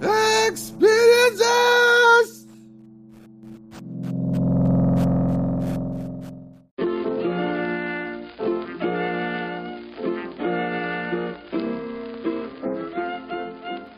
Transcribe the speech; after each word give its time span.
Experiences. 0.00 2.46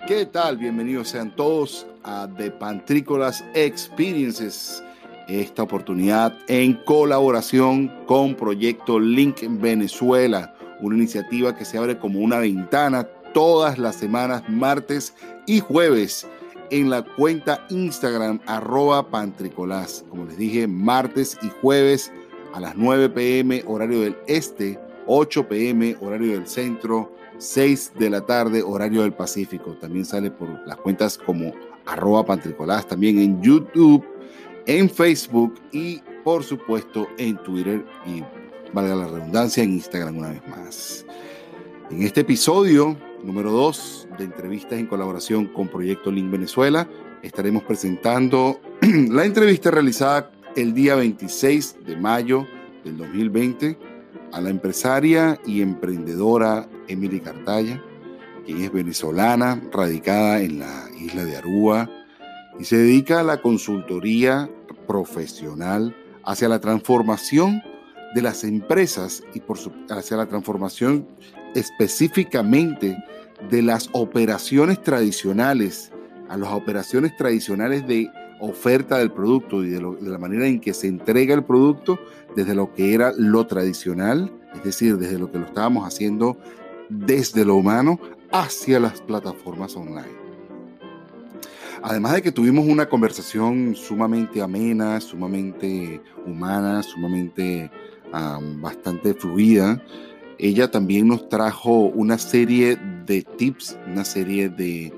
¿Qué 0.07 0.27
tal? 0.27 0.57
Bienvenidos 0.57 1.09
sean 1.09 1.35
todos 1.35 1.87
a 2.05 2.29
The 2.37 2.53
Pantrícolas 2.53 3.45
Experiences. 3.55 4.83
Esta 5.29 5.65
oportunidad 5.65 6.39
en 6.47 6.75
colaboración 6.75 7.93
con 8.07 8.37
Proyecto 8.37 9.01
Link 9.01 9.43
en 9.43 9.61
Venezuela, 9.61 10.55
una 10.81 10.97
iniciativa 10.97 11.57
que 11.57 11.65
se 11.65 11.79
abre 11.79 11.99
como 11.99 12.21
una 12.21 12.39
ventana 12.39 13.09
todas 13.35 13.77
las 13.77 13.97
semanas, 13.97 14.45
martes 14.49 15.15
y 15.47 15.59
jueves, 15.59 16.29
en 16.71 16.91
la 16.91 17.03
cuenta 17.03 17.67
Instagram 17.71 18.41
arroba 18.47 19.11
pantricolás. 19.11 20.05
Como 20.09 20.27
les 20.27 20.37
dije, 20.37 20.69
martes 20.69 21.37
y 21.43 21.51
jueves 21.61 22.13
a 22.55 22.61
las 22.61 22.77
9 22.77 23.09
pm 23.11 23.65
horario 23.67 24.03
del 24.03 24.17
este, 24.29 24.79
8 25.07 25.49
pm 25.49 25.97
horario 26.01 26.33
del 26.33 26.47
centro, 26.47 27.13
6 27.39 27.93
de 27.99 28.11
la 28.11 28.21
tarde 28.21 28.63
horario 28.63 29.03
del 29.03 29.13
Pacífico. 29.13 29.73
También 29.73 30.05
sale 30.05 30.31
por 30.31 30.49
las 30.67 30.77
cuentas 30.77 31.19
como 31.19 31.53
arroba 31.85 32.25
pantricolás, 32.25 32.87
también 32.87 33.19
en 33.19 33.43
YouTube, 33.43 34.05
en 34.67 34.91
Facebook 34.91 35.55
y 35.73 36.01
por 36.25 36.43
supuesto 36.43 37.09
en 37.19 37.37
Twitter 37.39 37.85
y 38.05 38.23
valga 38.73 38.97
la 38.97 39.07
redundancia 39.07 39.63
en 39.63 39.73
Instagram 39.73 40.19
una 40.19 40.31
vez 40.31 40.43
más. 40.49 41.07
En 41.91 42.03
este 42.03 42.23
episodio 42.23 42.97
número 43.23 43.53
2 43.53 44.09
de 44.19 44.25
entrevistas 44.25 44.79
en 44.79 44.87
colaboración 44.87 45.47
con 45.47 45.69
Proyecto 45.69 46.11
Link 46.11 46.31
Venezuela, 46.31 46.89
estaremos 47.23 47.63
presentando 47.63 48.61
la 48.81 49.25
entrevista 49.25 49.71
realizada 49.71 50.31
el 50.57 50.75
día 50.75 50.97
26 50.97 51.85
de 51.87 51.97
mayo 51.97 52.47
del 52.85 52.97
2020 52.99 53.79
a 54.33 54.41
la 54.41 54.51
empresaria 54.51 55.39
y 55.47 55.63
emprendedora 55.63 56.69
Emily 56.89 57.21
Cartaya, 57.21 57.81
quien 58.45 58.63
es 58.63 58.73
venezolana, 58.73 59.63
radicada 59.73 60.41
en 60.41 60.59
la 60.59 60.89
isla 60.99 61.25
de 61.25 61.37
Aruba 61.37 61.89
y 62.59 62.65
se 62.65 62.77
dedica 62.77 63.21
a 63.21 63.25
la 63.25 63.41
consultoría 63.41 64.51
profesional 64.87 65.97
hacia 66.25 66.49
la 66.49 66.61
transformación 66.61 67.63
de 68.15 68.23
las 68.23 68.45
empresas 68.45 69.23
y 69.35 69.43
hacia 69.91 70.17
la 70.17 70.27
transformación 70.27 71.07
específicamente 71.55 72.97
de 73.51 73.63
las 73.63 73.89
operaciones 73.93 74.83
tradicionales 74.83 75.93
a 76.29 76.37
las 76.37 76.53
operaciones 76.53 77.17
tradicionales 77.17 77.87
de 77.87 78.11
oferta 78.41 78.99
del 78.99 79.13
producto 79.13 79.65
y 79.65 79.71
de, 79.71 79.81
la 79.81 80.19
manera 80.19 80.47
en 80.47 80.61
que 80.61 80.75
se 80.75 80.89
entrega 80.89 81.35
el 81.35 81.45
producto 81.45 81.99
desde 82.35 82.55
lo 82.55 82.73
que 82.73 82.95
era 82.95 83.13
lo 83.17 83.47
tradicional, 83.47 84.33
es 84.55 84.65
decir, 84.65 84.99
desde 84.99 85.19
lo 85.19 85.31
que 85.31 85.39
lo 85.39 85.47
estábamos 85.47 85.87
haciendo 85.87 86.37
desde 86.89 87.45
lo 87.45 87.57
humano 87.57 87.99
hacia 88.33 88.79
las 88.79 89.01
plataformas 89.01 89.75
online. 89.77 90.26
Además 91.89 92.15
de 92.15 92.23
que 92.23 92.33
tuvimos 92.33 92.67
una 92.67 92.89
conversación 92.89 93.77
sumamente 93.77 94.43
amena, 94.43 95.01
sumamente 95.01 96.01
humana, 96.27 96.83
sumamente 96.83 97.71
bastante 98.61 99.15
fluida, 99.15 99.81
ella 100.37 100.69
también 100.69 101.07
nos 101.07 101.29
trajo 101.29 101.83
una 101.83 102.19
serie 102.19 102.77
de 103.07 103.23
tips, 103.23 103.79
una 103.87 104.05
serie 104.05 104.49
de, 104.49 104.93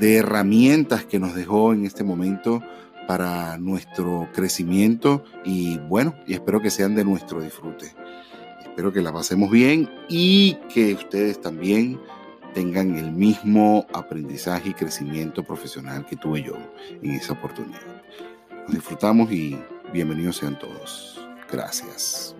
herramientas 0.00 1.04
que 1.04 1.18
nos 1.18 1.34
dejó 1.34 1.72
en 1.72 1.84
este 1.84 2.04
momento 2.04 2.62
para 3.08 3.58
nuestro 3.58 4.28
crecimiento 4.32 5.24
y 5.44 5.78
bueno, 5.78 6.14
y 6.28 6.34
espero 6.34 6.62
que 6.62 6.70
sean 6.70 6.94
de 6.94 7.04
nuestro 7.04 7.42
disfrute. 7.42 7.92
Espero 8.62 8.92
que 8.92 9.02
la 9.02 9.12
pasemos 9.12 9.50
bien 9.50 9.90
y 10.08 10.58
que 10.72 10.94
ustedes 10.94 11.40
también 11.40 11.98
tengan 12.54 12.96
el 12.96 13.12
mismo 13.12 13.86
aprendizaje 13.92 14.70
y 14.70 14.74
crecimiento 14.74 15.42
profesional 15.42 16.06
que 16.06 16.16
tuve 16.16 16.42
yo 16.42 16.56
en 17.02 17.12
esa 17.12 17.32
oportunidad. 17.32 18.02
Nos 18.64 18.74
disfrutamos 18.74 19.30
y 19.32 19.58
bienvenidos 19.92 20.36
sean 20.36 20.58
todos. 20.58 21.26
Gracias. 21.50 22.34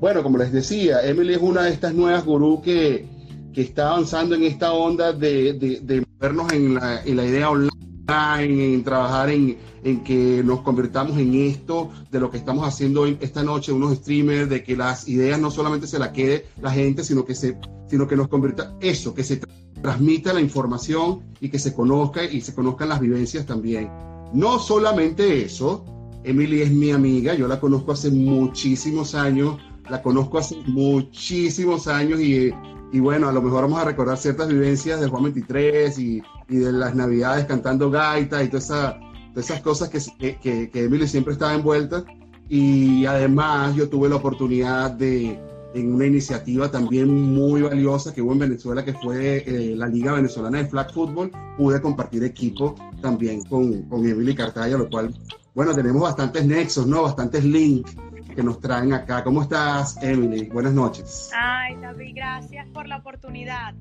Bueno, 0.00 0.22
como 0.22 0.38
les 0.38 0.52
decía, 0.52 1.02
Emily 1.04 1.34
es 1.34 1.40
una 1.40 1.64
de 1.64 1.70
estas 1.70 1.92
nuevas 1.92 2.24
gurú 2.24 2.62
que, 2.62 3.06
que 3.52 3.62
está 3.62 3.90
avanzando 3.90 4.34
en 4.34 4.44
esta 4.44 4.72
onda 4.72 5.12
de, 5.12 5.54
de, 5.54 5.80
de 5.80 6.06
vernos 6.18 6.52
en 6.52 6.74
la, 6.74 7.02
en 7.02 7.16
la, 7.16 7.24
idea 7.24 7.50
online, 7.50 8.74
en 8.74 8.84
trabajar 8.84 9.30
en, 9.30 9.58
en, 9.84 10.02
que 10.02 10.42
nos 10.44 10.60
convirtamos 10.60 11.18
en 11.18 11.34
esto, 11.34 11.90
de 12.10 12.20
lo 12.20 12.30
que 12.30 12.36
estamos 12.36 12.66
haciendo 12.66 13.06
esta 13.06 13.42
noche, 13.42 13.72
unos 13.72 13.96
streamers, 13.96 14.48
de 14.48 14.62
que 14.62 14.76
las 14.76 15.08
ideas 15.08 15.40
no 15.40 15.50
solamente 15.50 15.86
se 15.86 15.98
la 15.98 16.12
quede 16.12 16.46
la 16.60 16.70
gente, 16.70 17.04
sino 17.04 17.24
que, 17.24 17.34
se, 17.34 17.58
sino 17.88 18.06
que 18.06 18.16
nos 18.16 18.28
convierta 18.28 18.76
eso, 18.80 19.14
que 19.14 19.24
se 19.24 19.40
transmita 19.82 20.32
la 20.32 20.40
información 20.40 21.22
y 21.40 21.48
que 21.48 21.58
se 21.58 21.74
conozca 21.74 22.24
y 22.24 22.40
se 22.40 22.54
conozcan 22.54 22.88
las 22.88 23.00
vivencias 23.00 23.46
también. 23.46 23.90
No 24.32 24.58
solamente 24.58 25.44
eso, 25.44 25.84
Emily 26.24 26.62
es 26.62 26.70
mi 26.70 26.90
amiga, 26.90 27.34
yo 27.34 27.48
la 27.48 27.60
conozco 27.60 27.92
hace 27.92 28.10
muchísimos 28.10 29.14
años 29.14 29.56
la 29.88 30.02
conozco 30.02 30.38
hace 30.38 30.56
muchísimos 30.66 31.88
años 31.88 32.20
y, 32.20 32.52
y, 32.92 33.00
bueno, 33.00 33.28
a 33.28 33.32
lo 33.32 33.42
mejor 33.42 33.62
vamos 33.62 33.80
a 33.80 33.84
recordar 33.84 34.16
ciertas 34.16 34.48
vivencias 34.48 35.00
del 35.00 35.10
Juan 35.10 35.24
23 35.24 35.98
y, 35.98 36.22
y 36.48 36.56
de 36.56 36.72
las 36.72 36.94
navidades 36.94 37.44
cantando 37.44 37.90
gaita 37.90 38.42
y 38.42 38.48
todas 38.48 38.64
esa, 38.64 38.98
esas 39.36 39.60
cosas 39.60 39.88
que, 39.88 40.38
que, 40.38 40.70
que, 40.70 40.84
Emily 40.84 41.06
siempre 41.06 41.32
estaba 41.32 41.54
envuelta. 41.54 42.04
Y 42.48 43.04
además 43.04 43.74
yo 43.76 43.88
tuve 43.90 44.08
la 44.08 44.16
oportunidad 44.16 44.90
de, 44.92 45.38
en 45.74 45.94
una 45.94 46.06
iniciativa 46.06 46.70
también 46.70 47.08
muy 47.34 47.62
valiosa 47.62 48.14
que 48.14 48.22
hubo 48.22 48.32
en 48.32 48.38
Venezuela, 48.38 48.84
que 48.84 48.94
fue 48.94 49.44
eh, 49.46 49.76
la 49.76 49.86
Liga 49.86 50.12
Venezolana 50.12 50.58
de 50.58 50.66
Flag 50.66 50.92
Football, 50.92 51.30
pude 51.56 51.80
compartir 51.82 52.24
equipo 52.24 52.74
también 53.02 53.42
con, 53.44 53.82
con 53.82 54.06
Emily 54.06 54.34
Cartaya, 54.34 54.78
lo 54.78 54.88
cual, 54.88 55.14
bueno, 55.54 55.74
tenemos 55.74 56.02
bastantes 56.02 56.46
nexos, 56.46 56.86
¿no? 56.86 57.02
Bastantes 57.02 57.44
links 57.44 57.94
que 58.38 58.44
nos 58.44 58.60
traen 58.60 58.92
acá. 58.92 59.24
¿Cómo 59.24 59.42
estás, 59.42 60.00
Emily? 60.00 60.48
Buenas 60.48 60.72
noches. 60.72 61.28
Ay, 61.34 61.74
David, 61.82 62.12
gracias 62.14 62.68
por 62.68 62.86
la 62.86 62.98
oportunidad. 62.98 63.74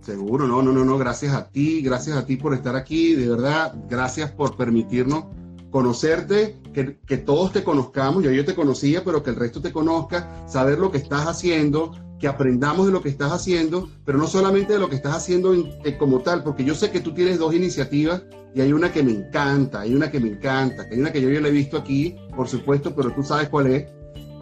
Seguro, 0.00 0.48
no, 0.48 0.60
no, 0.62 0.72
no, 0.72 0.84
no, 0.84 0.98
gracias 0.98 1.32
a 1.32 1.48
ti, 1.48 1.80
gracias 1.80 2.16
a 2.16 2.26
ti 2.26 2.34
por 2.34 2.54
estar 2.54 2.74
aquí, 2.74 3.14
de 3.14 3.28
verdad, 3.28 3.72
gracias 3.88 4.32
por 4.32 4.56
permitirnos 4.56 5.26
conocerte, 5.70 6.60
que, 6.74 6.98
que 7.06 7.18
todos 7.18 7.52
te 7.52 7.62
conozcamos, 7.62 8.24
yo, 8.24 8.32
yo 8.32 8.44
te 8.44 8.56
conocía, 8.56 9.04
pero 9.04 9.22
que 9.22 9.30
el 9.30 9.36
resto 9.36 9.62
te 9.62 9.70
conozca, 9.70 10.28
saber 10.48 10.80
lo 10.80 10.90
que 10.90 10.98
estás 10.98 11.28
haciendo, 11.28 11.92
que 12.18 12.28
aprendamos 12.28 12.86
de 12.86 12.92
lo 12.92 13.02
que 13.02 13.08
estás 13.08 13.32
haciendo, 13.32 13.88
pero 14.04 14.18
no 14.18 14.26
solamente 14.26 14.72
de 14.72 14.78
lo 14.78 14.88
que 14.88 14.96
estás 14.96 15.14
haciendo 15.14 15.54
eh, 15.54 15.96
como 15.98 16.20
tal, 16.20 16.42
porque 16.42 16.64
yo 16.64 16.74
sé 16.74 16.90
que 16.90 17.00
tú 17.00 17.14
tienes 17.14 17.38
dos 17.38 17.54
iniciativas 17.54 18.22
y 18.54 18.60
hay 18.60 18.72
una 18.72 18.92
que 18.92 19.02
me 19.02 19.12
encanta, 19.12 19.80
hay 19.80 19.94
una 19.94 20.10
que 20.10 20.18
me 20.20 20.28
encanta, 20.28 20.86
hay 20.90 20.98
una 20.98 21.12
que 21.12 21.20
yo 21.20 21.30
ya 21.30 21.40
la 21.40 21.48
he 21.48 21.52
visto 21.52 21.78
aquí, 21.78 22.16
por 22.34 22.48
supuesto, 22.48 22.94
pero 22.94 23.12
tú 23.12 23.22
sabes 23.22 23.48
cuál 23.48 23.68
es 23.68 23.86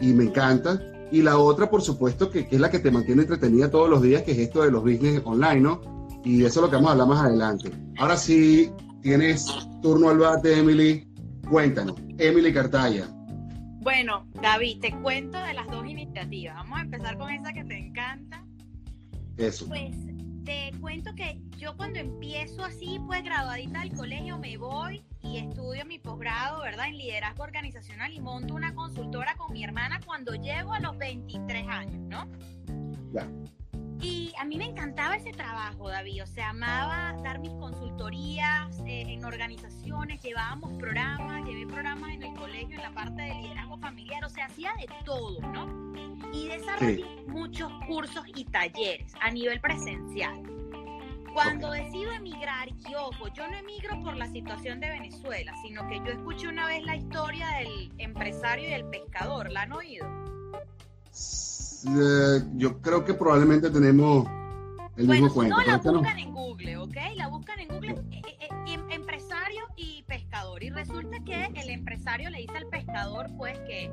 y 0.00 0.12
me 0.12 0.24
encanta. 0.24 0.80
Y 1.12 1.22
la 1.22 1.38
otra, 1.38 1.70
por 1.70 1.82
supuesto, 1.82 2.30
que, 2.30 2.48
que 2.48 2.56
es 2.56 2.60
la 2.60 2.70
que 2.70 2.78
te 2.78 2.90
mantiene 2.90 3.22
entretenida 3.22 3.70
todos 3.70 3.88
los 3.88 4.02
días, 4.02 4.22
que 4.22 4.32
es 4.32 4.38
esto 4.38 4.62
de 4.62 4.70
los 4.70 4.82
business 4.82 5.20
online, 5.24 5.60
¿no? 5.60 5.80
Y 6.24 6.44
eso 6.44 6.60
es 6.60 6.64
lo 6.64 6.70
que 6.70 6.76
vamos 6.76 6.88
a 6.88 6.92
hablar 6.92 7.08
más 7.08 7.24
adelante. 7.24 7.70
Ahora 7.98 8.16
sí, 8.16 8.72
tienes 9.02 9.46
turno 9.82 10.08
al 10.08 10.18
bate, 10.18 10.58
Emily. 10.58 11.06
Cuéntanos, 11.48 11.94
Emily 12.18 12.52
Cartaya, 12.52 13.08
bueno, 13.86 14.26
David, 14.42 14.80
te 14.80 14.90
cuento 14.90 15.38
de 15.38 15.54
las 15.54 15.68
dos 15.68 15.86
iniciativas. 15.86 16.56
Vamos 16.56 16.76
a 16.76 16.82
empezar 16.82 17.16
con 17.16 17.30
esa 17.30 17.52
que 17.52 17.62
te 17.62 17.78
encanta. 17.78 18.44
Eso. 19.36 19.68
Pues 19.68 19.94
te 20.44 20.72
cuento 20.80 21.14
que 21.14 21.40
yo 21.56 21.76
cuando 21.76 22.00
empiezo 22.00 22.64
así, 22.64 22.98
pues 23.06 23.22
graduadita 23.22 23.82
del 23.82 23.92
colegio, 23.92 24.38
me 24.38 24.56
voy 24.56 25.04
y 25.22 25.36
estudio 25.36 25.86
mi 25.86 26.00
posgrado, 26.00 26.62
¿verdad? 26.62 26.88
En 26.88 26.98
liderazgo 26.98 27.44
organizacional 27.44 28.12
y 28.12 28.18
monto 28.18 28.56
una 28.56 28.74
consultora 28.74 29.36
con 29.36 29.52
mi 29.52 29.62
hermana 29.62 30.00
cuando 30.04 30.34
llego 30.34 30.72
a 30.72 30.80
los 30.80 30.98
23 30.98 31.68
años, 31.68 32.00
¿no? 32.08 32.28
Ya. 33.12 33.30
Y 34.00 34.32
a 34.38 34.44
mí 34.44 34.56
me 34.58 34.66
encantaba 34.66 35.16
ese 35.16 35.32
trabajo, 35.32 35.88
David. 35.88 36.22
O 36.22 36.26
sea, 36.26 36.50
amaba 36.50 37.14
dar 37.22 37.38
mis 37.38 37.52
consultorías 37.52 38.78
eh, 38.86 39.04
en 39.08 39.24
organizaciones, 39.24 40.20
llevábamos 40.20 40.72
programas, 40.78 41.44
llevé 41.44 41.66
programas 41.66 42.10
en 42.10 42.22
el 42.22 42.34
colegio 42.34 42.76
en 42.76 42.82
la 42.82 42.90
parte 42.92 43.22
de 43.22 43.34
liderazgo 43.34 43.78
familiar, 43.78 44.24
o 44.24 44.28
sea, 44.28 44.46
hacía 44.46 44.72
de 44.78 44.86
todo, 45.04 45.40
¿no? 45.40 46.32
Y 46.32 46.48
desarrollé 46.48 47.06
muchos 47.26 47.72
cursos 47.86 48.24
y 48.34 48.44
talleres 48.44 49.12
a 49.20 49.30
nivel 49.30 49.60
presencial. 49.60 50.42
Cuando 51.32 51.70
decido 51.70 52.12
emigrar, 52.12 52.68
y 52.68 52.94
ojo, 52.94 53.28
yo 53.28 53.46
no 53.46 53.56
emigro 53.56 54.00
por 54.00 54.16
la 54.16 54.26
situación 54.28 54.80
de 54.80 54.88
Venezuela, 54.88 55.52
sino 55.62 55.86
que 55.86 55.98
yo 55.98 56.12
escuché 56.12 56.48
una 56.48 56.66
vez 56.66 56.82
la 56.84 56.96
historia 56.96 57.46
del 57.58 57.92
empresario 57.98 58.68
y 58.68 58.70
del 58.70 58.86
pescador, 58.86 59.52
¿la 59.52 59.62
han 59.62 59.72
oído? 59.72 60.06
Eh, 61.84 62.42
yo 62.54 62.80
creo 62.80 63.04
que 63.04 63.14
probablemente 63.14 63.70
tenemos 63.70 64.26
el 64.96 65.08
mismo 65.08 65.32
cuento. 65.32 65.56
No, 65.56 65.64
la 65.64 65.76
buscan 65.78 66.18
en 66.18 66.32
Google, 66.32 66.76
¿ok? 66.78 66.96
La 67.16 67.28
buscan 67.28 67.60
en 67.60 67.68
Google, 67.68 67.94
eh, 68.10 68.22
eh, 68.40 68.48
em, 68.68 68.90
empresario 68.90 69.64
y 69.76 70.02
pescador. 70.04 70.62
Y 70.62 70.70
resulta 70.70 71.18
que 71.24 71.46
el 71.54 71.70
empresario 71.70 72.30
le 72.30 72.38
dice 72.38 72.56
al 72.56 72.66
pescador, 72.68 73.30
pues, 73.36 73.58
que, 73.60 73.90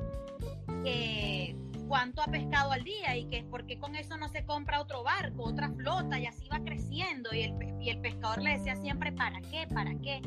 que 0.83 1.55
cuánto 1.87 2.21
ha 2.21 2.27
pescado 2.27 2.71
al 2.71 2.83
día 2.83 3.17
y 3.17 3.25
que 3.25 3.43
por 3.43 3.65
qué 3.65 3.77
con 3.77 3.95
eso 3.95 4.17
no 4.17 4.29
se 4.29 4.45
compra 4.45 4.81
otro 4.81 5.03
barco, 5.03 5.43
otra 5.43 5.69
flota 5.69 6.19
y 6.19 6.25
así 6.25 6.47
va 6.47 6.59
creciendo. 6.63 7.29
Y 7.33 7.41
el, 7.41 7.53
y 7.81 7.89
el 7.89 7.99
pescador 7.99 8.41
le 8.41 8.57
decía 8.57 8.75
siempre, 8.75 9.11
¿para 9.11 9.41
qué? 9.41 9.67
¿Para 9.73 9.93
qué? 9.99 10.21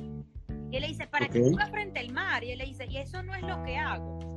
Y 0.71 0.77
él 0.77 0.83
le 0.83 0.89
dice, 0.89 1.07
¿para 1.07 1.29
qué 1.29 1.41
tú 1.41 1.57
frente 1.71 2.01
al 2.01 2.13
mar? 2.13 2.45
Y 2.45 2.51
él 2.51 2.59
le 2.59 2.67
dice, 2.67 2.87
y 2.87 2.99
eso 2.99 3.23
no 3.23 3.35
es 3.35 3.43
lo 3.43 3.63
que 3.63 3.77
hago. 3.77 4.36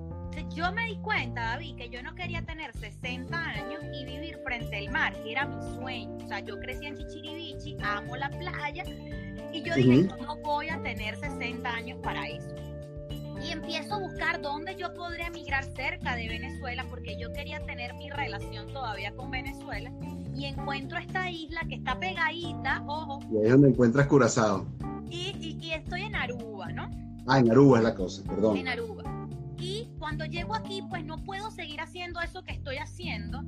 Yo 0.55 0.71
me 0.71 0.85
di 0.85 0.97
cuenta, 0.97 1.41
David, 1.41 1.75
que 1.75 1.89
yo 1.89 2.01
no 2.03 2.15
quería 2.15 2.41
tener 2.43 2.71
60 2.73 3.37
años 3.37 3.81
y 3.93 4.05
vivir 4.05 4.37
frente 4.43 4.77
al 4.77 4.89
mar, 4.91 5.13
que 5.23 5.31
era 5.31 5.45
mi 5.45 5.61
sueño. 5.75 6.17
O 6.23 6.27
sea, 6.27 6.39
yo 6.39 6.59
crecí 6.59 6.85
en 6.85 6.97
Chichiribichi, 6.97 7.77
amo 7.81 8.15
la 8.15 8.29
playa, 8.29 8.83
y 9.51 9.61
yo 9.63 9.75
dije, 9.75 10.09
no 10.21 10.35
voy 10.37 10.69
a 10.69 10.81
tener 10.81 11.15
60 11.17 11.69
años 11.69 11.99
para 12.03 12.27
eso 12.27 12.55
y 13.41 13.51
empiezo 13.51 13.95
a 13.95 13.99
buscar 13.99 14.41
dónde 14.41 14.75
yo 14.75 14.93
podría 14.93 15.27
emigrar 15.27 15.63
cerca 15.63 16.15
de 16.15 16.27
Venezuela 16.27 16.85
porque 16.89 17.17
yo 17.19 17.31
quería 17.31 17.59
tener 17.65 17.93
mi 17.93 18.09
relación 18.09 18.67
todavía 18.67 19.13
con 19.13 19.31
Venezuela 19.31 19.91
y 20.35 20.45
encuentro 20.45 20.97
esta 20.97 21.29
isla 21.29 21.61
que 21.67 21.75
está 21.75 21.99
pegadita, 21.99 22.83
ojo. 22.87 23.19
Y 23.31 23.37
ahí 23.37 23.45
es 23.45 23.51
donde 23.51 23.69
encuentras 23.69 24.07
Curazao. 24.07 24.65
Y, 25.09 25.57
y, 25.61 25.71
estoy 25.71 26.03
en 26.03 26.15
Aruba, 26.15 26.71
¿no? 26.71 26.89
Ah, 27.27 27.39
en 27.39 27.49
Aruba 27.49 27.79
es 27.79 27.83
la 27.83 27.95
cosa, 27.95 28.23
perdón. 28.23 28.57
En 28.57 28.67
Aruba. 28.67 29.03
Y 29.59 29.89
cuando 29.99 30.25
llego 30.25 30.55
aquí, 30.55 30.81
pues 30.89 31.03
no 31.05 31.17
puedo 31.23 31.51
seguir 31.51 31.81
haciendo 31.81 32.21
eso 32.21 32.43
que 32.43 32.53
estoy 32.53 32.77
haciendo. 32.77 33.43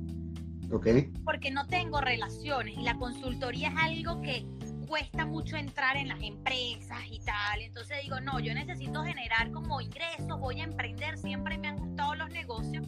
Ok. 0.70 0.86
Porque 1.24 1.50
no 1.50 1.66
tengo 1.66 2.00
relaciones 2.00 2.76
y 2.78 2.82
la 2.82 2.96
consultoría 2.96 3.68
es 3.68 3.74
algo 3.76 4.20
que 4.20 4.46
cuesta 4.86 5.24
mucho 5.24 5.56
entrar 5.56 5.96
en 5.96 6.08
las 6.08 6.20
empresas 6.22 6.98
y 7.10 7.18
tal. 7.20 7.62
Entonces 7.62 7.96
digo, 8.02 8.20
no, 8.20 8.40
yo 8.40 8.52
necesito 8.54 9.02
generar 9.02 9.50
como 9.50 9.80
ingresos, 9.80 10.38
voy 10.38 10.60
a 10.60 10.64
emprender, 10.64 11.16
siempre 11.16 11.56
me 11.56 11.68
han 11.68 11.76
gustado 11.76 12.14
los 12.14 12.28
negocios. 12.30 12.86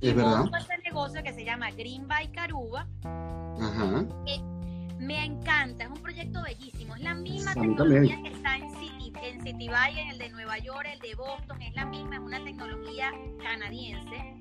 Es 0.00 0.12
y 0.12 0.12
verdad. 0.12 0.44
este 0.58 0.78
negocio 0.84 1.22
que 1.22 1.32
se 1.32 1.44
llama 1.44 1.70
Green 1.70 2.06
by 2.06 2.30
Caruba. 2.32 2.86
Ajá. 3.04 4.06
me 4.98 5.24
encanta, 5.24 5.84
es 5.84 5.90
un 5.90 6.02
proyecto 6.02 6.42
bellísimo. 6.42 6.94
Es 6.96 7.02
la 7.02 7.14
misma 7.14 7.54
tecnología 7.54 8.20
que 8.22 8.28
está 8.28 8.56
en 8.56 8.70
en 9.22 9.42
City 9.42 9.68
Valley, 9.68 10.08
el 10.10 10.18
de 10.18 10.30
Nueva 10.30 10.58
York, 10.58 10.86
el 10.92 10.98
de 11.00 11.14
Boston, 11.14 11.62
es 11.62 11.74
la 11.74 11.86
misma, 11.86 12.16
es 12.16 12.22
una 12.22 12.42
tecnología 12.44 13.12
canadiense 13.42 14.40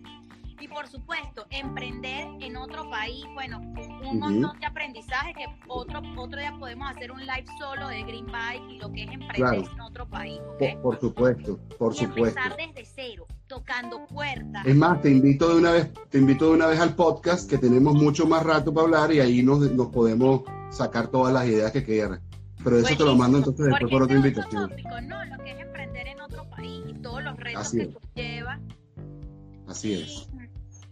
y 0.62 0.68
por 0.68 0.88
supuesto, 0.88 1.46
emprender 1.52 2.28
en 2.42 2.58
otro 2.58 2.90
país, 2.90 3.26
bueno, 3.34 3.62
un 4.04 4.20
montón 4.20 4.60
de 4.60 4.66
aprendizaje 4.66 5.34
que 5.34 5.46
otro, 5.68 6.02
otro 6.18 6.38
día 6.38 6.54
podemos 6.60 6.92
hacer 6.92 7.12
un 7.12 7.22
live 7.22 7.46
solo 7.58 7.88
de 7.88 8.04
Green 8.04 8.26
Bike 8.26 8.70
y 8.70 8.78
lo 8.80 8.92
que 8.92 9.04
es 9.04 9.12
emprender 9.12 9.70
en 9.72 9.80
otro 9.80 10.08
país. 10.10 10.42
Por, 10.82 11.00
supuesto, 11.00 11.60
por 11.78 11.94
y 11.94 11.98
supuesto. 11.98 12.40
Empezar 12.40 12.58
desde 12.58 12.86
cero, 12.94 13.26
tocando 13.48 14.06
puertas. 14.08 14.66
Es 14.66 14.76
más, 14.76 15.02
te 15.02 15.10
invito 15.10 15.48
de 15.48 15.56
una 15.56 15.72
vez, 15.72 15.92
te 16.10 16.18
invito 16.18 16.50
de 16.50 16.52
una 16.52 16.68
vez 16.68 16.80
al 16.80 16.94
podcast 16.94 17.50
que 17.50 17.58
tenemos 17.58 17.94
mucho 17.94 18.28
más 18.28 18.44
rato 18.44 18.74
para 18.74 18.86
hablar 18.86 19.14
y 19.14 19.22
ahí 19.22 19.42
nos, 19.42 19.60
nos 19.72 19.88
podemos 19.88 20.42
sacar 20.72 21.08
todas 21.08 21.34
las 21.34 21.48
ideas 21.48 21.72
que 21.72 21.84
quieras. 21.84 22.20
Pero 22.64 22.80
eso 22.80 22.96
te 22.96 23.04
lo 23.04 23.16
mando 23.16 23.38
entonces 23.38 23.66
después 23.68 23.92
por 23.92 24.04
otra 24.04 24.16
invitación. 24.18 24.72
no, 25.08 25.26
lo 25.26 25.38
que 25.44 25.52
es 25.52 25.60
emprender 25.60 26.08
en 26.08 26.22
otro 26.22 26.50
país 26.50 26.84
y 26.88 26.94
todos 26.96 27.24
los 27.24 27.38
retos 27.38 27.72
que 27.72 27.94
lleva. 28.16 28.60
Así 29.68 29.94
es. 29.94 30.30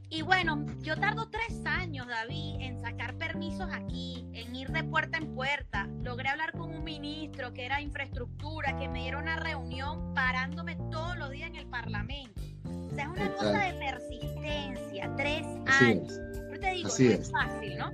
Y 0.09 0.21
bueno, 0.21 0.65
yo 0.81 0.95
tardo 0.97 1.27
tres 1.29 1.65
años, 1.65 2.07
David, 2.07 2.55
en 2.61 2.79
sacar 2.79 3.15
permisos 3.15 3.67
aquí, 3.73 4.25
en 4.31 4.55
ir 4.55 4.69
de 4.69 4.83
puerta 4.85 5.17
en 5.17 5.35
puerta. 5.35 5.89
Logré 6.01 6.29
hablar 6.29 6.53
con 6.53 6.73
un 6.73 6.83
ministro 6.83 7.51
que 7.53 7.65
era 7.65 7.81
infraestructura, 7.81 8.77
que 8.77 8.87
me 8.87 8.99
diera 8.99 9.19
una 9.19 9.35
reunión 9.35 10.13
parándome 10.13 10.77
todos 10.91 11.17
los 11.17 11.31
días 11.31 11.49
en 11.49 11.57
el 11.57 11.67
Parlamento. 11.67 12.41
O 12.63 12.95
sea, 12.95 13.03
es 13.03 13.09
una 13.09 13.33
cosa 13.33 13.59
de 13.59 13.73
persistencia, 13.73 15.13
tres 15.17 15.45
años. 15.81 16.19
Pero 16.49 16.59
te 16.61 16.71
digo, 16.71 16.87
no 16.87 16.95
es. 16.95 17.31
fácil, 17.31 17.77
¿no? 17.77 17.91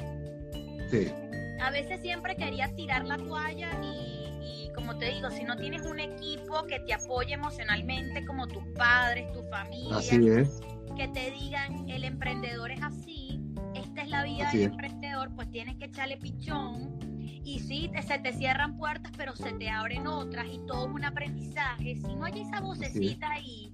Sí. 0.91 1.22
A 1.61 1.71
veces 1.71 2.01
siempre 2.01 2.35
quería 2.35 2.73
tirar 2.75 3.05
la 3.05 3.17
toalla 3.17 3.69
y, 3.81 4.65
y, 4.65 4.71
como 4.73 4.97
te 4.97 5.13
digo, 5.13 5.29
si 5.31 5.43
no 5.43 5.55
tienes 5.55 5.85
un 5.85 5.99
equipo 5.99 6.63
que 6.67 6.79
te 6.81 6.93
apoye 6.93 7.33
emocionalmente, 7.33 8.25
como 8.25 8.47
tus 8.47 8.65
padres, 8.75 9.31
tu 9.33 9.41
familia. 9.43 9.97
Así 9.97 10.27
es 10.27 10.61
que 10.95 11.07
te 11.07 11.31
digan 11.31 11.89
el 11.89 12.03
emprendedor 12.03 12.71
es 12.71 12.81
así, 12.81 13.41
esta 13.73 14.03
es 14.03 14.09
la 14.09 14.23
vida 14.23 14.51
del 14.51 14.63
emprendedor, 14.63 15.33
pues 15.35 15.49
tienes 15.49 15.75
que 15.77 15.85
echarle 15.85 16.17
pichón. 16.17 16.99
Y 17.45 17.59
sí, 17.59 17.89
se 18.07 18.19
te 18.19 18.31
cierran 18.33 18.77
puertas, 18.77 19.11
pero 19.17 19.35
se 19.35 19.51
te 19.53 19.69
abren 19.69 20.07
otras 20.07 20.45
y 20.49 20.59
todo 20.65 20.87
es 20.87 20.93
un 20.93 21.03
aprendizaje. 21.03 21.95
Si 21.95 22.15
no 22.15 22.25
hay 22.25 22.41
esa 22.41 22.61
vocecita 22.61 23.31
ahí, 23.31 23.73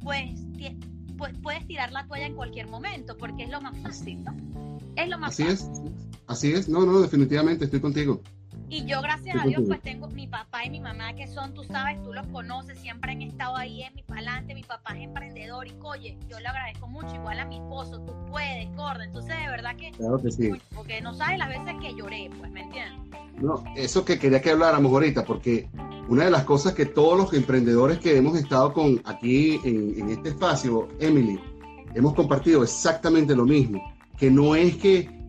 pues, 0.00 0.40
pues, 1.16 1.38
puedes 1.40 1.66
tirar 1.66 1.92
la 1.92 2.06
toalla 2.06 2.26
en 2.26 2.34
cualquier 2.34 2.68
momento, 2.68 3.16
porque 3.16 3.44
es 3.44 3.50
lo 3.50 3.60
más 3.60 3.78
fácil, 3.78 4.24
¿no? 4.24 4.34
Es 4.96 5.08
lo 5.08 5.18
más 5.18 5.38
así 5.38 5.44
fácil. 5.44 5.86
Es. 5.86 6.13
Así 6.26 6.52
es, 6.52 6.68
no, 6.68 6.86
no, 6.86 7.00
definitivamente 7.00 7.64
estoy 7.66 7.80
contigo. 7.80 8.20
Y 8.68 8.86
yo, 8.86 9.02
gracias 9.02 9.36
a 9.36 9.46
Dios, 9.46 9.62
pues 9.66 9.82
tengo 9.82 10.08
mi 10.08 10.26
papá 10.26 10.64
y 10.64 10.70
mi 10.70 10.80
mamá 10.80 11.12
que 11.14 11.28
son, 11.28 11.52
tú 11.54 11.64
sabes, 11.64 12.02
tú 12.02 12.12
los 12.12 12.26
conoces, 12.28 12.78
siempre 12.78 13.12
han 13.12 13.22
estado 13.22 13.56
ahí 13.56 13.82
en 13.82 13.94
mi 13.94 14.02
palante. 14.02 14.54
Mi 14.54 14.62
papá 14.62 14.96
es 14.96 15.04
emprendedor 15.04 15.66
y, 15.68 15.74
oye, 15.82 16.18
yo 16.28 16.40
le 16.40 16.48
agradezco 16.48 16.88
mucho, 16.88 17.14
igual 17.14 17.38
a 17.40 17.44
mi 17.44 17.56
esposo, 17.56 18.00
tú 18.00 18.12
puedes, 18.30 18.74
gorda. 18.74 19.04
Entonces, 19.04 19.34
de 19.38 19.48
verdad 19.48 19.76
que. 19.76 19.90
Claro 19.92 20.20
que 20.20 20.30
sí. 20.30 20.50
Porque 20.74 21.00
no 21.02 21.14
sabes 21.14 21.38
las 21.38 21.48
veces 21.48 21.74
que 21.80 21.94
lloré, 21.94 22.30
pues, 22.38 22.50
¿me 22.50 22.62
entiendes? 22.62 23.20
No, 23.40 23.62
eso 23.76 24.04
que 24.04 24.18
quería 24.18 24.40
que 24.40 24.50
habláramos 24.50 24.92
ahorita, 24.92 25.24
porque 25.24 25.68
una 26.08 26.24
de 26.24 26.30
las 26.30 26.44
cosas 26.44 26.72
que 26.72 26.86
todos 26.86 27.18
los 27.18 27.32
emprendedores 27.34 27.98
que 27.98 28.16
hemos 28.16 28.36
estado 28.36 28.72
con 28.72 29.00
aquí 29.04 29.60
en, 29.64 29.98
en 29.98 30.08
este 30.08 30.30
espacio, 30.30 30.88
Emily, 31.00 31.38
hemos 31.94 32.14
compartido 32.14 32.62
exactamente 32.62 33.36
lo 33.36 33.44
mismo. 33.44 33.82
Que 34.16 34.30
no 34.30 34.54
es 34.54 34.76
que 34.76 35.23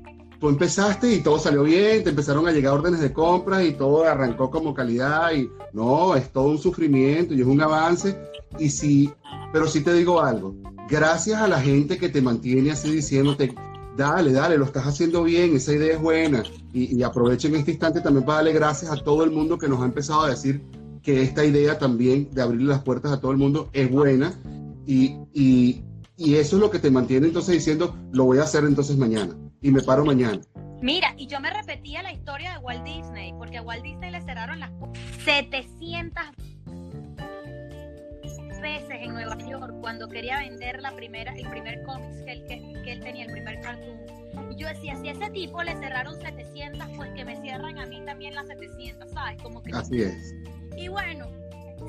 tú 0.45 0.49
empezaste 0.49 1.11
y 1.11 1.21
todo 1.21 1.39
salió 1.39 1.63
bien, 1.63 2.03
te 2.03 2.11
empezaron 2.11 2.47
a 2.47 2.51
llegar 2.51 2.75
órdenes 2.75 2.99
de 2.99 3.11
compra 3.11 3.63
y 3.63 3.73
todo 3.73 4.03
arrancó 4.03 4.51
como 4.51 4.75
calidad 4.75 5.31
y 5.33 5.49
no, 5.73 6.15
es 6.15 6.31
todo 6.31 6.49
un 6.49 6.59
sufrimiento 6.59 7.33
y 7.33 7.41
es 7.41 7.47
un 7.47 7.59
avance. 7.61 8.15
Y 8.59 8.69
sí, 8.69 9.11
pero 9.51 9.67
sí 9.67 9.81
te 9.81 9.91
digo 9.93 10.21
algo, 10.21 10.55
gracias 10.87 11.41
a 11.41 11.47
la 11.47 11.59
gente 11.59 11.97
que 11.97 12.09
te 12.09 12.21
mantiene 12.21 12.69
así 12.69 12.91
diciéndote, 12.91 13.55
dale, 13.97 14.33
dale, 14.33 14.59
lo 14.59 14.65
estás 14.65 14.85
haciendo 14.85 15.23
bien, 15.23 15.55
esa 15.55 15.73
idea 15.73 15.95
es 15.95 15.99
buena. 15.99 16.43
Y, 16.71 16.95
y 16.95 17.01
aprovecho 17.01 17.47
este 17.47 17.71
instante 17.71 18.01
también 18.01 18.23
para 18.23 18.37
darle 18.37 18.53
gracias 18.53 18.91
a 18.91 19.03
todo 19.03 19.23
el 19.23 19.31
mundo 19.31 19.57
que 19.57 19.67
nos 19.67 19.81
ha 19.81 19.85
empezado 19.85 20.21
a 20.21 20.29
decir 20.29 20.61
que 21.01 21.23
esta 21.23 21.43
idea 21.43 21.79
también 21.79 22.29
de 22.31 22.43
abrirle 22.43 22.67
las 22.67 22.83
puertas 22.83 23.11
a 23.11 23.19
todo 23.19 23.31
el 23.31 23.37
mundo 23.39 23.71
es 23.73 23.89
buena. 23.89 24.31
Y, 24.85 25.17
y, 25.33 25.83
y 26.17 26.35
eso 26.35 26.57
es 26.57 26.61
lo 26.61 26.69
que 26.69 26.77
te 26.77 26.91
mantiene 26.91 27.25
entonces 27.25 27.55
diciendo, 27.55 27.95
lo 28.11 28.25
voy 28.25 28.37
a 28.37 28.43
hacer 28.43 28.63
entonces 28.63 28.95
mañana 28.95 29.35
y 29.65 29.71
me 29.71 29.81
paro 29.81 30.05
mañana. 30.05 30.39
Mira, 30.79 31.15
y 31.17 31.25
yo 31.25 31.39
me 31.39 31.49
repetía 31.49 32.03
la 32.03 32.13
historia 32.13 32.51
de 32.53 32.59
Walt 32.59 32.83
Disney, 32.83 33.33
porque 33.33 33.57
a 33.57 33.63
Walt 33.63 33.81
Disney 33.81 34.11
le 34.11 34.21
cerraron 34.21 34.59
las 34.59 34.69
700 35.23 36.23
veces 38.61 38.91
en 38.91 39.13
Nueva 39.13 39.37
York 39.39 39.73
cuando 39.81 40.07
quería 40.07 40.37
vender 40.37 40.81
la 40.81 40.95
primera, 40.95 41.33
el 41.33 41.49
primer 41.49 41.81
cómics 41.81 42.21
que 42.25 42.31
él, 42.31 42.45
que, 42.45 42.91
él 42.91 42.99
tenía, 42.99 43.25
el 43.25 43.31
primer 43.31 43.59
cartoon. 43.61 43.97
Y 44.51 44.55
yo 44.55 44.67
decía, 44.67 44.95
si 44.97 45.07
a 45.07 45.13
ese 45.13 45.31
tipo 45.31 45.63
le 45.63 45.75
cerraron 45.77 46.15
700, 46.21 46.87
pues 46.95 47.09
que 47.13 47.25
me 47.25 47.41
cierran 47.41 47.79
a 47.79 47.87
mí 47.87 48.03
también 48.05 48.35
las 48.35 48.47
700, 48.47 49.11
¿sabes? 49.11 49.41
Como 49.41 49.63
que 49.63 49.71
Así 49.73 50.03
es. 50.03 50.35
Y 50.77 50.89
bueno, 50.89 51.25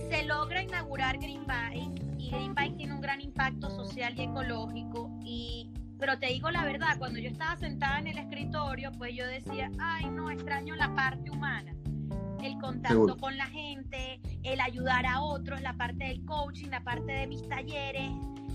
se 0.09 0.25
logra 0.25 0.63
inaugurar 0.63 1.19
Green 1.19 1.45
Bike 1.47 2.03
y 2.17 2.31
Green 2.31 2.55
Bike 2.55 2.77
tiene 2.79 2.95
un 2.95 3.03
gran 3.03 3.21
impacto 3.21 3.69
social 3.69 4.15
y 4.19 4.23
ecológico 4.23 5.11
y 5.23 5.71
pero 5.99 6.19
te 6.19 6.27
digo 6.27 6.51
la 6.51 6.65
verdad, 6.65 6.99
cuando 6.99 7.19
yo 7.19 7.29
estaba 7.31 7.57
sentada 7.57 7.99
en 7.99 8.09
el 8.09 8.19
escritorio, 8.19 8.93
pues 8.93 9.15
yo 9.15 9.27
decía, 9.27 9.71
ay, 9.79 10.07
no, 10.07 10.31
extraño 10.31 10.75
la 10.77 10.95
parte 10.95 11.31
humana, 11.31 11.75
el 12.43 12.59
contacto 12.59 13.17
con 13.17 13.37
la 13.37 13.47
gente, 13.47 14.21
el 14.43 14.61
ayudar 14.61 15.07
a 15.07 15.21
otros, 15.21 15.61
la 15.63 15.73
parte 15.75 16.05
del 16.05 16.25
coaching, 16.25 16.69
la 16.69 16.83
parte 16.83 17.11
de 17.13 17.27
mis 17.27 17.49
talleres, 17.49 18.11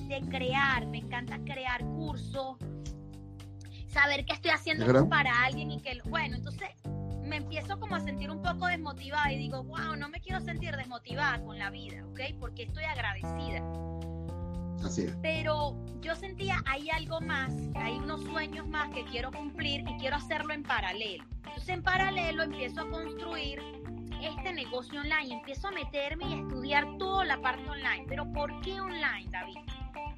de 0.08 0.22
crear, 0.30 0.86
me 0.88 1.00
encanta 1.00 1.40
crear 1.46 1.82
cursos. 1.82 2.58
saber 3.88 4.26
que 4.26 4.34
estoy 4.34 4.52
haciendo 4.52 5.10
para 5.10 5.44
alguien 5.44 5.72
y 5.72 5.82
que, 5.82 6.00
bueno, 6.06 6.38
entonces 6.38 6.70
me 7.24 7.38
empiezo 7.38 7.80
como 7.80 7.96
a 7.96 8.00
sentir 8.00 8.30
un 8.30 8.42
poco 8.42 8.68
desmotivada 8.68 9.32
y 9.32 9.38
digo, 9.38 9.64
wow, 9.64 9.96
no 9.98 10.10
me 10.10 10.20
quiero 10.20 10.42
sentir 10.42 10.76
desmotivada 10.76 11.42
con 11.44 11.58
la 11.58 11.70
vida, 11.70 12.06
¿ok? 12.08 12.20
Porque 12.40 12.64
estoy 12.64 12.84
agradecida. 12.84 13.62
Así 14.84 15.04
es. 15.04 15.16
Pero 15.22 15.76
yo 16.02 16.16
sentía, 16.16 16.62
hay 16.66 16.90
algo 16.90 17.22
más, 17.22 17.54
hay 17.76 17.98
unos 17.98 18.24
sueños 18.24 18.68
más 18.68 18.90
que 18.90 19.04
quiero 19.06 19.32
cumplir 19.32 19.82
y 19.88 19.98
quiero 19.98 20.16
hacerlo 20.16 20.54
en 20.54 20.64
paralelo. 20.64 21.24
Entonces 21.46 21.70
en 21.70 21.84
paralelo 21.84 22.44
empiezo 22.44 22.82
a 22.82 22.90
construir 22.90 23.62
este 24.22 24.54
negocio 24.54 25.02
online, 25.02 25.36
empiezo 25.36 25.68
a 25.68 25.72
meterme 25.72 26.26
y 26.26 26.34
a 26.34 26.38
estudiar 26.38 26.98
toda 26.98 27.26
la 27.26 27.42
parte 27.42 27.68
online. 27.70 28.06
Pero 28.08 28.32
¿por 28.32 28.62
qué 28.62 28.80
online, 28.80 29.30
David? 29.30 29.58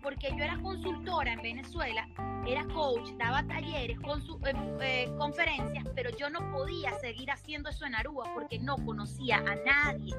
Porque 0.02 0.30
yo 0.38 0.44
era 0.44 0.60
consultora 0.62 1.34
en 1.34 1.42
Venezuela, 1.42 2.08
era 2.46 2.66
coach, 2.68 3.12
daba 3.18 3.44
talleres, 3.48 3.98
eh, 3.98 4.54
eh, 4.82 5.12
conferencias, 5.18 5.86
pero 5.96 6.10
yo 6.18 6.30
no 6.30 6.52
podía 6.52 6.92
seguir 7.00 7.32
haciendo 7.32 7.70
eso 7.70 7.86
en 7.86 7.96
Aruba 7.96 8.26
porque 8.34 8.60
no 8.60 8.76
conocía 8.78 9.38
a 9.38 9.56
nadie. 9.66 10.14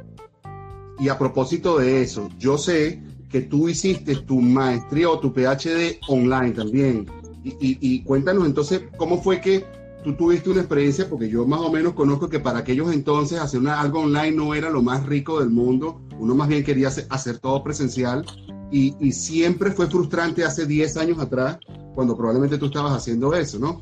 Y 0.98 1.08
a 1.08 1.18
propósito 1.18 1.78
de 1.78 2.02
eso, 2.02 2.28
yo 2.38 2.58
sé 2.58 3.02
que 3.28 3.40
tú 3.40 3.68
hiciste 3.68 4.14
tu 4.14 4.40
maestría 4.40 5.10
o 5.10 5.18
tu 5.18 5.32
PhD 5.32 5.98
online 6.08 6.52
también. 6.52 7.06
Y, 7.42 8.00
cuéntanos 8.04 8.46
entonces 8.46 8.82
cómo 8.96 9.20
fue 9.20 9.40
que 9.40 9.66
tú 10.02 10.14
tuviste 10.14 10.50
una 10.50 10.60
experiencia, 10.60 11.08
porque 11.10 11.28
yo 11.28 11.46
más 11.46 11.60
o 11.60 11.70
menos 11.70 11.94
conozco 11.94 12.28
que 12.28 12.40
para 12.40 12.60
aquellos 12.60 12.92
entonces 12.92 13.38
hacer 13.38 13.60
una, 13.60 13.80
algo 13.80 14.00
online 14.00 14.32
no 14.32 14.54
era 14.54 14.70
lo 14.70 14.82
más 14.82 15.04
rico 15.04 15.40
del 15.40 15.50
mundo, 15.50 16.00
uno 16.18 16.34
más 16.34 16.48
bien 16.48 16.62
quería 16.62 16.88
hacer, 16.88 17.38
todo 17.38 17.62
presencial. 17.62 18.24
Y, 18.70 18.94
y, 19.00 19.12
siempre 19.12 19.72
fue 19.72 19.88
frustrante 19.88 20.44
hace 20.44 20.64
10 20.64 20.96
años 20.96 21.18
atrás 21.18 21.58
cuando 21.94 22.16
probablemente 22.16 22.56
tú 22.56 22.66
estabas 22.66 22.92
haciendo 22.92 23.34
eso, 23.34 23.58
¿no? 23.58 23.80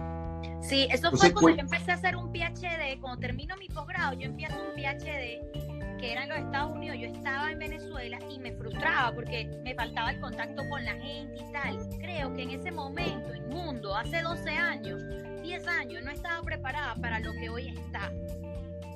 Sí, 0.63 0.87
eso 0.91 1.11
fue 1.11 1.33
cuando 1.33 1.57
yo 1.57 1.61
empecé 1.61 1.91
a 1.91 1.95
hacer 1.95 2.17
un 2.17 2.33
PhD, 2.33 3.01
cuando 3.01 3.21
termino 3.21 3.57
mi 3.57 3.69
posgrado, 3.69 4.15
yo 4.15 4.27
empiezo 4.27 4.55
un 4.55 4.81
PhD 4.81 5.62
que 6.03 6.11
era 6.11 6.25
en 6.25 6.31
los 6.31 6.39
Estados 6.39 6.73
Unidos, 6.73 6.99
yo 6.99 7.07
estaba 7.07 7.53
en 7.53 7.61
Venezuela 7.61 8.19
y 8.29 8.41
me 8.41 8.51
frustraba 8.51 9.15
porque 9.15 9.49
me 9.63 9.73
faltaba 9.73 10.11
el 10.11 10.19
contacto 10.19 10.69
con 10.69 10.85
la 10.85 10.95
gente 10.95 11.37
y 11.37 11.53
tal. 11.53 11.79
Creo 12.01 12.35
que 12.35 12.43
en 12.43 12.51
ese 12.51 12.73
momento, 12.73 13.33
el 13.33 13.47
mundo, 13.47 13.95
hace 13.95 14.21
12 14.21 14.51
años, 14.51 15.01
10 15.45 15.69
años, 15.69 16.03
no 16.03 16.11
estaba 16.11 16.43
preparada 16.43 16.97
para 16.97 17.21
lo 17.21 17.31
que 17.35 17.49
hoy 17.49 17.69
está. 17.69 18.11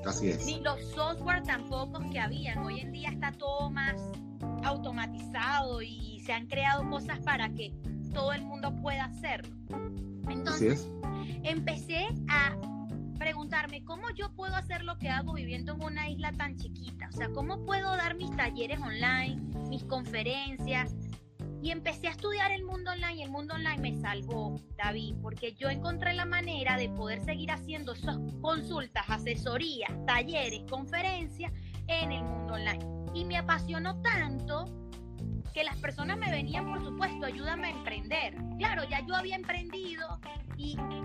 Así 0.05 0.31
es. 0.31 0.45
Ni 0.47 0.59
los 0.59 0.85
software 0.97 1.45
tampoco 1.45 2.01
que 2.11 2.19
habían. 2.19 2.59
Hoy 2.65 2.81
en 2.81 2.91
día 2.91 3.11
está 3.11 3.31
todo 3.31 3.71
más 3.71 3.95
automatizado 4.65 5.83
y 5.83 6.19
se 6.27 6.33
han 6.33 6.49
creado 6.49 6.91
cosas 6.91 7.21
para 7.21 7.49
que 7.51 7.73
todo 8.13 8.33
el 8.33 8.43
mundo 8.43 8.75
pueda 8.83 9.05
hacerlo. 9.05 9.55
Entonces, 10.29 10.89
empecé 11.45 12.09
a 12.29 12.57
preguntarme 13.27 13.83
cómo 13.83 14.09
yo 14.11 14.33
puedo 14.37 14.55
hacer 14.55 14.85
lo 14.85 14.99
que 14.99 15.09
hago 15.09 15.33
viviendo 15.33 15.75
en 15.75 15.83
una 15.83 16.09
isla 16.09 16.31
tan 16.31 16.57
chiquita. 16.57 17.09
O 17.09 17.13
sea, 17.13 17.29
cómo 17.31 17.67
puedo 17.67 17.97
dar 17.97 18.15
mis 18.15 18.31
talleres 18.37 18.79
online, 18.79 19.43
mis 19.69 19.83
conferencias. 19.83 20.95
Y 21.61 21.73
empecé 21.73 22.07
a 22.07 22.13
estudiar 22.13 22.53
el 22.53 22.63
mundo 22.63 22.93
online 22.93 23.17
y 23.17 23.23
el 23.23 23.31
mundo 23.31 23.55
online 23.55 23.79
me 23.79 24.01
salvó, 24.01 24.61
David, 24.77 25.17
porque 25.23 25.55
yo 25.55 25.69
encontré 25.69 26.15
la 26.15 26.25
manera 26.25 26.77
de 26.77 26.89
poder 26.89 27.21
seguir 27.25 27.51
haciendo 27.51 27.95
consultas, 28.41 29.05
asesorías, 29.09 29.91
talleres, 30.07 30.63
conferencias 30.71 31.53
en 31.89 32.13
el 32.13 32.23
mundo 32.23 32.55
online. 32.55 32.87
Y 33.13 33.25
me 33.25 33.39
apasionó 33.39 34.01
tanto 34.03 34.67
que 35.53 35.65
las 35.65 35.77
personas 35.79 36.17
me 36.17 36.31
venían, 36.31 36.65
por 36.65 36.81
supuesto, 36.81 37.27
ayúdame 37.27 37.67
a 37.67 37.71
emprender. 37.71 38.37
Claro, 38.59 38.85
ya 38.89 39.05
yo 39.05 39.17
había 39.17 39.35
emprendido, 39.35 40.21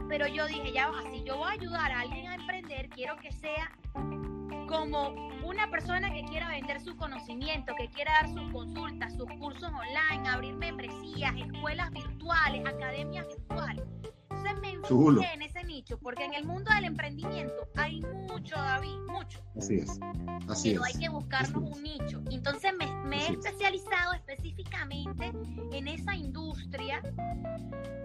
pero 0.08 0.27
yo 0.27 0.46
dije, 0.48 0.72
ya, 0.74 0.91
si 1.12 1.24
yo 1.24 1.38
voy 1.38 1.50
a 1.50 1.51
ayudar 1.51 1.91
a 1.91 2.01
alguien 2.01 2.27
a 2.27 2.36
emprender, 2.36 2.89
quiero 2.89 3.15
que 3.17 3.31
sea 3.31 3.72
como 4.67 5.10
una 5.43 5.70
persona 5.70 6.12
que 6.13 6.24
quiera 6.24 6.48
vender 6.50 6.79
su 6.79 6.96
conocimiento, 6.96 7.74
que 7.77 7.89
quiera 7.89 8.13
dar 8.13 8.29
sus 8.29 8.50
consultas, 8.51 9.13
sus 9.13 9.29
cursos 9.39 9.70
online, 9.70 10.29
abrir 10.29 10.53
membresías, 10.53 11.34
escuelas 11.36 11.91
virtuales, 11.91 12.65
academias 12.65 13.27
virtuales. 13.27 13.90
Entonces 14.51 14.62
me 14.62 14.72
enfoqué 14.72 15.34
en 15.34 15.41
ese 15.41 15.63
nicho, 15.63 15.98
porque 16.00 16.25
en 16.25 16.34
el 16.34 16.46
mundo 16.46 16.72
del 16.74 16.86
emprendimiento 16.86 17.67
hay 17.75 18.01
mucho, 18.01 18.55
David, 18.55 18.98
mucho. 19.08 19.39
Así 19.58 19.75
es. 19.75 20.00
Así 20.48 20.72
pero 20.72 20.84
hay 20.84 20.93
que 20.93 21.10
buscarnos 21.10 21.63
un 21.63 21.84
nicho. 21.84 22.22
Entonces 22.29 22.74
me, 22.77 22.88
me 23.05 23.17
he 23.17 23.31
especializado 23.31 24.13
específicamente 24.13 25.31
en 25.72 25.88
esa 25.88 26.15
industria, 26.15 27.01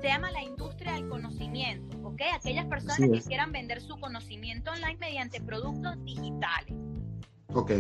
se 0.01 0.09
llama 0.09 0.31
la 0.31 0.43
industria 0.43 0.95
del 0.95 1.09
conocimiento, 1.09 1.99
¿ok? 2.05 2.23
Aquellas 2.35 2.67
personas 2.67 2.99
que 2.99 3.21
quieran 3.23 3.53
vender 3.53 3.81
su 3.81 3.97
conocimiento 3.99 4.71
online 4.71 4.97
mediante 4.99 5.41
productos 5.41 6.03
digitales. 6.05 6.75
Ok. 7.55 7.71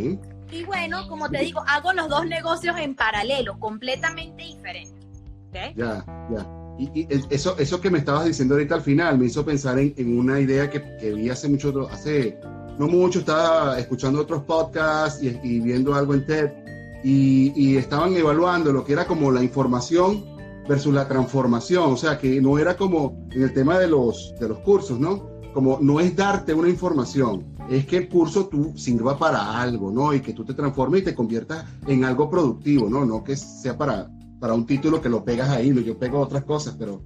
Y 0.50 0.64
bueno, 0.64 1.06
como 1.08 1.28
te 1.28 1.38
digo, 1.40 1.62
hago 1.66 1.92
los 1.92 2.08
dos 2.08 2.26
negocios 2.26 2.76
en 2.78 2.94
paralelo, 2.94 3.58
completamente 3.58 4.44
diferentes. 4.44 5.06
¿okay? 5.48 5.74
Ya, 5.76 6.04
ya. 6.30 6.65
Y, 6.78 7.06
eso, 7.30 7.56
eso 7.58 7.80
que 7.80 7.90
me 7.90 7.98
estabas 7.98 8.26
diciendo 8.26 8.54
ahorita 8.54 8.74
al 8.74 8.82
final 8.82 9.18
me 9.18 9.26
hizo 9.26 9.44
pensar 9.44 9.78
en, 9.78 10.18
una 10.18 10.40
idea 10.40 10.68
que, 10.68 10.80
vi 11.12 11.30
hace 11.30 11.48
mucho, 11.48 11.88
hace 11.90 12.38
no 12.78 12.86
mucho, 12.86 13.20
estaba 13.20 13.78
escuchando 13.78 14.20
otros 14.20 14.42
podcasts 14.42 15.22
y, 15.22 15.60
viendo 15.60 15.94
algo 15.94 16.14
en 16.14 16.26
TED 16.26 16.50
y, 17.02 17.76
estaban 17.76 18.14
evaluando 18.14 18.72
lo 18.72 18.84
que 18.84 18.92
era 18.92 19.06
como 19.06 19.30
la 19.30 19.42
información 19.42 20.24
versus 20.68 20.92
la 20.92 21.06
transformación, 21.06 21.92
o 21.92 21.96
sea, 21.96 22.18
que 22.18 22.40
no 22.40 22.58
era 22.58 22.76
como 22.76 23.26
en 23.30 23.42
el 23.42 23.52
tema 23.52 23.78
de 23.78 23.86
los, 23.86 24.34
de 24.40 24.48
los 24.48 24.58
cursos, 24.58 24.98
¿no? 24.98 25.30
Como 25.54 25.78
no 25.80 26.00
es 26.00 26.14
darte 26.16 26.52
una 26.52 26.68
información, 26.68 27.46
es 27.70 27.86
que 27.86 27.98
el 27.98 28.08
curso 28.08 28.46
tú 28.48 28.72
sirva 28.76 29.16
para 29.16 29.60
algo, 29.60 29.90
¿no? 29.90 30.12
Y 30.12 30.20
que 30.20 30.32
tú 30.32 30.44
te 30.44 30.54
transformes 30.54 31.02
y 31.02 31.04
te 31.04 31.14
conviertas 31.14 31.64
en 31.86 32.04
algo 32.04 32.28
productivo, 32.28 32.90
¿no? 32.90 33.06
No 33.06 33.22
que 33.22 33.36
sea 33.36 33.78
para 33.78 34.10
para 34.40 34.54
un 34.54 34.66
título 34.66 35.00
que 35.00 35.08
lo 35.08 35.24
pegas 35.24 35.48
ahí, 35.50 35.72
yo 35.84 35.98
pego 35.98 36.20
otras 36.20 36.44
cosas, 36.44 36.76
pero... 36.78 37.02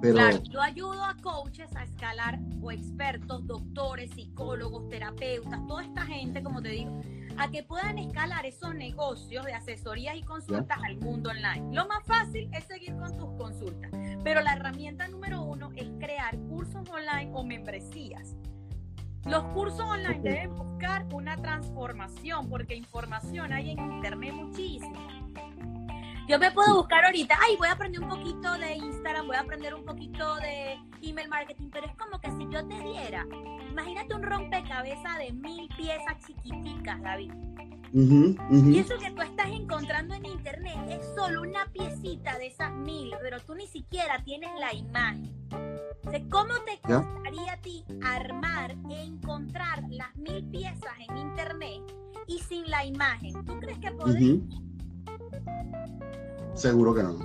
pero... 0.00 0.14
Claro, 0.14 0.42
yo 0.44 0.60
ayudo 0.62 1.04
a 1.04 1.14
coaches 1.16 1.74
a 1.76 1.84
escalar 1.84 2.38
o 2.62 2.70
expertos, 2.70 3.46
doctores, 3.46 4.10
psicólogos, 4.12 4.88
terapeutas, 4.88 5.66
toda 5.66 5.84
esta 5.84 6.02
gente, 6.02 6.42
como 6.42 6.62
te 6.62 6.70
digo, 6.70 7.00
a 7.38 7.50
que 7.50 7.62
puedan 7.62 7.98
escalar 7.98 8.46
esos 8.46 8.74
negocios 8.74 9.44
de 9.44 9.52
asesorías 9.52 10.16
y 10.16 10.22
consultas 10.22 10.78
al 10.82 10.96
mundo 10.98 11.30
online. 11.30 11.74
Lo 11.74 11.86
más 11.86 12.02
fácil 12.04 12.48
es 12.52 12.64
seguir 12.64 12.96
con 12.96 13.16
tus 13.16 13.30
consultas, 13.36 13.90
pero 14.24 14.40
la 14.40 14.54
herramienta 14.54 15.06
número 15.08 15.42
uno 15.42 15.70
es 15.76 15.88
crear 15.98 16.38
cursos 16.48 16.88
online 16.88 17.30
o 17.34 17.44
membresías. 17.44 18.36
Los 19.26 19.42
cursos 19.52 19.80
online 19.80 20.20
deben 20.20 20.54
buscar 20.54 21.04
una 21.12 21.36
transformación 21.36 22.48
porque 22.48 22.76
información 22.76 23.52
hay 23.52 23.72
en 23.72 23.80
internet 23.80 24.32
muchísimo 24.32 25.05
yo 26.28 26.38
me 26.38 26.50
puedo 26.50 26.76
buscar 26.76 27.04
ahorita, 27.04 27.38
ay, 27.40 27.56
voy 27.56 27.68
a 27.68 27.72
aprender 27.72 28.02
un 28.02 28.08
poquito 28.08 28.52
de 28.58 28.74
Instagram, 28.74 29.26
voy 29.26 29.36
a 29.36 29.40
aprender 29.40 29.74
un 29.74 29.84
poquito 29.84 30.36
de 30.36 30.78
email 31.02 31.28
marketing, 31.28 31.70
pero 31.72 31.86
es 31.86 31.96
como 31.96 32.20
que 32.20 32.30
si 32.32 32.48
yo 32.50 32.66
te 32.66 32.80
diera, 32.80 33.26
imagínate 33.70 34.14
un 34.14 34.22
rompecabezas 34.22 35.18
de 35.18 35.32
mil 35.32 35.68
piezas 35.76 36.16
chiquiticas, 36.26 37.00
David. 37.02 37.32
Y 37.92 38.78
eso 38.78 38.98
que 38.98 39.10
tú 39.12 39.22
estás 39.22 39.46
encontrando 39.48 40.14
en 40.14 40.26
internet 40.26 40.76
es 40.88 41.06
solo 41.14 41.42
una 41.42 41.66
piecita 41.72 42.36
de 42.36 42.48
esas 42.48 42.72
mil, 42.72 43.14
pero 43.22 43.40
tú 43.40 43.54
ni 43.54 43.66
siquiera 43.68 44.22
tienes 44.24 44.50
la 44.58 44.74
imagen. 44.74 45.32
¿Cómo 46.30 46.54
te 46.64 46.78
gustaría 46.82 47.52
a 47.52 47.56
ti 47.58 47.84
armar 48.02 48.72
e 48.90 49.02
encontrar 49.02 49.84
las 49.90 50.14
mil 50.16 50.44
piezas 50.50 50.92
en 51.08 51.16
internet 51.16 51.80
y 52.26 52.38
sin 52.40 52.68
la 52.68 52.84
imagen? 52.84 53.32
¿Tú 53.44 53.58
crees 53.60 53.78
que 53.78 53.92
podrías? 53.92 54.38
Seguro 56.54 56.94
que 56.94 57.02
no. 57.02 57.18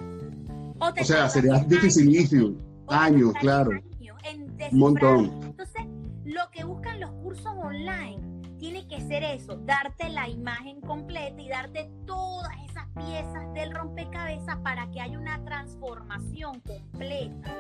O, 0.80 1.04
sea, 1.04 1.30
sería 1.30 1.60
dificilísimo. 1.60 2.58
Años, 2.88 3.34
claro. 3.40 3.72
Un 4.72 4.80
montón. 4.80 5.32
Entonces, 5.44 5.84
lo 6.26 6.42
que 6.52 6.64
buscan 6.64 7.00
los 7.00 7.12
cursos 7.24 7.46
online 7.48 8.32
tiene 8.58 8.88
que 8.88 9.02
ser 9.02 9.24
eso, 9.24 9.60
darte 9.66 10.10
la 10.10 10.30
imagen 10.30 10.82
completa 10.82 11.42
y 11.42 11.50
darte 11.50 11.90
todas 12.06 12.52
esas 12.70 12.86
piezas 12.96 13.54
del 13.56 13.74
rompecabezas 13.74 14.58
para 14.64 14.90
que 14.92 15.02
haya 15.02 15.18
una 15.18 15.44
transformación 15.44 16.62
completa. 16.62 17.56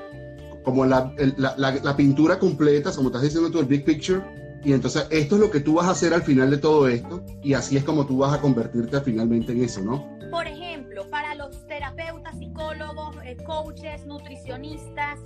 Como 0.64 0.86
la, 0.86 1.12
la, 1.38 1.56
la, 1.58 1.98
pintura 1.98 2.38
completa, 2.38 2.92
como 2.96 3.10
estás 3.10 3.24
diciendo 3.24 3.50
tú, 3.50 3.60
el 3.60 3.66
big 3.66 3.84
picture, 3.84 4.22
y 4.64 4.74
entonces 4.74 5.08
esto 5.10 5.36
es 5.36 5.42
lo 5.42 5.50
que 5.50 5.62
tú 5.62 5.74
vas 5.74 5.88
a 5.88 5.92
hacer 5.92 6.14
al 6.14 6.22
final 6.22 6.52
de 6.52 6.60
todo 6.60 6.88
esto, 6.88 7.26
y 7.42 7.54
así 7.56 7.78
es 7.78 7.84
como 7.84 8.06
tú 8.06 8.20
vas 8.20 8.34
a 8.34 8.40
convertirte 8.40 9.02
finalmente 9.02 9.54
en 9.54 9.64
eso, 9.64 9.82
¿no? 9.82 10.21
Por 10.32 10.48
ejemplo, 10.48 11.10
para 11.10 11.36
los 11.36 11.68
terapeutas, 11.68 12.38
psicólogos, 12.40 13.18
eh, 13.26 13.36
coaches, 13.46 14.06
nutricionistas, 14.06 15.20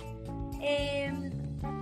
em, 0.60 1.30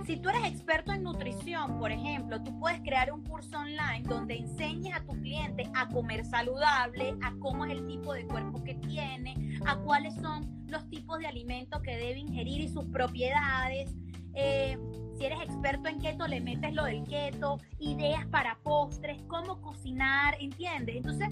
si 0.05 0.17
tú 0.17 0.29
eres 0.29 0.45
experto 0.45 0.93
en 0.93 1.01
nutrición, 1.03 1.79
por 1.79 1.91
ejemplo, 1.91 2.41
tú 2.43 2.57
puedes 2.59 2.79
crear 2.81 3.11
un 3.11 3.23
curso 3.23 3.57
online 3.57 4.03
donde 4.07 4.37
enseñes 4.37 4.95
a 4.95 5.03
tu 5.03 5.13
cliente 5.19 5.67
a 5.73 5.87
comer 5.89 6.23
saludable, 6.23 7.15
a 7.23 7.33
cómo 7.39 7.65
es 7.65 7.71
el 7.71 7.87
tipo 7.87 8.13
de 8.13 8.25
cuerpo 8.27 8.63
que 8.63 8.75
tiene, 8.75 9.59
a 9.65 9.75
cuáles 9.77 10.13
son 10.15 10.63
los 10.67 10.87
tipos 10.89 11.17
de 11.19 11.25
alimentos 11.27 11.81
que 11.81 11.97
debe 11.97 12.19
ingerir 12.19 12.61
y 12.61 12.69
sus 12.69 12.85
propiedades, 12.85 13.93
Eh, 14.37 14.77
si 15.17 15.23
eres 15.23 15.39
experto 15.39 15.87
en 15.87 15.97
keto, 15.97 16.27
le 16.27 16.41
metes 16.41 16.73
lo 16.73 16.83
del 16.83 17.03
keto, 17.05 17.57
ideas 17.79 18.25
para 18.25 18.59
postres, 18.63 19.21
cómo 19.29 19.61
cocinar, 19.61 20.35
¿entiendes? 20.41 20.97
Entonces, 20.97 21.29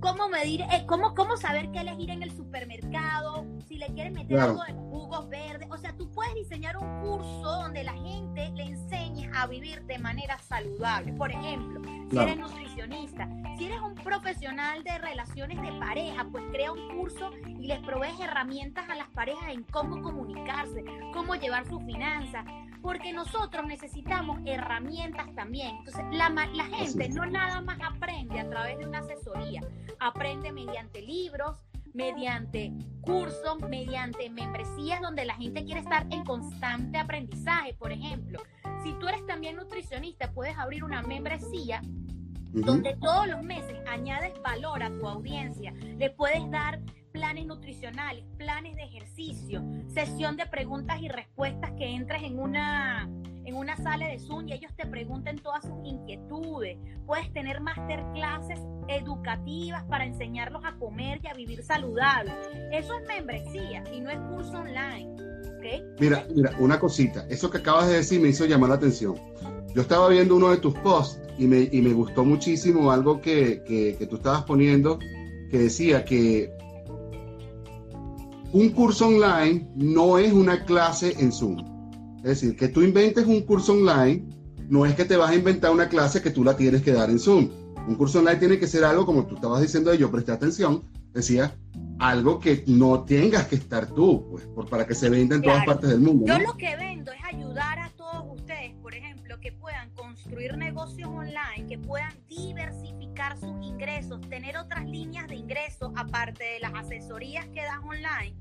cómo 0.00 0.28
medir, 0.28 0.62
eh, 0.62 0.84
cómo, 0.86 1.14
cómo 1.14 1.36
saber 1.36 1.70
qué 1.70 1.80
elegir 1.80 2.10
en 2.10 2.22
el 2.22 2.30
supermercado, 2.30 3.46
si 3.66 3.76
le 3.76 3.86
quieres 3.86 4.12
meter 4.12 4.38
algo 4.38 4.62
de 4.64 4.72
jugos 4.72 5.28
verdes. 5.28 5.68
O 5.70 5.76
sea, 5.76 5.94
tú 5.96 6.10
puedes 6.10 6.34
diseñar 6.34 6.76
un 6.76 7.00
curso 7.00 7.42
donde 7.42 7.84
la 7.84 7.94
gente 7.94 8.50
le 8.54 8.64
enseñe 8.64 9.30
a 9.34 9.46
vivir 9.46 9.82
de 9.84 9.98
manera 9.98 10.38
saludable. 10.38 11.12
Por 11.12 11.30
ejemplo, 11.30 11.80
si 12.10 12.18
eres 12.18 12.36
nutricionista, 12.36 13.28
si 13.56 13.66
eres 13.66 13.80
un 13.80 13.94
profesional 13.94 14.82
de 14.84 14.98
relaciones 14.98 15.60
de 15.60 15.72
pareja, 15.78 16.26
pues 16.30 16.44
crea 16.52 16.72
un 16.72 16.96
curso 16.96 17.30
y 17.46 17.66
les 17.66 17.78
provees 17.80 18.18
herramientas 18.20 18.88
a 18.88 18.94
las 18.94 19.08
parejas 19.10 19.50
en 19.50 19.64
cómo 19.64 20.00
comunicarse, 20.02 20.84
cómo 21.12 21.34
llevar 21.34 21.66
sus 21.66 21.82
finanzas 21.84 22.44
porque 22.82 23.12
nosotros 23.12 23.66
necesitamos 23.66 24.40
herramientas 24.46 25.34
también. 25.34 25.76
Entonces, 25.78 26.04
la, 26.12 26.28
la 26.30 26.64
gente 26.64 27.08
no 27.08 27.26
nada 27.26 27.60
más 27.60 27.78
aprende 27.82 28.40
a 28.40 28.48
través 28.48 28.78
de 28.78 28.86
una 28.86 28.98
asesoría, 28.98 29.60
aprende 29.98 30.52
mediante 30.52 31.02
libros, 31.02 31.64
mediante 31.94 32.72
cursos, 33.00 33.58
mediante 33.68 34.30
membresías 34.30 35.00
donde 35.00 35.24
la 35.24 35.34
gente 35.34 35.64
quiere 35.64 35.80
estar 35.80 36.06
en 36.10 36.24
constante 36.24 36.98
aprendizaje. 36.98 37.74
Por 37.74 37.92
ejemplo, 37.92 38.40
si 38.82 38.92
tú 38.94 39.08
eres 39.08 39.24
también 39.26 39.56
nutricionista, 39.56 40.30
puedes 40.32 40.56
abrir 40.56 40.84
una 40.84 41.02
membresía 41.02 41.80
donde 42.52 42.96
todos 42.96 43.28
los 43.28 43.42
meses 43.42 43.76
añades 43.86 44.32
valor 44.42 44.82
a 44.82 44.90
tu 44.90 45.06
audiencia, 45.06 45.72
le 45.72 46.10
puedes 46.10 46.50
dar 46.50 46.80
planes 47.18 47.46
nutricionales, 47.46 48.24
planes 48.36 48.76
de 48.76 48.84
ejercicio, 48.84 49.64
sesión 49.92 50.36
de 50.36 50.46
preguntas 50.46 51.02
y 51.02 51.08
respuestas 51.08 51.72
que 51.76 51.84
entres 51.84 52.22
en 52.22 52.38
una 52.38 53.10
en 53.44 53.56
una 53.56 53.76
sala 53.76 54.06
de 54.06 54.18
Zoom 54.18 54.46
y 54.46 54.52
ellos 54.52 54.70
te 54.76 54.86
pregunten 54.86 55.38
todas 55.38 55.62
sus 55.62 55.74
inquietudes. 55.82 56.78
Puedes 57.06 57.32
tener 57.32 57.60
masterclasses 57.60 58.60
educativas 58.88 59.82
para 59.84 60.04
enseñarlos 60.04 60.62
a 60.64 60.76
comer 60.78 61.18
y 61.22 61.28
a 61.28 61.34
vivir 61.34 61.64
saludable. 61.64 62.30
Eso 62.72 62.94
es 62.94 63.06
membresía 63.08 63.82
y 63.92 64.00
no 64.00 64.10
es 64.10 64.18
curso 64.30 64.58
online. 64.58 65.16
Mira, 65.98 66.26
mira, 66.34 66.52
una 66.60 66.78
cosita. 66.78 67.26
Eso 67.28 67.50
que 67.50 67.58
acabas 67.58 67.88
de 67.88 67.96
decir 67.96 68.20
me 68.20 68.28
hizo 68.28 68.44
llamar 68.44 68.68
la 68.68 68.76
atención. 68.76 69.16
Yo 69.74 69.82
estaba 69.82 70.08
viendo 70.08 70.36
uno 70.36 70.50
de 70.50 70.58
tus 70.58 70.74
posts 70.74 71.20
y 71.38 71.46
me, 71.46 71.68
y 71.72 71.80
me 71.80 71.94
gustó 71.94 72.24
muchísimo 72.24 72.92
algo 72.92 73.20
que, 73.20 73.62
que, 73.64 73.96
que 73.98 74.06
tú 74.06 74.16
estabas 74.16 74.44
poniendo 74.44 74.98
que 75.50 75.58
decía 75.58 76.04
que 76.04 76.57
un 78.52 78.70
curso 78.70 79.08
online 79.08 79.68
no 79.76 80.18
es 80.18 80.32
una 80.32 80.64
clase 80.64 81.14
en 81.18 81.32
Zoom. 81.32 81.58
Es 82.18 82.40
decir, 82.40 82.56
que 82.56 82.68
tú 82.68 82.82
inventes 82.82 83.26
un 83.26 83.42
curso 83.42 83.72
online 83.72 84.24
no 84.68 84.84
es 84.84 84.94
que 84.94 85.04
te 85.04 85.16
vas 85.16 85.30
a 85.30 85.34
inventar 85.34 85.70
una 85.70 85.88
clase 85.88 86.20
que 86.20 86.30
tú 86.30 86.44
la 86.44 86.56
tienes 86.56 86.82
que 86.82 86.92
dar 86.92 87.10
en 87.10 87.18
Zoom. 87.18 87.48
Un 87.86 87.94
curso 87.94 88.18
online 88.18 88.36
tiene 88.36 88.58
que 88.58 88.66
ser 88.66 88.84
algo, 88.84 89.06
como 89.06 89.26
tú 89.26 89.36
estabas 89.36 89.62
diciendo, 89.62 89.94
yo 89.94 90.10
presté 90.10 90.32
atención, 90.32 90.82
decía, 91.12 91.54
algo 91.98 92.38
que 92.38 92.64
no 92.66 93.04
tengas 93.04 93.46
que 93.46 93.56
estar 93.56 93.86
tú, 93.86 94.26
pues, 94.30 94.44
por, 94.46 94.68
para 94.68 94.86
que 94.86 94.94
se 94.94 95.08
venda 95.08 95.36
en 95.36 95.42
todas 95.42 95.64
partes 95.64 95.88
del 95.88 96.00
mundo. 96.00 96.26
Yo 96.26 96.38
lo 96.38 96.54
que 96.56 96.76
vendo 96.76 97.12
es 97.12 97.18
ayudar 97.24 97.78
a 97.78 97.90
todos 97.96 98.24
ustedes, 98.38 98.74
por 98.82 98.94
ejemplo, 98.94 99.40
que 99.40 99.52
puedan 99.52 99.90
construir 99.90 100.56
negocios 100.58 101.08
online, 101.08 101.66
que 101.66 101.78
puedan 101.78 102.12
diversificar 102.28 102.97
sus 103.36 103.50
ingresos, 103.62 104.20
tener 104.28 104.56
otras 104.56 104.84
líneas 104.84 105.26
de 105.26 105.34
ingresos 105.34 105.92
aparte 105.96 106.44
de 106.44 106.60
las 106.60 106.72
asesorías 106.74 107.46
que 107.48 107.62
das 107.62 107.78
online 107.82 108.34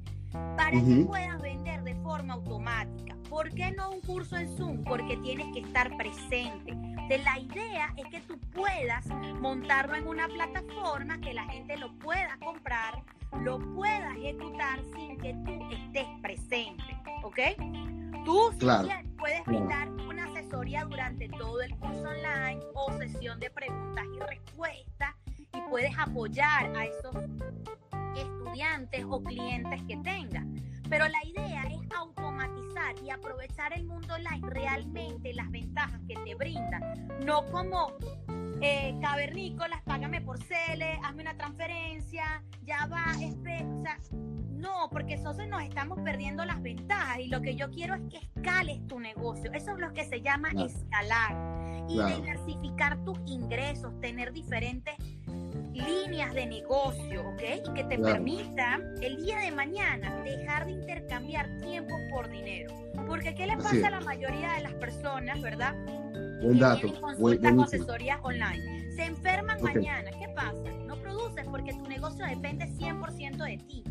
para 0.55 0.71
que 0.71 1.05
puedas 1.05 1.41
vender 1.41 1.83
de 1.83 1.95
forma 1.95 2.35
automática. 2.35 3.15
¿Por 3.29 3.51
qué 3.53 3.71
no 3.71 3.91
un 3.91 4.01
curso 4.01 4.37
en 4.37 4.55
Zoom? 4.55 4.83
Porque 4.83 5.17
tienes 5.17 5.47
que 5.53 5.61
estar 5.61 5.95
presente. 5.97 6.77
La 7.23 7.39
idea 7.39 7.93
es 7.97 8.05
que 8.07 8.19
tú 8.21 8.37
puedas 8.53 9.05
montarlo 9.39 9.95
en 9.95 10.07
una 10.07 10.27
plataforma 10.27 11.19
que 11.21 11.33
la 11.33 11.45
gente 11.45 11.77
lo 11.77 11.91
pueda 11.97 12.37
comprar, 12.43 13.01
lo 13.41 13.59
pueda 13.73 14.13
ejecutar 14.17 14.79
sin 14.93 15.17
que 15.17 15.33
tú 15.45 15.69
estés 15.71 16.07
presente. 16.21 16.83
¿Ok? 17.23 17.39
Tú 18.25 18.53
puedes 19.17 19.45
brindar 19.45 19.89
asesoría 20.47 20.85
durante 20.85 21.27
todo 21.27 21.61
el 21.61 21.75
curso 21.77 22.07
online 22.07 22.61
o 22.73 22.91
sesión 22.97 23.37
de 23.39 23.49
preguntas 23.49 24.05
y 24.15 24.19
respuestas 24.19 25.13
y 25.53 25.61
puedes 25.69 25.91
apoyar 25.97 26.73
a 26.75 26.85
esos 26.85 27.15
estudiantes 28.15 29.05
o 29.09 29.21
clientes 29.21 29.81
que 29.87 29.97
tengas. 29.97 30.45
Pero 30.89 31.05
la 31.09 31.23
idea 31.25 31.63
es 31.63 31.79
automatizar 31.97 32.95
y 33.03 33.09
aprovechar 33.09 33.73
el 33.73 33.83
mundo 33.83 34.13
online 34.13 34.49
realmente 34.49 35.33
las 35.33 35.51
ventajas 35.51 35.99
que 36.07 36.15
te 36.23 36.35
brinda. 36.35 36.79
No 37.25 37.45
como 37.51 37.91
eh, 38.61 38.97
cavernícolas, 39.01 39.81
págame 39.83 40.21
por 40.21 40.41
Cele, 40.41 40.97
hazme 41.03 41.23
una 41.23 41.35
transferencia, 41.35 42.41
ya 42.63 42.87
va, 42.87 43.11
este, 43.21 43.65
o 43.65 43.81
sea, 43.81 43.97
no, 44.57 44.89
porque 44.91 45.13
entonces 45.13 45.47
nos 45.47 45.61
estamos 45.61 45.99
perdiendo 45.99 46.43
las 46.43 46.61
ventajas 46.61 47.19
y 47.19 47.27
lo 47.27 47.41
que 47.41 47.55
yo 47.55 47.69
quiero 47.69 47.95
es 47.95 48.01
que 48.09 48.17
escales 48.17 48.85
tu 48.87 48.99
negocio. 48.99 49.51
Eso 49.53 49.71
es 49.71 49.79
lo 49.79 49.93
que 49.93 50.03
se 50.03 50.21
llama 50.21 50.49
escalar 50.49 51.35
y 51.87 52.01
diversificar 52.01 53.03
tus 53.05 53.17
ingresos, 53.25 53.99
tener 54.01 54.33
diferentes 54.33 54.95
líneas 55.73 56.33
de 56.33 56.47
negocio, 56.47 57.29
¿ok? 57.29 57.41
Y 57.67 57.73
que 57.73 57.83
te 57.83 57.99
permita 57.99 58.79
el 59.01 59.17
día 59.17 59.39
de 59.39 59.51
mañana 59.51 60.23
dejar 60.23 60.65
de 60.65 60.71
intercambiar 60.71 61.47
tiempo 61.59 61.95
por 62.09 62.29
dinero. 62.29 62.73
Porque 63.05 63.35
¿qué 63.35 63.45
le 63.45 63.57
pasa 63.57 63.87
a 63.87 63.91
la 63.91 64.01
mayoría 64.01 64.53
de 64.53 64.63
las 64.63 64.73
personas, 64.73 65.39
verdad? 65.39 65.75
Buen 66.41 66.59
dato. 66.59 66.99
Consultas 66.99 67.59
asesorías 67.59 68.19
online. 68.23 68.91
Se 68.95 69.05
enferman 69.05 69.61
mañana. 69.61 70.09
¿Qué 70.11 70.27
pasa? 70.35 70.63
No 70.87 70.95
produces 70.97 71.45
porque 71.45 71.73
tu 71.73 71.87
negocio 71.87 72.25
depende 72.25 72.65
100% 72.65 73.37
de 73.37 73.57
ti. 73.57 73.83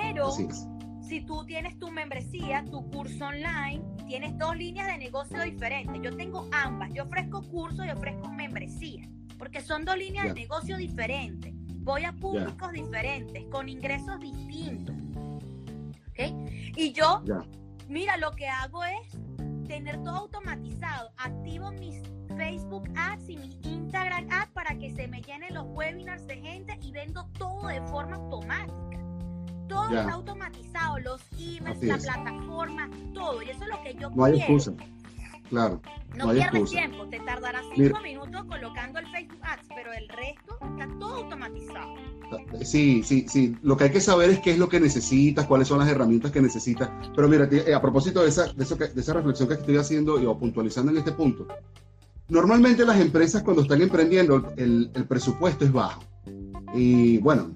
Pero 0.00 0.30
si 1.02 1.20
tú 1.20 1.44
tienes 1.44 1.78
tu 1.78 1.90
membresía, 1.90 2.64
tu 2.70 2.88
curso 2.90 3.26
online, 3.26 3.82
tienes 4.06 4.38
dos 4.38 4.56
líneas 4.56 4.86
de 4.86 4.98
negocio 4.98 5.42
diferentes. 5.42 6.00
Yo 6.02 6.16
tengo 6.16 6.48
ambas. 6.52 6.92
Yo 6.92 7.04
ofrezco 7.04 7.42
curso 7.42 7.84
y 7.84 7.90
ofrezco 7.90 8.30
membresía 8.32 9.08
porque 9.42 9.60
son 9.60 9.84
dos 9.84 9.98
líneas 9.98 10.26
de 10.26 10.34
negocio 10.34 10.76
diferentes. 10.76 11.52
Voy 11.80 12.04
a 12.04 12.12
públicos 12.12 12.70
diferentes, 12.70 13.44
con 13.46 13.68
ingresos 13.68 14.20
distintos. 14.20 14.94
Y 16.76 16.92
yo, 16.92 17.24
mira, 17.88 18.16
lo 18.18 18.30
que 18.30 18.46
hago 18.46 18.84
es 18.84 19.18
tener 19.66 20.00
todo 20.04 20.16
automatizado. 20.16 21.10
Activo 21.16 21.72
mis 21.72 22.00
Facebook 22.36 22.88
Ads 22.94 23.30
y 23.30 23.36
mi 23.36 23.58
Instagram 23.64 24.28
Ads 24.30 24.52
para 24.52 24.78
que 24.78 24.94
se 24.94 25.08
me 25.08 25.20
llenen 25.22 25.54
los 25.54 25.66
webinars 25.70 26.24
de 26.28 26.36
gente 26.36 26.78
y 26.80 26.92
vendo 26.92 27.28
todo 27.36 27.66
de 27.66 27.82
forma 27.88 28.14
automática. 28.14 28.41
Todo 29.72 29.84
está 29.84 30.12
automatizado, 30.12 30.98
los 30.98 31.20
emails, 31.38 31.82
la 31.82 31.98
plataforma, 31.98 32.90
todo. 33.14 33.42
Y 33.42 33.50
eso 33.50 33.62
es 33.64 33.68
lo 33.68 33.82
que 33.82 33.94
yo 33.94 34.10
no 34.10 34.24
quiero. 34.24 34.76
Claro. 35.48 35.82
No, 36.16 36.30
pierdes 36.30 36.70
tiempo, 36.70 37.06
te 37.08 37.20
tardará 37.20 37.60
cinco 37.74 38.00
minutos 38.00 38.44
colocando 38.44 38.98
el 38.98 39.06
Facebook 39.08 39.40
Ads, 39.42 39.68
pero 39.74 39.92
el 39.92 40.08
resto 40.08 40.58
está 40.60 40.88
todo 40.98 41.16
automatizado. 41.16 41.94
Sí, 42.62 43.02
sí, 43.02 43.26
sí. 43.28 43.56
Lo 43.62 43.76
que 43.76 43.84
hay 43.84 43.90
que 43.90 44.00
saber 44.00 44.30
es 44.30 44.40
qué 44.40 44.52
es 44.52 44.58
lo 44.58 44.68
que 44.68 44.80
necesitas, 44.80 45.46
cuáles 45.46 45.68
son 45.68 45.78
las 45.78 45.88
herramientas 45.88 46.30
que 46.32 46.40
necesitas. 46.40 46.90
Pero 47.14 47.28
mira, 47.28 47.48
eh, 47.50 47.74
a 47.74 47.82
propósito 47.82 48.22
de 48.22 48.28
esa, 48.28 48.50
de, 48.52 48.64
eso 48.64 48.76
de 48.76 48.98
esa 48.98 49.12
reflexión 49.12 49.48
que 49.48 49.54
estoy 49.54 49.76
haciendo 49.76 50.20
y 50.20 50.24
o 50.24 50.38
puntualizando 50.38 50.90
en 50.90 50.98
este 50.98 51.12
punto, 51.12 51.46
normalmente 52.28 52.84
las 52.86 52.98
empresas 52.98 53.42
cuando 53.42 53.62
están 53.62 53.82
emprendiendo 53.82 54.52
el, 54.56 54.90
el 54.94 55.04
presupuesto 55.06 55.64
es 55.66 55.72
bajo. 55.72 56.02
Y 56.74 57.18
bueno, 57.18 57.52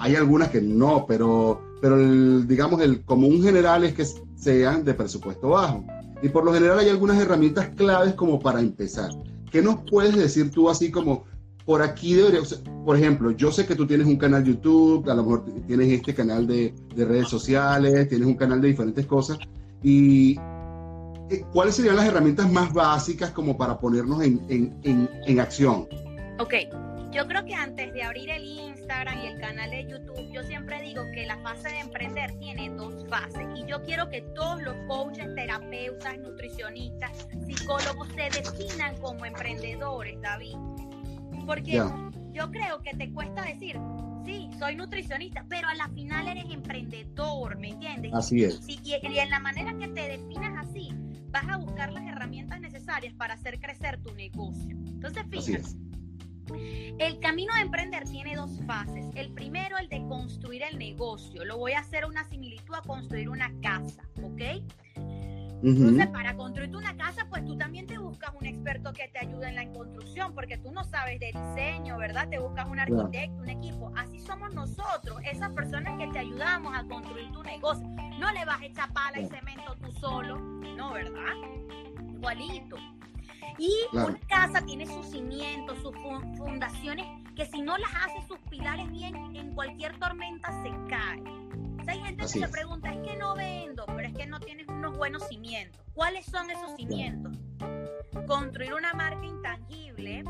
hay 0.00 0.16
algunas 0.16 0.48
que 0.48 0.62
no, 0.62 1.04
pero, 1.06 1.60
pero 1.82 1.96
el, 2.00 2.48
digamos 2.48 2.80
el 2.80 3.04
común 3.04 3.42
general 3.42 3.84
es 3.84 3.92
que 3.92 4.06
sean 4.34 4.82
de 4.82 4.94
presupuesto 4.94 5.50
bajo. 5.50 5.84
Y 6.22 6.30
por 6.30 6.44
lo 6.44 6.54
general 6.54 6.78
hay 6.78 6.88
algunas 6.88 7.18
herramientas 7.18 7.68
claves 7.76 8.14
como 8.14 8.40
para 8.40 8.60
empezar. 8.60 9.10
¿Qué 9.50 9.60
nos 9.60 9.80
puedes 9.90 10.16
decir 10.16 10.50
tú 10.50 10.70
así 10.70 10.90
como, 10.90 11.24
por 11.66 11.82
aquí 11.82 12.14
debería, 12.14 12.40
por 12.84 12.96
ejemplo, 12.96 13.30
yo 13.32 13.52
sé 13.52 13.66
que 13.66 13.74
tú 13.74 13.86
tienes 13.86 14.06
un 14.06 14.16
canal 14.16 14.42
YouTube, 14.42 15.08
a 15.10 15.14
lo 15.14 15.22
mejor 15.22 15.44
tienes 15.66 15.92
este 15.92 16.14
canal 16.14 16.46
de, 16.46 16.74
de 16.94 17.04
redes 17.04 17.28
sociales, 17.28 18.08
tienes 18.08 18.26
un 18.26 18.36
canal 18.36 18.60
de 18.60 18.68
diferentes 18.68 19.04
cosas, 19.04 19.38
y 19.82 20.38
eh, 21.28 21.44
¿cuáles 21.52 21.74
serían 21.74 21.96
las 21.96 22.06
herramientas 22.06 22.50
más 22.50 22.72
básicas 22.72 23.32
como 23.32 23.58
para 23.58 23.78
ponernos 23.78 24.22
en, 24.22 24.40
en, 24.48 24.78
en, 24.82 25.10
en 25.26 25.40
acción? 25.40 25.86
Ok, 26.38 26.54
yo 27.12 27.26
creo 27.26 27.44
que 27.44 27.54
antes 27.54 27.92
de 27.92 28.02
abrir 28.02 28.30
el 28.30 28.44
Instagram 28.44 29.18
y 29.20 29.26
el 29.26 29.40
canal 29.40 29.70
de 29.70 29.86
YouTube, 29.86 30.30
yo 30.32 30.42
siempre 30.44 30.80
digo 30.82 31.02
que 31.12 31.26
la 31.26 31.36
fase 31.38 31.68
de 31.68 31.80
emprender 31.80 32.38
tiene 32.38 32.70
dos 32.70 33.06
fases. 33.08 33.46
Y 33.56 33.66
yo 33.66 33.82
quiero 33.82 34.08
que 34.08 34.22
todos 34.34 34.62
los 34.62 34.76
coaches, 34.86 35.34
terapeutas, 35.34 36.18
nutricionistas, 36.18 37.26
psicólogos 37.46 38.08
se 38.08 38.40
definan 38.40 38.96
como 38.98 39.24
emprendedores, 39.24 40.20
David. 40.20 40.56
Porque 41.46 41.82
yo 42.32 42.50
creo 42.52 42.80
que 42.82 42.96
te 42.96 43.12
cuesta 43.12 43.42
decir, 43.42 43.76
sí, 44.24 44.48
soy 44.58 44.76
nutricionista, 44.76 45.44
pero 45.48 45.68
a 45.68 45.74
la 45.74 45.88
final 45.88 46.28
eres 46.28 46.44
emprendedor, 46.48 47.58
¿me 47.58 47.70
entiendes? 47.70 48.12
Así 48.14 48.44
es. 48.44 48.62
y, 48.68 48.80
y 48.84 49.18
en 49.18 49.30
la 49.30 49.40
manera 49.40 49.76
que 49.76 49.88
te 49.88 50.16
definas 50.16 50.68
así, 50.68 50.90
vas 51.30 51.48
a 51.48 51.56
buscar 51.56 51.92
las 51.92 52.06
herramientas 52.06 52.60
necesarias 52.60 53.14
para 53.14 53.34
hacer 53.34 53.58
crecer 53.58 54.00
tu 54.00 54.14
negocio. 54.14 54.76
Entonces, 54.86 55.24
fíjate. 55.28 55.89
El 56.98 57.18
camino 57.20 57.54
de 57.54 57.60
emprender 57.60 58.04
tiene 58.04 58.36
dos 58.36 58.60
fases. 58.66 59.06
El 59.14 59.32
primero, 59.32 59.78
el 59.78 59.88
de 59.88 60.04
construir 60.08 60.62
el 60.62 60.78
negocio. 60.78 61.44
Lo 61.44 61.58
voy 61.58 61.72
a 61.72 61.80
hacer 61.80 62.04
una 62.04 62.24
similitud 62.24 62.74
a 62.74 62.82
construir 62.82 63.28
una 63.28 63.50
casa, 63.60 64.02
¿ok? 64.22 64.42
Entonces, 65.62 66.06
para 66.06 66.34
construirte 66.36 66.76
una 66.76 66.96
casa, 66.96 67.26
pues 67.28 67.44
tú 67.44 67.56
también 67.56 67.86
te 67.86 67.98
buscas 67.98 68.30
un 68.34 68.46
experto 68.46 68.92
que 68.94 69.08
te 69.08 69.18
ayude 69.18 69.48
en 69.48 69.56
la 69.56 69.68
construcción, 69.70 70.34
porque 70.34 70.56
tú 70.56 70.72
no 70.72 70.84
sabes 70.84 71.20
de 71.20 71.32
diseño, 71.32 71.98
¿verdad? 71.98 72.28
Te 72.30 72.38
buscas 72.38 72.66
un 72.66 72.78
arquitecto, 72.78 73.42
un 73.42 73.48
equipo. 73.50 73.92
Así 73.94 74.20
somos 74.20 74.54
nosotros, 74.54 75.20
esas 75.30 75.50
personas 75.50 75.98
que 75.98 76.06
te 76.08 76.20
ayudamos 76.20 76.74
a 76.74 76.84
construir 76.84 77.30
tu 77.32 77.42
negocio. 77.42 77.86
No 78.18 78.32
le 78.32 78.44
vas 78.46 78.60
a 78.60 78.64
echar 78.64 78.92
pala 78.92 79.20
y 79.20 79.26
cemento 79.26 79.76
tú 79.82 79.92
solo, 79.92 80.38
no, 80.38 80.94
¿verdad? 80.94 81.34
Igualito. 82.14 82.76
Y 83.58 83.72
una 83.92 84.18
casa 84.28 84.64
tiene 84.64 84.86
sus 84.86 85.06
cimientos, 85.06 85.78
sus 85.82 85.94
fundaciones, 86.36 87.06
que 87.34 87.46
si 87.46 87.60
no 87.62 87.76
las 87.78 87.90
hace 87.94 88.26
sus 88.26 88.38
pilares 88.50 88.90
bien, 88.90 89.14
en 89.34 89.54
cualquier 89.54 89.98
tormenta 89.98 90.50
se 90.62 90.70
cae. 90.88 91.22
hay 91.86 92.00
gente 92.00 92.22
que 92.22 92.28
se 92.28 92.48
pregunta, 92.48 92.92
es 92.92 93.00
que 93.08 93.16
no 93.16 93.34
vendo, 93.34 93.84
pero 93.86 94.08
es 94.08 94.14
que 94.14 94.26
no 94.26 94.40
tienes 94.40 94.68
unos 94.68 94.96
buenos 94.96 95.26
cimientos. 95.28 95.80
¿Cuáles 95.94 96.26
son 96.26 96.50
esos 96.50 96.76
cimientos? 96.76 97.36
Construir 98.26 98.74
una 98.74 98.94
marca 98.94 99.24
intangible. 99.24 100.24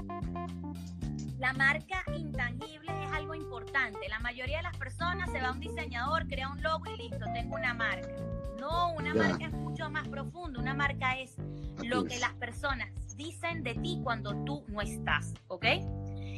La 1.38 1.52
marca 1.52 2.04
intangible 2.16 2.92
es 3.04 3.12
algo 3.12 3.34
importante. 3.34 4.08
La 4.08 4.20
mayoría 4.20 4.58
de 4.58 4.62
las 4.64 4.76
personas 4.76 5.30
se 5.30 5.40
va 5.40 5.48
a 5.48 5.52
un 5.52 5.60
diseñador, 5.60 6.26
crea 6.28 6.50
un 6.50 6.62
logo 6.62 6.84
y 6.86 6.96
listo, 6.96 7.24
tengo 7.34 7.56
una 7.56 7.74
marca. 7.74 8.08
No, 8.60 8.92
una 8.92 9.14
marca 9.14 9.46
es 9.46 9.52
mucho 9.52 9.90
más 9.90 10.06
profunda. 10.08 10.60
Una 10.60 10.74
marca 10.74 11.18
es 11.18 11.34
lo 11.82 12.04
que 12.04 12.18
las 12.18 12.34
personas 12.34 12.90
dicen 13.16 13.62
de 13.62 13.74
ti 13.74 14.00
cuando 14.02 14.34
tú 14.44 14.64
no 14.68 14.80
estás, 14.80 15.34
¿ok? 15.48 15.66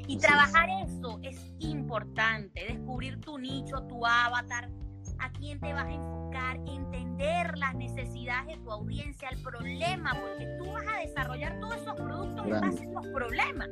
Y 0.07 0.19
trabajar 0.19 0.69
eso 0.87 1.21
es 1.23 1.53
importante, 1.61 2.65
descubrir 2.65 3.21
tu 3.21 3.39
nicho, 3.39 3.83
tu 3.89 4.05
avatar, 4.05 4.69
a 5.19 5.31
quién 5.31 5.61
te 5.61 5.73
vas 5.73 5.85
a 5.85 5.93
enfocar, 5.93 6.57
entender 6.67 7.57
las 7.57 7.75
necesidades 7.75 8.57
de 8.57 8.65
tu 8.65 8.73
audiencia, 8.73 9.29
el 9.29 9.41
problema, 9.43 10.13
porque 10.21 10.47
tú 10.59 10.73
vas 10.73 10.85
a 10.89 10.99
desarrollar 10.99 11.61
todos 11.61 11.77
esos 11.77 11.95
productos 11.95 12.47
en 12.47 12.61
base 12.61 12.85
a 12.85 12.91
los 12.91 13.07
problemas, 13.09 13.69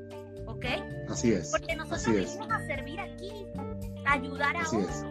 ¿ok? 0.46 0.66
Así 1.08 1.32
es. 1.32 1.50
Porque 1.50 1.74
nosotros 1.74 2.06
venimos 2.06 2.50
a 2.50 2.66
servir 2.66 3.00
aquí, 3.00 3.32
a 4.06 4.12
ayudar 4.12 4.56
a 4.56 4.66
otros. 4.68 5.04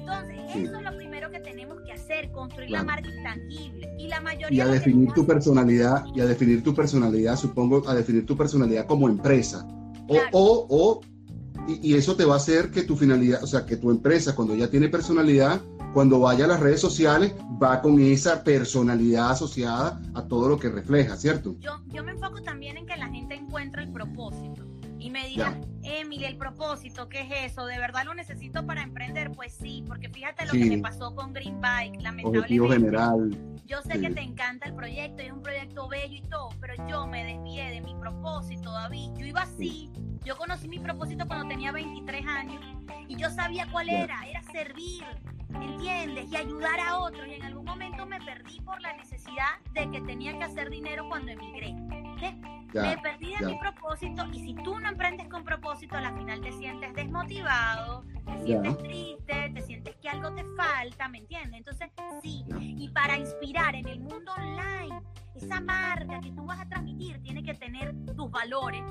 Entonces, 0.00 0.38
eso 0.56 0.76
es 0.76 0.82
lo 0.82 0.96
primero 0.96 1.30
que 1.30 1.40
tenemos 1.40 1.80
que 1.82 1.92
hacer, 1.92 2.30
construir 2.32 2.70
la 2.70 2.82
marca 2.82 3.08
intangible. 3.08 3.94
Y 3.98 4.08
la 4.08 4.20
mayoría 4.20 4.64
y 4.64 4.66
a 4.66 4.66
definir 4.66 5.12
tu 5.12 5.26
personalidad, 5.26 6.04
y 6.14 6.20
a 6.20 6.26
definir 6.26 6.62
tu 6.62 6.74
personalidad, 6.74 7.36
supongo, 7.36 7.86
a 7.88 7.94
definir 7.94 8.26
tu 8.26 8.36
personalidad 8.36 8.86
como 8.86 9.08
empresa. 9.08 9.66
O, 10.08 10.18
o, 10.32 10.66
o 10.68 11.00
y, 11.68 11.94
eso 11.94 12.16
te 12.16 12.24
va 12.24 12.34
a 12.34 12.36
hacer 12.38 12.70
que 12.70 12.82
tu 12.82 12.96
finalidad, 12.96 13.42
o 13.44 13.46
sea, 13.46 13.64
que 13.64 13.76
tu 13.76 13.90
empresa, 13.90 14.34
cuando 14.34 14.54
ya 14.54 14.68
tiene 14.68 14.88
personalidad, 14.88 15.60
cuando 15.92 16.20
vaya 16.20 16.44
a 16.44 16.48
las 16.48 16.60
redes 16.60 16.80
sociales, 16.80 17.34
va 17.62 17.80
con 17.80 18.00
esa 18.00 18.42
personalidad 18.42 19.30
asociada 19.32 20.00
a 20.14 20.24
todo 20.26 20.48
lo 20.48 20.58
que 20.58 20.68
refleja, 20.68 21.16
¿cierto? 21.16 21.56
Yo, 21.60 21.72
yo 21.88 22.02
me 22.02 22.12
enfoco 22.12 22.42
también 22.42 22.76
en 22.76 22.86
que 22.86 22.96
la 22.96 23.08
gente 23.08 23.34
encuentre 23.34 23.82
el 23.82 23.92
propósito 23.92 24.69
y 25.00 25.10
me 25.10 25.26
dirán, 25.26 25.64
Emily, 25.82 26.26
el 26.26 26.36
propósito, 26.36 27.08
¿qué 27.08 27.22
es 27.22 27.52
eso? 27.52 27.64
¿De 27.64 27.78
verdad 27.78 28.04
lo 28.04 28.14
necesito 28.14 28.66
para 28.66 28.82
emprender? 28.82 29.32
Pues 29.32 29.54
sí, 29.54 29.82
porque 29.86 30.10
fíjate 30.10 30.44
lo 30.44 30.52
que 30.52 30.66
me 30.66 30.78
pasó 30.78 31.14
con 31.14 31.32
Green 31.32 31.60
Bike, 31.60 32.02
lamentablemente. 32.02 32.74
general. 32.74 33.30
Yo 33.66 33.80
sé 33.82 34.00
que 34.00 34.10
te 34.10 34.20
encanta 34.20 34.66
el 34.66 34.74
proyecto 34.74 35.22
es 35.22 35.32
un 35.32 35.42
proyecto 35.42 35.88
bello 35.88 36.16
y 36.16 36.22
todo, 36.22 36.50
pero 36.60 36.74
yo 36.88 37.06
me 37.06 37.24
desvié 37.24 37.70
de 37.70 37.80
mi 37.80 37.94
propósito, 37.94 38.70
David. 38.72 39.10
Yo 39.16 39.24
iba 39.24 39.42
así. 39.42 39.90
Yo 40.22 40.36
conocí 40.36 40.68
mi 40.68 40.78
propósito 40.78 41.26
cuando 41.26 41.48
tenía 41.48 41.72
23 41.72 42.26
años 42.26 42.62
y 43.08 43.16
yo 43.16 43.30
sabía 43.30 43.66
cuál 43.72 43.88
era, 43.88 44.20
era 44.28 44.42
servir, 44.42 45.02
¿entiendes? 45.48 46.30
Y 46.30 46.36
ayudar 46.36 46.78
a 46.78 46.98
otros. 46.98 47.26
Y 47.26 47.34
en 47.34 47.42
algún 47.44 47.64
momento 47.64 48.04
me 48.04 48.20
perdí 48.20 48.60
por 48.60 48.80
la 48.82 48.92
necesidad 48.96 49.60
de 49.72 49.90
que 49.90 50.00
tenía 50.02 50.36
que 50.36 50.44
hacer 50.44 50.68
dinero 50.68 51.08
cuando 51.08 51.32
emigré. 51.32 51.74
Me 52.74 52.98
perdí 52.98 53.34
de 53.36 53.46
mi 53.46 53.58
propósito 53.58 54.26
y 54.32 54.40
si 54.40 54.54
tú 54.54 54.78
no 54.78 54.88
emprendes 54.88 55.28
con 55.28 55.44
propósito, 55.44 55.96
al 55.96 56.16
final 56.16 56.40
te 56.40 56.52
sientes 56.52 56.94
desmotivado, 56.94 58.04
te 58.26 58.44
sientes 58.44 58.78
triste, 58.78 59.50
te 59.54 59.62
sientes 59.62 59.96
que 59.96 60.08
algo 60.08 60.32
te 60.34 60.44
falta, 60.56 61.08
¿me 61.08 61.18
entiendes? 61.18 61.58
Entonces, 61.58 61.90
sí, 62.22 62.44
y 62.58 62.88
para 62.90 63.18
inspirar 63.18 63.74
en 63.74 63.88
el 63.88 64.00
mundo 64.00 64.32
online, 64.32 65.00
esa 65.34 65.60
marca 65.60 66.20
que 66.20 66.32
tú 66.32 66.44
vas 66.44 66.60
a 66.60 66.68
transmitir 66.68 67.20
tiene 67.22 67.42
que 67.42 67.54
tener 67.54 67.94
tus 68.16 68.30
valores, 68.30 68.82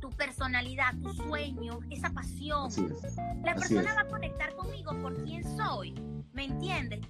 tu 0.00 0.10
personalidad, 0.10 0.94
tu 1.02 1.12
sueño, 1.12 1.80
esa 1.90 2.10
pasión. 2.10 2.70
La 3.44 3.54
persona 3.54 3.94
va 3.94 4.02
a 4.02 4.08
conectar 4.08 4.54
conmigo 4.54 4.92
por 5.02 5.22
quién 5.24 5.44
soy, 5.56 5.94
¿me 6.32 6.44
entiendes? 6.44 7.00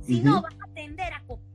Si 0.00 0.20
no, 0.20 0.40
vas 0.42 0.54
a 0.54 0.72
tender 0.74 1.12
a 1.12 1.22
copiar 1.26 1.49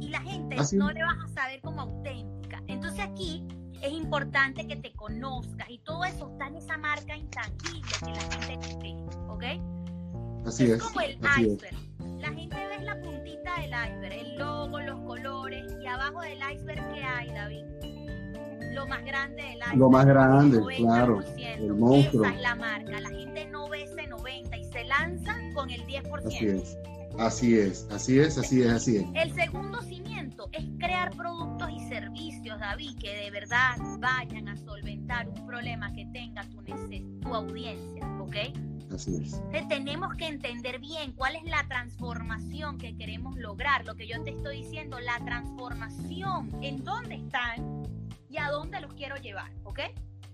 y 0.00 0.08
la 0.08 0.20
gente 0.20 0.56
no 0.72 0.90
le 0.90 1.02
vas 1.02 1.18
a 1.24 1.28
saber 1.28 1.60
como 1.60 1.82
auténtica. 1.82 2.62
Entonces 2.66 3.00
aquí 3.00 3.46
es 3.80 3.92
importante 3.92 4.66
que 4.66 4.76
te 4.76 4.92
conozcas 4.92 5.68
y 5.70 5.78
todo 5.78 6.04
eso 6.04 6.30
está 6.32 6.48
en 6.48 6.56
esa 6.56 6.76
marca 6.78 7.16
intangible 7.16 7.92
que 8.04 8.12
la 8.12 8.46
gente 8.46 8.76
ve, 8.82 8.96
¿ok? 9.28 10.46
Así 10.46 10.64
es. 10.64 10.70
Es 10.70 10.82
como 10.82 11.00
el 11.00 11.18
iceberg. 11.38 11.76
La 12.18 12.32
gente 12.32 12.56
ve 12.56 12.84
la 12.84 13.00
puntita 13.00 13.60
del 13.60 13.70
iceberg, 13.70 14.12
el 14.12 14.38
logo, 14.38 14.80
los 14.80 15.00
colores 15.00 15.76
y 15.80 15.86
abajo 15.86 16.20
del 16.20 16.38
iceberg 16.38 16.94
¿qué 16.94 17.02
hay, 17.02 17.32
David? 17.32 17.64
lo 18.78 18.86
más 18.86 19.04
grande 19.04 19.42
del 19.42 19.62
año. 19.62 19.76
Lo 19.76 19.90
más 19.90 20.06
grande, 20.06 20.60
claro. 20.76 21.20
El 21.36 21.74
monstruo. 21.74 22.24
Esa 22.24 22.34
es 22.34 22.40
la 22.40 22.54
marca. 22.54 23.00
La 23.00 23.08
gente 23.08 23.46
no 23.46 23.68
ve 23.68 23.82
ese 23.82 24.06
90 24.06 24.56
y 24.56 24.64
se 24.64 24.84
lanza 24.84 25.34
con 25.54 25.70
el 25.70 25.84
10%. 25.86 26.26
Así 26.26 26.46
es. 26.46 26.78
Así 27.18 27.58
es, 27.58 27.88
así 27.90 28.20
es, 28.20 28.38
así 28.38 28.62
es, 28.62 28.68
así 28.68 28.96
es. 28.98 29.06
El 29.14 29.34
segundo 29.34 29.82
cimiento 29.82 30.48
es 30.52 30.64
crear 30.78 31.10
productos 31.16 31.68
y 31.70 31.80
servicios, 31.88 32.60
David, 32.60 32.96
que 33.00 33.12
de 33.12 33.30
verdad 33.32 33.76
vayan 33.98 34.48
a 34.48 34.56
solventar 34.56 35.28
un 35.28 35.44
problema 35.44 35.92
que 35.92 36.06
tenga 36.12 36.42
tu, 36.44 36.62
tu 36.62 37.34
audiencia, 37.34 38.06
¿ok? 38.20 38.36
Así 38.94 39.16
es. 39.16 39.34
Entonces, 39.34 39.68
tenemos 39.68 40.14
que 40.14 40.28
entender 40.28 40.78
bien 40.78 41.12
cuál 41.12 41.34
es 41.34 41.42
la 41.42 41.66
transformación 41.68 42.78
que 42.78 42.96
queremos 42.96 43.36
lograr. 43.36 43.84
Lo 43.84 43.96
que 43.96 44.06
yo 44.06 44.22
te 44.22 44.30
estoy 44.30 44.62
diciendo, 44.62 45.00
la 45.00 45.18
transformación, 45.24 46.50
en 46.62 46.84
dónde 46.84 47.16
están 47.16 47.82
y 48.30 48.38
a 48.38 48.48
dónde 48.50 48.80
los 48.80 48.94
quiero 48.94 49.16
llevar, 49.16 49.50
¿ok? 49.64 49.80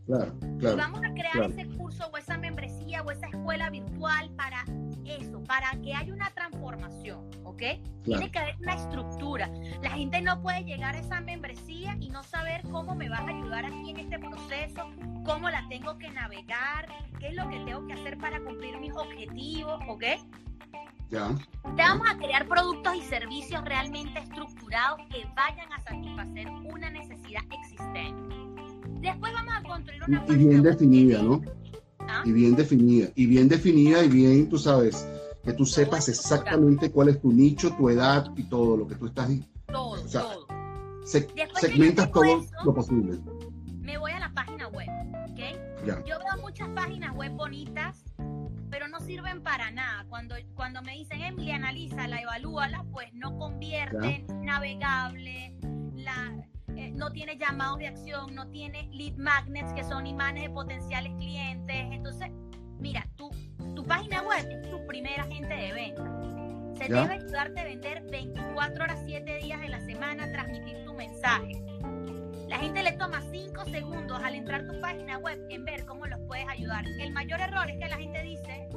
Claro, 0.05 0.38
claro. 0.59 0.77
Y 0.77 0.79
vamos 0.79 1.01
a 1.03 1.14
crear 1.14 1.51
ese 1.51 1.66
curso 1.79 2.11
o 2.12 2.18
esa 2.18 2.37
membresía 2.37 3.03
o 3.03 3.11
esa 3.11 3.27
escuela 3.27 3.70
virtual 3.70 4.31
para 4.37 4.64
eso, 5.06 5.42
para 5.44 5.70
que 5.82 5.94
haya 5.94 6.12
una 6.12 6.30
transformación, 6.30 7.30
¿ok? 7.44 7.62
Tiene 8.04 8.30
que 8.30 8.38
haber 8.38 8.56
una 8.60 8.74
estructura. 8.74 9.50
La 9.82 9.90
gente 9.90 10.20
no 10.22 10.40
puede 10.42 10.64
llegar 10.64 10.94
a 10.94 10.98
esa 10.98 11.20
membresía 11.20 11.96
y 12.00 12.10
no 12.10 12.22
saber 12.22 12.62
cómo 12.70 12.94
me 12.94 13.08
vas 13.08 13.20
a 13.20 13.28
ayudar 13.28 13.64
aquí 13.66 13.90
en 13.90 13.98
este 13.98 14.18
proceso, 14.18 14.90
cómo 15.24 15.50
la 15.50 15.66
tengo 15.68 15.98
que 15.98 16.10
navegar, 16.10 16.86
qué 17.18 17.28
es 17.28 17.34
lo 17.34 17.48
que 17.48 17.58
tengo 17.60 17.86
que 17.86 17.94
hacer 17.94 18.18
para 18.18 18.40
cumplir 18.40 18.78
mis 18.78 18.92
objetivos, 18.92 19.80
¿ok? 19.88 20.04
Ya. 21.10 21.28
Te 21.76 21.82
vamos 21.82 22.06
a 22.10 22.16
crear 22.16 22.46
productos 22.46 22.94
y 22.96 23.02
servicios 23.02 23.64
realmente 23.64 24.18
estructurados 24.18 25.00
que 25.10 25.24
vayan 25.36 25.72
a 25.72 25.80
satisfacer 25.80 26.48
una 26.72 26.90
necesidad 26.90 27.42
existente. 27.50 28.34
Después 29.00 29.32
vamos 29.32 29.54
a 29.54 29.62
construir 29.62 30.02
una... 30.06 30.24
Y, 30.28 30.34
bien 30.34 30.62
definida, 30.62 31.22
¿no? 31.22 31.40
¿Ah? 32.08 32.22
Y 32.24 32.32
bien 32.32 32.54
definida. 32.54 33.08
Y 33.14 33.26
bien 33.26 33.48
definida 33.48 34.04
y 34.04 34.08
bien, 34.08 34.48
tú 34.48 34.58
sabes, 34.58 35.06
que 35.42 35.52
tú 35.52 35.66
sepas 35.66 36.08
exactamente 36.08 36.90
cuál 36.90 37.08
es 37.08 37.20
tu 37.20 37.32
nicho, 37.32 37.74
tu 37.76 37.88
edad 37.88 38.30
y 38.36 38.44
todo 38.44 38.76
lo 38.76 38.86
que 38.86 38.94
tú 38.94 39.06
estás... 39.06 39.30
Todo, 39.66 39.96
todo. 40.10 40.46
segmentas 41.04 42.10
todo 42.12 42.44
lo 42.64 42.74
posible. 42.74 43.18
Me 43.80 43.98
voy 43.98 44.12
a 44.12 44.20
la 44.20 44.32
página 44.32 44.68
web, 44.68 44.88
¿ok? 45.30 45.86
Yo 46.06 46.18
veo 46.18 46.42
muchas 46.42 46.68
páginas 46.70 47.14
web 47.14 47.32
bonitas 47.32 48.04
pero 48.74 48.88
no 48.88 48.98
sirven 48.98 49.40
para 49.40 49.70
nada. 49.70 50.04
Cuando, 50.08 50.34
cuando 50.56 50.82
me 50.82 50.94
dicen, 50.94 51.22
Emily, 51.22 51.52
analízala, 51.52 52.20
evalúala, 52.20 52.84
pues 52.90 53.06
no 53.12 53.38
convierte, 53.38 54.24
navegable, 54.42 55.54
la, 55.94 56.44
no 56.94 57.11
tiene 57.11 57.37
llamados 57.37 57.78
de 57.78 57.88
acción, 57.88 58.35
no 58.35 58.48
tiene 58.48 58.88
lead 58.92 59.16
magnets, 59.16 59.72
que 59.72 59.85
son 59.85 60.07
imanes 60.07 60.44
de 60.44 60.50
potenciales 60.50 61.12
clientes. 61.16 61.76
Entonces, 61.90 62.30
mira, 62.78 63.07
tu, 63.16 63.30
tu 63.74 63.85
página 63.85 64.22
web 64.22 64.46
es 64.48 64.70
tu 64.70 64.87
primera 64.87 65.24
agente 65.24 65.54
de 65.54 65.72
venta. 65.72 66.24
Se 66.76 66.85
debe 66.85 67.14
ayudarte 67.14 67.61
a 67.61 67.64
vender 67.64 68.02
24 68.11 68.85
horas, 68.85 69.00
7 69.07 69.38
días 69.38 69.61
de 69.61 69.68
la 69.68 69.80
semana, 69.80 70.30
transmitir 70.33 70.85
tu 70.85 70.92
mensaje 70.94 71.64
La 72.48 72.59
gente 72.59 72.83
le 72.83 72.92
toma 72.92 73.22
cinco 73.30 73.64
segundos 73.66 74.20
al 74.22 74.35
entrar 74.35 74.62
a 74.62 74.66
tu 74.66 74.80
página 74.80 75.18
web 75.18 75.38
en 75.50 75.64
ver 75.64 75.85
cómo 75.87 76.07
los 76.07 76.20
puedes 76.26 76.48
ayudar. 76.48 76.85
El 77.00 77.12
mayor 77.12 77.40
error 77.40 77.70
es 77.70 77.76
que 77.78 77.88
la 77.88 77.96
gente 77.96 78.22
dice, 78.22 78.68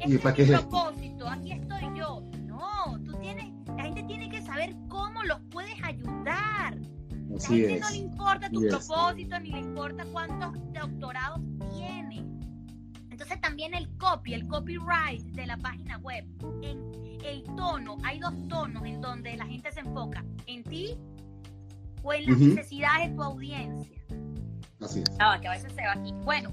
este 0.00 0.42
es 0.42 0.48
mi 0.48 0.56
propósito, 0.56 1.28
aquí 1.28 1.52
estoy 1.52 1.98
yo. 1.98 2.22
No, 2.42 2.98
tú 3.04 3.12
tienes, 3.20 3.52
la 3.76 3.82
gente 3.84 4.02
tiene 4.04 4.30
que 4.30 4.40
saber 4.40 4.74
cómo 4.88 5.22
los 5.24 5.40
puedes 5.50 5.74
ayudar. 5.82 6.76
Así 7.36 7.62
la 7.62 7.68
gente 7.68 7.80
no 7.80 7.90
le 7.90 7.96
importa 7.96 8.50
tu 8.50 8.60
propósito, 8.60 9.40
ni 9.40 9.50
le 9.50 9.58
importa 9.60 10.04
cuántos 10.12 10.52
doctorados 10.72 11.40
tiene. 11.74 12.24
Entonces 13.10 13.40
también 13.40 13.74
el 13.74 13.88
copy, 13.98 14.34
el 14.34 14.46
copyright 14.48 15.22
de 15.22 15.46
la 15.46 15.56
página 15.56 15.98
web, 15.98 16.24
en 16.62 16.92
el 17.24 17.42
tono, 17.56 17.96
hay 18.04 18.18
dos 18.18 18.34
tonos 18.48 18.84
en 18.84 19.00
donde 19.00 19.36
la 19.36 19.46
gente 19.46 19.70
se 19.72 19.80
enfoca, 19.80 20.24
en 20.46 20.64
ti 20.64 20.98
o 22.02 22.12
en 22.12 22.26
las 22.26 22.38
necesidades 22.38 23.10
de 23.10 23.16
tu 23.16 23.22
audiencia. 23.22 23.98
Así 24.80 25.00
es. 25.00 25.16
Ah, 25.20 25.38
que 25.40 25.48
a 25.48 25.52
veces 25.52 25.72
se 25.72 25.82
va 25.82 25.92
aquí. 25.92 26.12
Bueno, 26.24 26.50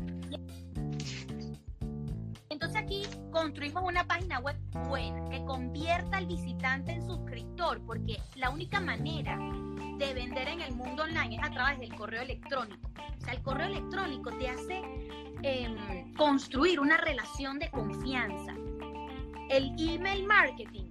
entonces 2.50 2.78
aquí 2.78 3.04
construimos 3.32 3.84
una 3.84 4.06
página 4.06 4.39
web 4.39 4.56
buena 4.88 5.28
que 5.30 5.44
convierta 5.46 6.18
al 6.18 6.28
visitante 6.28 6.92
en 6.92 7.06
suscriptor, 7.06 7.82
porque 7.86 8.18
la 8.36 8.50
única 8.50 8.80
manera 8.80 9.39
de 10.00 10.14
vender 10.14 10.48
en 10.48 10.62
el 10.62 10.74
mundo 10.74 11.04
online 11.04 11.36
es 11.36 11.44
a 11.44 11.52
través 11.52 11.80
del 11.80 11.94
correo 11.94 12.22
electrónico. 12.22 12.90
O 12.96 13.22
sea, 13.22 13.34
el 13.34 13.42
correo 13.42 13.68
electrónico 13.68 14.32
te 14.32 14.48
hace 14.48 14.82
em, 15.44 16.14
construir 16.14 16.80
una 16.80 16.96
relación 16.98 17.60
de 17.60 17.70
confianza. 17.70 18.54
El 19.50 19.76
email 19.78 20.26
marketing 20.26 20.90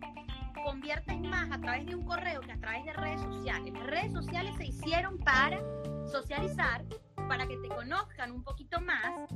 convierte 0.63 1.17
más 1.17 1.51
a 1.51 1.59
través 1.59 1.87
de 1.87 1.95
un 1.95 2.05
correo 2.05 2.43
que 2.43 2.53
a 2.53 2.61
través 2.61 2.85
de 2.85 2.93
redes 2.93 3.23
sociales. 3.23 3.73
Las 3.73 3.87
redes 3.87 4.13
sociales 4.13 4.55
se 4.57 4.67
hicieron 4.67 5.19
para 5.19 5.59
socializar, 6.07 6.85
para 7.29 7.47
que 7.47 7.57
te 7.57 7.69
conozcan 7.69 8.31
un 8.33 8.45
poquito 8.45 8.79
más, 8.83 9.31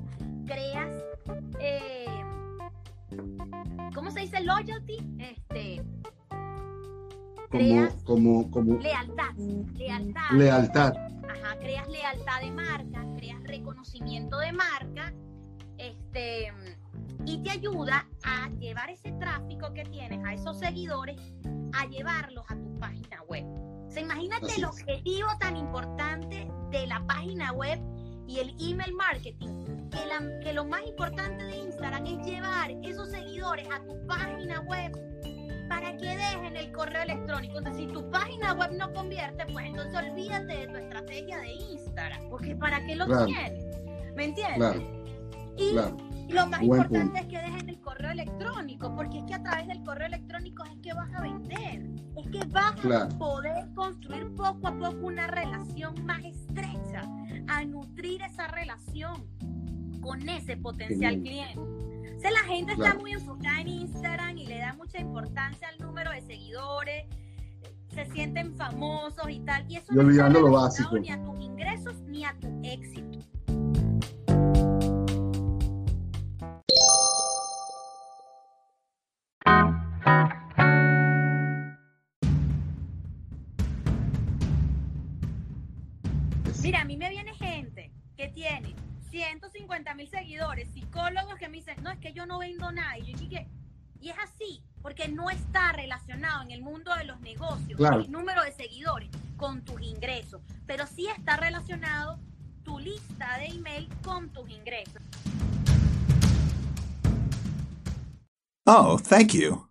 creas, 0.46 0.92
eh, 1.60 2.24
¿cómo 3.94 4.10
se 4.10 4.20
dice? 4.20 4.40
Loyalty, 4.42 4.98
este, 5.18 5.82
creas 7.52 7.94
como, 8.04 8.50
como, 8.50 8.78
lealtad, 8.78 9.34
lealtad. 9.74 10.30
Lealtad. 10.32 10.96
Ajá, 10.96 11.56
creas 11.60 11.88
lealtad 11.88 12.40
de 12.40 12.50
marca, 12.50 13.06
creas 13.16 13.42
reconocimiento 13.44 14.38
de 14.38 14.52
marca, 14.52 15.12
este, 15.76 16.52
y 17.26 17.42
te 17.42 17.50
ayuda 17.50 18.08
a 18.24 18.48
llevar 18.58 18.90
ese 18.90 19.12
tráfico 19.12 19.72
que 19.74 19.84
tienes, 19.84 20.24
a 20.24 20.34
esos 20.34 20.58
seguidores, 20.58 21.20
a 21.74 21.86
llevarlos 21.86 22.44
a 22.48 22.56
tu 22.56 22.78
página 22.78 23.22
web. 23.28 23.44
O 23.44 23.98
imagínate 24.00 24.54
el 24.56 24.64
objetivo 24.64 25.28
tan 25.38 25.56
importante 25.56 26.48
de 26.70 26.86
la 26.86 27.06
página 27.06 27.52
web 27.52 27.78
y 28.26 28.38
el 28.38 28.56
email 28.58 28.94
marketing, 28.94 29.90
que, 29.90 30.40
que 30.42 30.52
lo 30.54 30.64
más 30.64 30.82
importante 30.86 31.44
de 31.44 31.58
Instagram 31.58 32.06
es 32.06 32.26
llevar 32.26 32.70
esos 32.82 33.10
seguidores 33.10 33.68
a 33.70 33.84
tu 33.84 34.06
página 34.06 34.60
web 34.62 35.11
para 35.72 35.96
que 35.96 36.06
dejen 36.06 36.54
el 36.54 36.70
correo 36.70 37.02
electrónico. 37.02 37.58
Entonces, 37.58 37.86
si 37.86 37.92
tu 37.92 38.10
página 38.10 38.52
web 38.52 38.72
no 38.78 38.92
convierte, 38.92 39.46
pues 39.52 39.66
entonces 39.66 39.94
olvídate 39.96 40.54
de 40.54 40.66
tu 40.66 40.76
estrategia 40.76 41.38
de 41.38 41.52
Instagram, 41.52 42.28
porque 42.28 42.54
¿para 42.56 42.84
qué 42.84 42.94
lo 42.94 43.24
tienes? 43.24 43.64
¿Me 44.14 44.26
entiendes? 44.26 44.56
Claro. 44.56 45.96
Y 46.28 46.32
lo 46.32 46.46
más 46.46 46.62
importante 46.62 47.20
es 47.20 47.26
que 47.26 47.38
dejen 47.38 47.68
el 47.68 47.80
correo 47.80 48.10
electrónico, 48.10 48.94
porque 48.94 49.18
es 49.18 49.24
que 49.24 49.34
a 49.34 49.42
través 49.42 49.66
del 49.68 49.82
correo 49.82 50.06
electrónico 50.06 50.64
es 50.64 50.78
que 50.82 50.92
vas 50.92 51.14
a 51.14 51.22
vender, 51.22 51.86
es 52.16 52.30
que 52.30 52.46
vas 52.48 52.74
a 52.84 53.08
poder 53.18 53.72
construir 53.74 54.34
poco 54.34 54.68
a 54.68 54.72
poco 54.72 55.06
una 55.06 55.26
relación 55.26 56.04
más 56.04 56.22
estrecha, 56.22 57.02
a 57.48 57.64
nutrir 57.64 58.20
esa 58.22 58.46
relación 58.48 59.26
con 60.02 60.28
ese 60.28 60.56
potencial 60.58 61.20
cliente. 61.20 61.60
La 62.30 62.48
gente 62.48 62.72
está 62.72 62.94
muy 62.94 63.12
enfocada 63.12 63.60
en 63.60 63.68
Instagram 63.68 64.36
y 64.36 64.46
le 64.46 64.58
da 64.58 64.74
mucha 64.74 65.00
importancia 65.00 65.68
al 65.68 65.78
número 65.78 66.10
de 66.10 66.20
seguidores, 66.22 67.06
se 67.94 68.06
sienten 68.06 68.54
famosos 68.54 69.28
y 69.28 69.40
tal, 69.40 69.70
y 69.70 69.76
eso 69.76 69.92
no 69.92 70.08
está 70.10 70.28
lo 70.28 70.50
básico. 70.50 70.98
ni 70.98 71.10
a 71.10 71.22
tus 71.22 71.40
ingresos 71.40 72.00
ni 72.02 72.24
a 72.24 72.34
tu 72.40 72.48
éxito. 72.62 73.11
Es 91.92 91.98
que 91.98 92.12
yo 92.12 92.26
no 92.26 92.38
vendo 92.38 92.72
nada. 92.72 92.98
Y 92.98 93.12
yo 93.12 93.18
dije, 93.18 93.48
y 94.00 94.10
es 94.10 94.16
así, 94.18 94.62
porque 94.80 95.08
no 95.08 95.30
está 95.30 95.72
relacionado 95.72 96.42
en 96.42 96.50
el 96.50 96.62
mundo 96.62 96.94
de 96.96 97.04
los 97.04 97.20
negocios 97.20 97.78
el 97.78 98.10
número 98.10 98.42
de 98.42 98.52
seguidores 98.52 99.10
con 99.36 99.64
tus 99.64 99.80
ingresos, 99.82 100.42
pero 100.66 100.86
sí 100.86 101.06
está 101.06 101.36
relacionado 101.36 102.18
tu 102.64 102.78
lista 102.78 103.38
de 103.38 103.46
email 103.46 103.88
con 104.04 104.28
tus 104.30 104.48
ingresos. 104.50 105.02
Oh, 108.64 108.98
thank 108.98 109.32
you. 109.32 109.66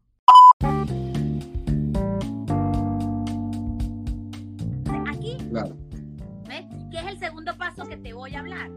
Aquí, 5.08 5.38
¿ves? 5.50 6.66
¿Qué 6.92 7.00
es 7.00 7.06
el 7.06 7.20
segundo 7.20 7.58
paso 7.58 7.86
que 7.88 7.98
te 7.98 8.14
voy 8.14 8.36
a 8.36 8.40
hablar? 8.40 8.70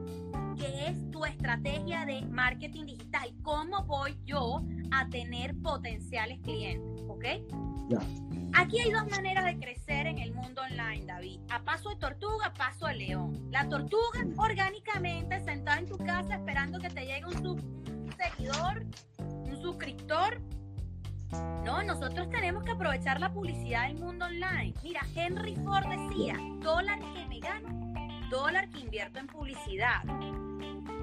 ¿Qué 0.64 0.87
es 0.88 1.11
tu 1.11 1.27
estrategia 1.27 2.07
de 2.07 2.22
marketing 2.22 2.87
digital? 2.87 3.35
¿Cómo 3.42 3.85
voy 3.85 4.18
yo 4.24 4.62
a 4.92 5.07
tener 5.11 5.55
potenciales 5.59 6.40
clientes? 6.40 7.05
¿Ok? 7.07 7.24
Aquí 8.55 8.81
hay 8.81 8.90
dos 8.90 9.11
maneras 9.11 9.44
de 9.44 9.59
crecer 9.59 10.07
en 10.07 10.18
el 10.18 10.33
mundo 10.33 10.62
online, 10.62 11.05
David. 11.05 11.40
A 11.50 11.62
paso 11.62 11.90
de 11.90 11.96
tortuga, 11.96 12.46
a 12.46 12.55
paso 12.55 12.87
de 12.87 12.94
león. 12.94 13.46
La 13.50 13.68
tortuga, 13.68 14.24
orgánicamente, 14.38 15.38
sentada 15.44 15.81
en 15.81 15.87
tu 15.87 15.98
casa 15.98 16.37
esperando 16.37 16.79
que 16.79 16.88
te 16.88 17.05
llegue 17.05 17.27
un 17.27 18.14
seguidor, 18.16 18.87
un 19.18 19.61
suscriptor 19.61 20.40
no, 21.64 21.83
nosotros 21.83 22.31
tenemos 22.31 22.62
que 22.62 22.72
aprovechar 22.72 23.20
la 23.20 23.33
publicidad 23.33 23.88
del 23.88 23.98
mundo 23.98 24.27
online. 24.27 24.72
Mira, 24.83 25.00
Henry 25.14 25.57
Ford 25.57 25.87
decía, 25.88 26.37
dólar 26.61 27.00
que 27.00 27.27
me 27.27 27.40
gano, 27.40 27.84
dólar 28.31 28.69
que 28.71 28.81
invierto 28.81 29.19
en 29.19 29.27
publicidad. 29.27 30.03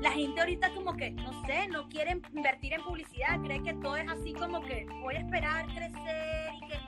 La 0.01 0.11
gente 0.11 0.39
ahorita 0.39 0.73
como 0.73 0.93
que, 0.93 1.11
no 1.11 1.31
sé, 1.45 1.67
no 1.69 1.87
quiere 1.89 2.21
invertir 2.33 2.73
en 2.73 2.81
publicidad, 2.83 3.39
cree 3.43 3.61
que 3.61 3.73
todo 3.75 3.97
es 3.97 4.09
así 4.09 4.33
como 4.33 4.61
que 4.61 4.87
voy 5.01 5.15
a 5.15 5.19
esperar 5.19 5.65
crecer 5.65 6.53
y 6.55 6.67
que 6.67 6.79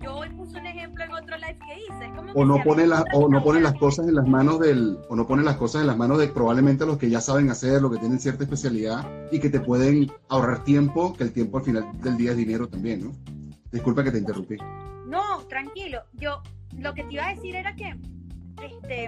yo 0.00 0.16
hoy 0.16 0.28
puse 0.30 0.58
un 0.58 0.66
ejemplo 0.66 1.04
en 1.04 1.12
otro 1.12 1.36
live 1.36 1.58
que 1.58 1.80
hice. 1.80 2.32
o 2.34 2.44
no 2.44 2.62
pone 2.62 2.86
la, 2.86 3.04
o 3.12 3.28
no 3.28 3.42
pone 3.42 3.60
las 3.60 3.74
cosas 3.74 4.06
en 4.06 4.14
las 4.14 4.26
manos 4.26 4.60
del, 4.60 4.98
o 5.08 5.16
no 5.16 5.26
pone 5.26 5.42
las 5.42 5.56
cosas 5.56 5.80
en 5.80 5.88
las 5.88 5.96
manos 5.96 6.18
de 6.18 6.28
probablemente 6.28 6.86
los 6.86 6.98
que 6.98 7.10
ya 7.10 7.20
saben 7.20 7.50
hacer, 7.50 7.82
los 7.82 7.92
que 7.92 7.98
tienen 7.98 8.20
cierta 8.20 8.44
especialidad 8.44 9.04
y 9.32 9.40
que 9.40 9.50
te 9.50 9.60
pueden 9.60 10.10
ahorrar 10.28 10.62
tiempo, 10.64 11.14
que 11.14 11.24
el 11.24 11.32
tiempo 11.32 11.58
al 11.58 11.64
final 11.64 11.90
del 12.00 12.16
día 12.16 12.30
es 12.30 12.36
dinero 12.36 12.68
también, 12.68 13.04
¿no? 13.04 13.12
Disculpa 13.72 14.04
que 14.04 14.12
te 14.12 14.18
interrumpí. 14.18 14.56
No, 15.06 15.42
tranquilo. 15.48 16.00
Yo 16.14 16.42
lo 16.78 16.94
que 16.94 17.04
te 17.04 17.14
iba 17.14 17.26
a 17.26 17.34
decir 17.34 17.56
era 17.56 17.74
que 17.74 17.94
este 18.64 19.04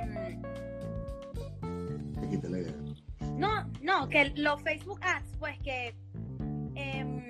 idea. 2.49 2.75
No, 3.37 3.71
no, 3.81 4.09
que 4.09 4.33
los 4.37 4.63
Facebook 4.63 5.01
Ads, 5.03 5.37
pues 5.39 5.59
que 5.61 5.95
eh, 6.75 7.21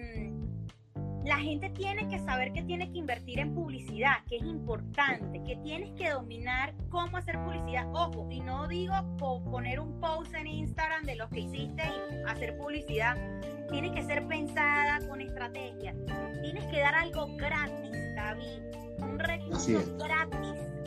la 1.25 1.37
gente 1.37 1.71
tiene 1.71 2.09
que 2.09 2.19
saber 2.19 2.53
que 2.53 2.63
tiene 2.63 2.91
que 2.91 2.99
invertir 2.99 3.39
en 3.39 3.55
publicidad, 3.55 4.25
que 4.29 4.37
es 4.37 4.43
importante, 4.43 5.43
que 5.45 5.57
tienes 5.57 5.93
que 5.93 6.11
dominar 6.11 6.75
cómo 6.89 7.17
hacer 7.17 7.39
publicidad. 7.45 7.87
Ojo, 7.95 8.27
y 8.31 8.41
no 8.41 8.67
digo 8.67 8.95
poner 9.19 9.81
un 9.81 10.01
post 10.01 10.35
en 10.35 10.47
Instagram 10.47 11.05
de 11.05 11.17
lo 11.17 11.29
que 11.29 11.41
hiciste 11.41 11.83
y 11.83 12.29
hacer 12.29 12.57
publicidad. 12.57 13.17
Tiene 13.71 13.93
que 13.93 14.03
ser 14.03 14.27
pensada 14.27 15.07
con 15.07 15.21
estrategia. 15.21 15.95
Tienes 16.43 16.65
que 16.65 16.81
dar 16.81 16.95
algo 16.95 17.29
gratis, 17.37 17.93
David. 18.17 18.63
Un 18.99 19.19
recurso 19.19 19.97
gratis. 19.99 20.80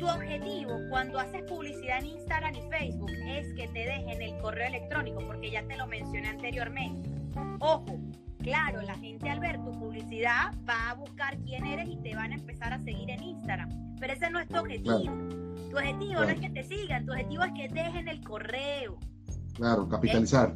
Tu 0.00 0.08
objetivo 0.08 0.80
cuando 0.88 1.18
haces 1.18 1.42
publicidad 1.42 1.98
en 1.98 2.06
Instagram 2.06 2.54
y 2.54 2.62
Facebook 2.70 3.12
es 3.26 3.46
que 3.54 3.68
te 3.68 3.80
dejen 3.80 4.22
el 4.22 4.38
correo 4.40 4.66
electrónico, 4.66 5.20
porque 5.26 5.50
ya 5.50 5.62
te 5.62 5.76
lo 5.76 5.86
mencioné 5.86 6.28
anteriormente. 6.28 7.10
Ojo, 7.60 8.00
Claro, 8.42 8.80
la 8.80 8.94
gente 8.94 9.28
al 9.28 9.38
ver 9.38 9.62
tu 9.62 9.70
publicidad 9.72 10.54
va 10.66 10.90
a 10.90 10.94
buscar 10.94 11.36
quién 11.40 11.66
eres 11.66 11.88
y 11.90 11.96
te 11.98 12.14
van 12.14 12.32
a 12.32 12.36
empezar 12.36 12.72
a 12.72 12.78
seguir 12.78 13.10
en 13.10 13.22
Instagram. 13.22 13.96
Pero 14.00 14.14
ese 14.14 14.30
no 14.30 14.40
es 14.40 14.48
tu 14.48 14.56
objetivo. 14.56 14.98
Tu 15.70 15.76
objetivo 15.76 16.20
no 16.20 16.28
es 16.28 16.40
que 16.40 16.48
te 16.48 16.64
sigan, 16.64 17.04
tu 17.04 17.12
objetivo 17.12 17.44
es 17.44 17.52
que 17.52 17.68
dejen 17.68 18.08
el 18.08 18.22
correo. 18.22 18.98
Claro, 19.54 19.86
capitalizar. 19.88 20.54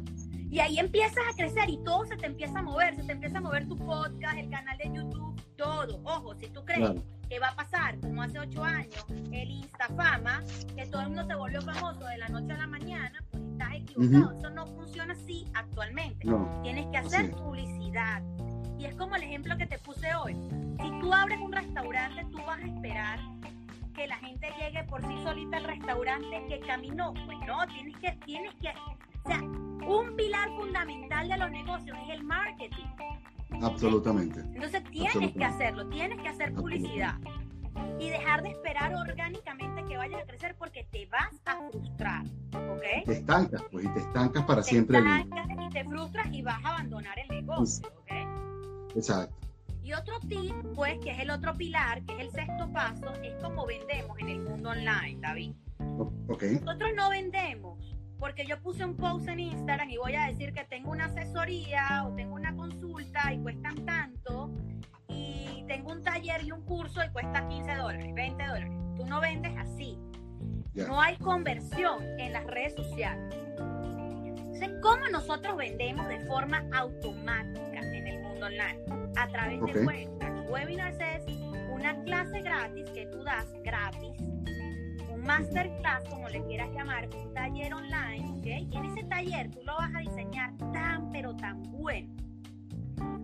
Y 0.49 0.59
ahí 0.59 0.79
empiezas 0.79 1.23
a 1.31 1.35
crecer 1.35 1.69
y 1.69 1.77
todo 1.83 2.05
se 2.05 2.17
te 2.17 2.25
empieza 2.25 2.59
a 2.59 2.63
mover, 2.63 2.95
se 2.95 3.03
te 3.03 3.11
empieza 3.11 3.37
a 3.37 3.41
mover 3.41 3.67
tu 3.67 3.77
podcast, 3.77 4.37
el 4.37 4.49
canal 4.49 4.77
de 4.77 4.91
YouTube, 4.91 5.24
todo. 5.55 5.99
Ojo, 6.03 6.35
si 6.35 6.47
tú 6.47 6.63
crees 6.65 7.01
que 7.29 7.39
va 7.39 7.49
a 7.49 7.55
pasar 7.55 7.99
como 7.99 8.21
hace 8.21 8.39
ocho 8.39 8.63
años, 8.63 9.05
el 9.31 9.51
Instafama, 9.51 10.43
que 10.75 10.85
todo 10.85 11.01
el 11.01 11.07
mundo 11.09 11.25
se 11.25 11.35
volvió 11.35 11.61
famoso 11.61 12.05
de 12.05 12.17
la 12.17 12.27
noche 12.29 12.53
a 12.53 12.57
la 12.57 12.67
mañana, 12.67 13.23
pues 13.31 13.43
estás 13.43 13.73
equivocado. 13.73 14.37
Eso 14.37 14.49
no 14.51 14.67
funciona 14.67 15.13
así 15.13 15.45
actualmente. 15.53 16.27
Tienes 16.63 16.87
que 16.87 16.97
hacer 16.97 17.31
publicidad. 17.31 18.21
Y 18.77 18.85
es 18.85 18.95
como 18.95 19.15
el 19.15 19.23
ejemplo 19.23 19.57
que 19.57 19.65
te 19.65 19.79
puse 19.79 20.13
hoy. 20.15 20.35
Si 20.81 20.99
tú 20.99 21.13
abres 21.13 21.39
un 21.39 21.51
restaurante, 21.51 22.25
tú 22.31 22.37
vas 22.45 22.59
a 22.59 22.65
esperar 22.65 23.19
que 23.95 24.07
la 24.07 24.17
gente 24.17 24.51
llegue 24.59 24.83
por 24.83 25.01
sí 25.01 25.15
solita 25.23 25.57
al 25.57 25.63
restaurante 25.63 26.45
que 26.49 26.59
caminó. 26.59 27.13
Pues 27.25 27.37
no, 27.47 27.65
tienes 27.67 27.97
que, 27.97 28.11
tienes 28.25 28.53
que, 28.55 28.69
o 29.23 29.27
sea, 29.29 29.41
un 29.41 30.15
pilar 30.15 30.49
fundamental 30.49 31.27
de 31.27 31.37
los 31.37 31.51
negocios 31.51 31.97
es 32.03 32.09
el 32.15 32.23
marketing. 32.23 32.85
Absolutamente. 33.61 34.39
Entonces 34.39 34.83
tienes 34.91 35.33
que 35.33 35.43
hacerlo, 35.43 35.87
tienes 35.89 36.21
que 36.21 36.27
hacer 36.29 36.53
publicidad 36.53 37.15
y 37.99 38.09
dejar 38.09 38.43
de 38.43 38.49
esperar 38.49 38.93
orgánicamente 38.95 39.83
que 39.85 39.97
vayas 39.97 40.21
a 40.21 40.25
crecer 40.25 40.55
porque 40.57 40.87
te 40.91 41.05
vas 41.07 41.33
a 41.45 41.69
frustrar, 41.69 42.25
¿ok? 42.53 43.05
Te 43.05 43.13
estancas, 43.13 43.63
pues, 43.71 43.85
y 43.85 43.87
te 43.89 43.99
estancas 43.99 44.43
para 44.45 44.63
siempre. 44.63 45.01
Te 45.01 45.19
estancas 45.19 45.47
y 45.65 45.69
te 45.69 45.83
frustras 45.85 46.27
y 46.31 46.41
vas 46.41 46.63
a 46.63 46.69
abandonar 46.69 47.17
el 47.19 47.27
negocio, 47.27 47.87
¿ok? 47.87 48.95
Exacto. 48.95 49.35
Y 49.83 49.93
otro 49.93 50.19
tip, 50.21 50.55
pues, 50.73 50.97
que 50.99 51.11
es 51.11 51.19
el 51.19 51.29
otro 51.29 51.53
pilar, 51.55 52.01
que 52.03 52.13
es 52.13 52.19
el 52.21 52.31
sexto 52.31 52.71
paso, 52.73 53.13
es 53.23 53.35
como 53.41 53.65
vendemos 53.67 54.17
en 54.19 54.29
el 54.29 54.39
mundo 54.39 54.71
online, 54.71 55.19
David. 55.21 55.53
Ok. 56.27 56.43
Nosotros 56.63 56.91
no 56.95 57.09
vendemos 57.09 57.94
porque 58.19 58.45
yo 58.45 58.59
puse 58.61 58.85
un 58.85 58.95
post 58.95 59.27
en 59.27 59.39
Instagram 59.39 59.89
y 59.89 59.97
voy 59.97 60.15
a 60.15 60.27
decir 60.27 60.53
que 60.53 60.63
tengo 60.65 60.91
una 60.91 61.05
asesoría 61.05 62.05
o 62.07 62.15
tengo 62.15 62.35
una 62.35 62.55
consulta 62.55 63.33
y 63.33 63.39
cuestan 63.39 63.85
tanto 63.85 64.51
y 65.07 65.63
tengo 65.67 65.91
un 65.91 66.03
taller 66.03 66.43
y 66.43 66.51
un 66.51 66.61
curso 66.61 67.03
y 67.03 67.09
cuesta 67.11 67.47
15 67.47 67.75
dólares, 67.75 68.13
20 68.13 68.45
dólares. 68.45 68.71
Tú 68.95 69.05
no 69.05 69.19
vendes 69.19 69.55
así. 69.57 69.97
No 70.73 70.99
hay 71.01 71.17
conversión 71.17 72.03
en 72.19 72.33
las 72.33 72.45
redes 72.47 72.75
sociales. 72.75 73.33
Entonces, 74.55 74.69
¿cómo 74.81 75.07
nosotros 75.07 75.57
vendemos 75.57 76.07
de 76.07 76.19
forma 76.25 76.63
automática 76.73 77.79
en 77.79 78.07
el 78.07 78.21
mundo 78.21 78.45
online? 78.45 78.79
A 79.17 79.27
través 79.27 79.61
de 79.61 79.85
webinars. 79.85 80.49
Webinars 80.49 80.97
es 80.99 81.25
una 81.71 82.01
clase 82.03 82.41
gratis 82.41 82.89
que 82.91 83.05
tú 83.07 83.23
das 83.23 83.51
gratis 83.63 84.34
masterclass, 85.25 86.03
como 86.09 86.29
le 86.29 86.43
quieras 86.45 86.69
llamar, 86.73 87.09
un 87.09 87.33
taller 87.33 87.73
online, 87.73 88.29
¿ok? 88.37 88.45
Y 88.45 88.77
en 88.77 88.85
ese 88.85 89.03
taller 89.03 89.51
tú 89.51 89.59
lo 89.65 89.75
vas 89.75 89.93
a 89.93 89.99
diseñar 89.99 90.55
tan, 90.73 91.11
pero 91.11 91.35
tan 91.35 91.61
bueno. 91.63 92.13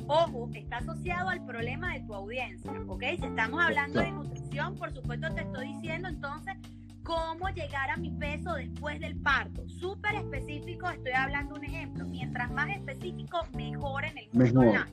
Ojo, 0.07 0.49
está 0.53 0.77
asociado 0.77 1.29
al 1.29 1.45
problema 1.45 1.93
de 1.93 2.01
tu 2.01 2.13
audiencia, 2.13 2.71
¿ok? 2.87 3.03
Si 3.19 3.25
estamos 3.25 3.63
hablando 3.63 4.01
de 4.01 4.11
nutrición, 4.11 4.75
por 4.75 4.91
supuesto 4.93 5.33
te 5.33 5.41
estoy 5.41 5.73
diciendo 5.73 6.09
entonces 6.09 6.55
cómo 7.03 7.49
llegar 7.49 7.89
a 7.89 7.97
mi 7.97 8.11
peso 8.11 8.53
después 8.53 8.99
del 8.99 9.15
parto. 9.21 9.67
Súper 9.69 10.15
específico, 10.15 10.89
estoy 10.89 11.13
hablando 11.13 11.55
un 11.55 11.63
ejemplo. 11.63 12.05
Mientras 12.05 12.51
más 12.51 12.69
específico, 12.69 13.39
mejor 13.53 14.05
en 14.05 14.17
el 14.17 14.29
mundo 14.33 14.59
online. 14.59 14.85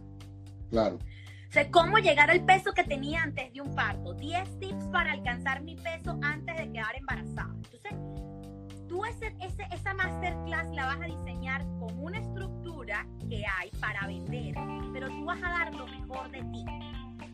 Claro. 0.71 0.99
O 1.49 1.51
sea, 1.51 1.71
cómo 1.71 1.97
llegar 1.99 2.31
al 2.31 2.45
peso 2.45 2.75
que 2.75 2.85
tenía 2.85 3.23
antes 3.23 3.51
de 3.55 3.63
un 3.63 3.75
parto. 3.75 4.13
10 4.13 4.59
tips 4.61 4.85
para 4.93 5.13
alcanzar 5.13 5.63
mi 5.63 5.77
peso 5.77 6.19
antes 6.23 6.55
de 6.59 6.71
quedar 6.71 6.95
embarazada. 6.95 7.55
Entonces, 7.55 8.87
tú 8.87 9.03
ese, 9.07 9.35
esa 9.73 9.95
masterclass 9.95 10.69
la 10.75 10.85
vas 10.87 11.01
a 11.01 11.07
diseñar 11.07 11.63
con 11.79 11.99
una 11.99 12.19
estructura 12.19 13.07
que 13.31 13.45
hay 13.47 13.71
para 13.81 14.07
vender, 14.07 14.55
pero 14.93 15.09
tú 15.09 15.25
vas 15.25 15.43
a 15.43 15.49
dar 15.49 15.75
lo 15.75 15.87
mejor 15.87 16.31
de 16.31 16.43
ti. 16.53 16.65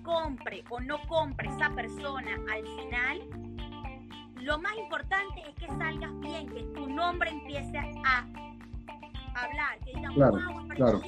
Compre 0.05 0.63
o 0.71 0.79
no 0.81 0.99
compre 1.09 1.49
esa 1.49 1.71
persona, 1.71 2.31
al 2.53 2.63
final, 2.63 3.21
lo 4.43 4.59
más 4.59 4.77
importante 4.77 5.41
es 5.49 5.55
que 5.57 5.67
salgas 5.67 6.21
bien, 6.21 6.47
que 6.51 6.63
tu 6.75 6.87
nombre 6.87 7.31
empiece 7.31 7.79
a 7.79 8.19
hablar, 9.35 9.79
que 9.85 9.93
digan, 9.93 10.15
claro, 10.15 10.39
wow, 10.53 10.69
claro. 10.69 11.03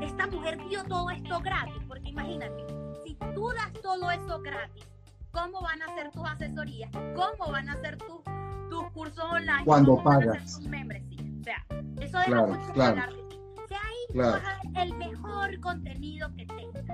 Esta 0.00 0.26
mujer 0.26 0.58
dio 0.68 0.82
todo 0.84 1.10
esto 1.10 1.40
gratis, 1.40 1.82
porque 1.88 2.08
imagínate, 2.08 2.64
si 3.04 3.16
tú 3.34 3.48
das 3.50 3.72
todo 3.82 4.10
eso 4.10 4.40
gratis, 4.40 4.84
¿cómo 5.30 5.60
van 5.62 5.82
a 5.82 5.94
ser 5.94 6.10
tus 6.10 6.24
asesorías? 6.26 6.90
¿Cómo 7.14 7.50
van 7.52 7.68
a 7.68 7.80
ser 7.80 7.96
tus, 7.98 8.22
tus 8.70 8.90
cursos 8.92 9.24
online? 9.24 9.64
Cuando 9.64 9.92
¿Cómo 9.92 10.04
pagas. 10.04 10.26
Van 10.26 10.36
a 10.36 10.46
ser 10.46 10.58
tus 10.60 10.68
membresías? 10.68 11.22
O 11.40 11.44
sea, 11.44 11.66
eso 12.00 12.18
deja 12.18 12.24
Claro, 12.26 12.46
mucho 12.48 12.72
claro. 12.72 12.90
hablar 13.02 13.12
de 13.16 13.22
ti. 13.28 13.36
O 13.64 13.68
sea, 13.68 13.78
ahí 13.78 14.12
Claro. 14.12 14.32
vas 14.32 14.42
a 14.42 14.70
dar 14.72 14.86
el 14.86 14.94
mejor 14.94 15.60
contenido 15.60 16.28
que 16.36 16.46
tengas. 16.46 16.84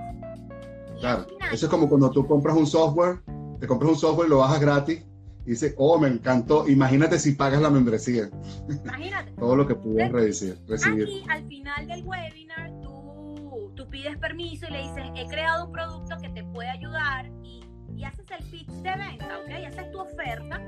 Y 0.95 0.99
Claro. 0.99 1.23
final, 1.25 1.53
Eso 1.53 1.65
es 1.65 1.69
como 1.69 1.87
cuando 1.89 2.09
tú 2.11 2.25
compras 2.27 2.55
un 2.55 2.67
software, 2.67 3.19
te 3.59 3.67
compras 3.67 3.91
un 3.91 3.97
software 3.97 4.29
lo 4.29 4.37
bajas 4.39 4.59
gratis 4.59 5.05
y 5.45 5.51
dices, 5.51 5.73
oh, 5.77 5.97
me 5.99 6.07
encantó. 6.07 6.67
Imagínate 6.67 7.19
si 7.19 7.31
pagas 7.33 7.61
la 7.61 7.69
membresía, 7.69 8.29
imagínate. 8.83 9.31
todo 9.39 9.55
lo 9.55 9.67
que 9.67 9.75
puedes 9.75 10.11
recibir. 10.11 10.57
Aquí, 10.69 11.23
al 11.29 11.47
final 11.47 11.87
del 11.87 12.03
webinar, 12.05 12.71
pides 13.89 14.17
permiso 14.17 14.65
y 14.69 14.71
le 14.71 14.81
dices, 14.83 15.03
he 15.15 15.25
creado 15.27 15.65
un 15.65 15.71
producto 15.71 16.15
que 16.21 16.29
te 16.29 16.43
puede 16.43 16.69
ayudar 16.69 17.29
y, 17.43 17.63
y 17.95 18.03
haces 18.03 18.25
el 18.31 18.43
pitch 18.49 18.67
de 18.67 18.95
venta, 18.95 19.39
¿ok? 19.39 19.65
Haces 19.67 19.91
tu 19.91 19.99
oferta 19.99 20.61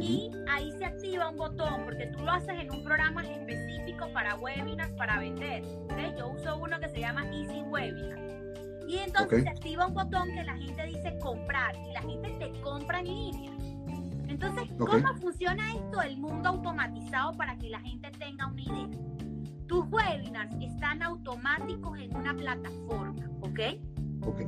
y 0.00 0.30
ahí 0.48 0.72
se 0.72 0.86
activa 0.86 1.28
un 1.28 1.36
botón 1.36 1.84
porque 1.84 2.06
tú 2.06 2.24
lo 2.24 2.32
haces 2.32 2.58
en 2.58 2.70
un 2.70 2.82
programa 2.82 3.22
específico 3.22 4.08
para 4.12 4.34
webinars 4.36 4.92
para 4.92 5.18
vender. 5.18 5.62
¿ok? 5.84 6.16
Yo 6.18 6.28
uso 6.30 6.56
uno 6.56 6.80
que 6.80 6.88
se 6.88 7.00
llama 7.00 7.26
Easy 7.26 7.60
Webinar. 7.62 8.18
Y 8.88 8.98
entonces 8.98 9.42
se 9.42 9.48
activa 9.50 9.86
un 9.86 9.94
botón 9.94 10.28
que 10.34 10.42
la 10.42 10.56
gente 10.56 10.86
dice 10.86 11.18
comprar 11.20 11.76
y 11.76 11.92
la 11.92 12.02
gente 12.02 12.30
te 12.40 12.60
compra 12.62 13.00
en 13.00 13.06
línea. 13.06 13.52
Entonces. 14.26 14.68
¿cómo 14.78 15.14
funciona 15.16 15.74
esto? 15.74 16.00
El 16.00 16.16
mundo 16.16 16.48
automatizado 16.48 17.32
para 17.36 17.56
que 17.58 17.68
la 17.68 17.80
gente 17.80 18.10
tenga 18.18 18.46
una 18.46 18.62
idea. 18.62 18.88
Tus 19.70 19.86
webinars 19.88 20.52
están 20.60 21.00
automáticos 21.00 21.96
en 21.96 22.16
una 22.16 22.34
plataforma, 22.34 23.30
¿ok? 23.40 23.60
Ok. 24.26 24.40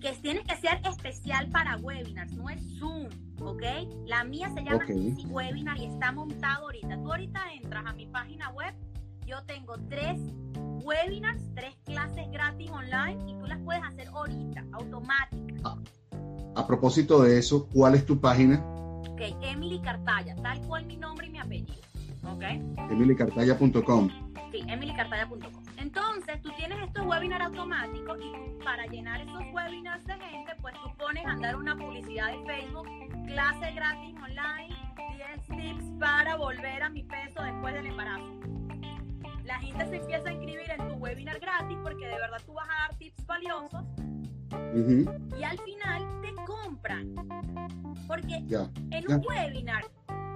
que 0.00 0.12
tiene 0.22 0.44
que 0.44 0.54
ser 0.58 0.80
especial 0.84 1.48
para 1.50 1.76
webinars, 1.78 2.32
no 2.34 2.48
es 2.48 2.60
Zoom, 2.78 3.08
¿ok? 3.40 3.64
La 4.06 4.22
mía 4.22 4.48
se 4.54 4.62
llama. 4.62 4.84
Easy 4.86 5.26
Webinar 5.26 5.76
y 5.78 5.86
está 5.86 6.12
montado 6.12 6.66
ahorita. 6.66 7.02
Tú 7.02 7.10
ahorita 7.10 7.40
entras 7.60 7.84
a 7.84 7.94
mi 7.94 8.06
página 8.06 8.48
web, 8.50 8.76
yo 9.26 9.42
tengo 9.42 9.74
tres 9.88 10.20
webinars, 10.84 11.42
tres 11.56 11.74
clases 11.84 12.30
gratis 12.30 12.70
online 12.70 13.18
y 13.28 13.36
tú 13.36 13.46
las 13.46 13.58
puedes 13.62 13.82
hacer 13.82 14.06
ahorita, 14.06 14.64
automáticas. 14.70 15.78
A 16.54 16.64
propósito 16.64 17.24
de 17.24 17.38
eso, 17.38 17.68
¿cuál 17.74 17.96
es 17.96 18.06
tu 18.06 18.20
página? 18.20 18.64
Ok, 19.10 19.20
Emily 19.42 19.80
Cartaya, 19.80 20.36
tal 20.36 20.60
cual 20.68 20.86
mi 20.86 20.96
nombre 20.96 21.26
y 21.26 21.30
mi 21.30 21.38
apellido, 21.40 21.85
¿ok? 22.26 22.42
emilycartaya.com. 22.90 24.08
Sí, 24.52 24.62
emilycartaya.com. 24.68 25.62
Entonces, 25.78 26.40
tú 26.42 26.50
tienes 26.56 26.78
estos 26.82 27.04
webinars 27.06 27.46
automáticos 27.46 28.18
y 28.20 28.62
para 28.64 28.86
llenar 28.86 29.20
esos 29.20 29.42
webinars 29.52 30.04
de 30.06 30.14
gente, 30.14 30.52
pues 30.60 30.74
tú 30.82 30.90
pones 30.98 31.24
a 31.26 31.30
andar 31.30 31.56
una 31.56 31.76
publicidad 31.76 32.28
de 32.32 32.44
Facebook, 32.46 32.88
clase 33.26 33.72
gratis 33.72 34.14
online, 34.16 34.74
10 35.46 35.58
tips 35.58 35.84
para 35.98 36.36
volver 36.36 36.82
a 36.82 36.88
mi 36.90 37.02
peso 37.02 37.42
después 37.42 37.74
del 37.74 37.86
embarazo. 37.86 38.40
La 39.44 39.58
gente 39.60 39.86
se 39.86 39.96
empieza 39.96 40.28
a 40.28 40.32
inscribir 40.32 40.70
en 40.70 40.88
tu 40.88 40.94
webinar 40.94 41.38
gratis 41.38 41.78
porque 41.82 42.06
de 42.06 42.14
verdad 42.16 42.38
tú 42.44 42.52
vas 42.54 42.68
a 42.68 42.88
dar 42.88 42.98
tips 42.98 43.26
valiosos 43.26 43.84
Ujú, 44.74 45.36
y 45.38 45.44
al 45.44 45.58
final 45.58 46.20
te 46.22 46.34
compran. 46.44 47.14
Porque 48.08 48.42
Ya. 48.46 48.68
en 48.90 49.04
Ya. 49.06 49.16
un 49.16 49.24
webinar 49.26 49.84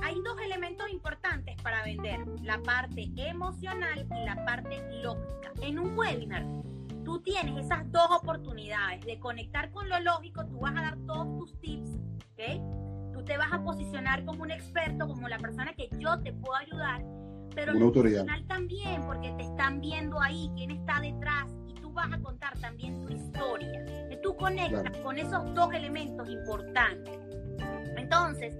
hay 0.03 0.15
dos 0.25 0.41
elementos 0.45 0.89
importantes 0.91 1.20
para 1.63 1.83
vender, 1.85 2.21
la 2.43 2.59
parte 2.63 3.11
emocional 3.17 4.07
y 4.11 4.25
la 4.25 4.45
parte 4.45 4.83
lógica. 5.03 5.53
En 5.63 5.79
un 5.79 5.97
webinar 5.99 6.47
tú 7.05 7.21
tienes 7.23 7.65
esas 7.65 7.91
dos 7.91 8.09
oportunidades 8.11 9.05
de 9.05 9.19
conectar 9.19 9.71
con 9.71 9.89
lo 9.89 9.99
lógico, 10.01 10.45
tú 10.47 10.59
vas 10.61 10.73
a 10.77 10.83
dar 10.83 10.99
todos 11.07 11.39
tus 11.39 11.61
tips, 11.61 11.91
¿ok? 12.33 13.13
Tú 13.13 13.25
te 13.25 13.37
vas 13.37 13.53
a 13.53 13.63
posicionar 13.63 14.25
como 14.25 14.43
un 14.43 14.51
experto, 14.51 15.07
como 15.09 15.29
la 15.29 15.39
persona 15.39 15.73
que 15.75 15.89
yo 15.99 16.21
te 16.21 16.33
puedo 16.33 16.55
ayudar, 16.57 17.03
pero 17.55 17.73
lo 17.73 17.87
autoridad. 17.87 18.21
emocional 18.21 18.47
también, 18.47 19.03
porque 19.07 19.33
te 19.33 19.43
están 19.43 19.81
viendo 19.81 20.21
ahí, 20.21 20.51
quién 20.57 20.71
está 20.71 21.01
detrás, 21.01 21.47
y 21.67 21.75
tú 21.75 21.93
vas 21.93 22.13
a 22.13 22.19
contar 22.21 22.57
también 22.61 23.05
tu 23.07 23.13
historia. 23.13 23.85
Tú 24.23 24.37
conectas 24.37 24.83
Claro. 24.83 25.03
con 25.03 25.19
esos 25.19 25.55
dos 25.55 25.73
elementos 25.73 26.29
importantes. 26.29 27.19
Entonces, 27.97 28.55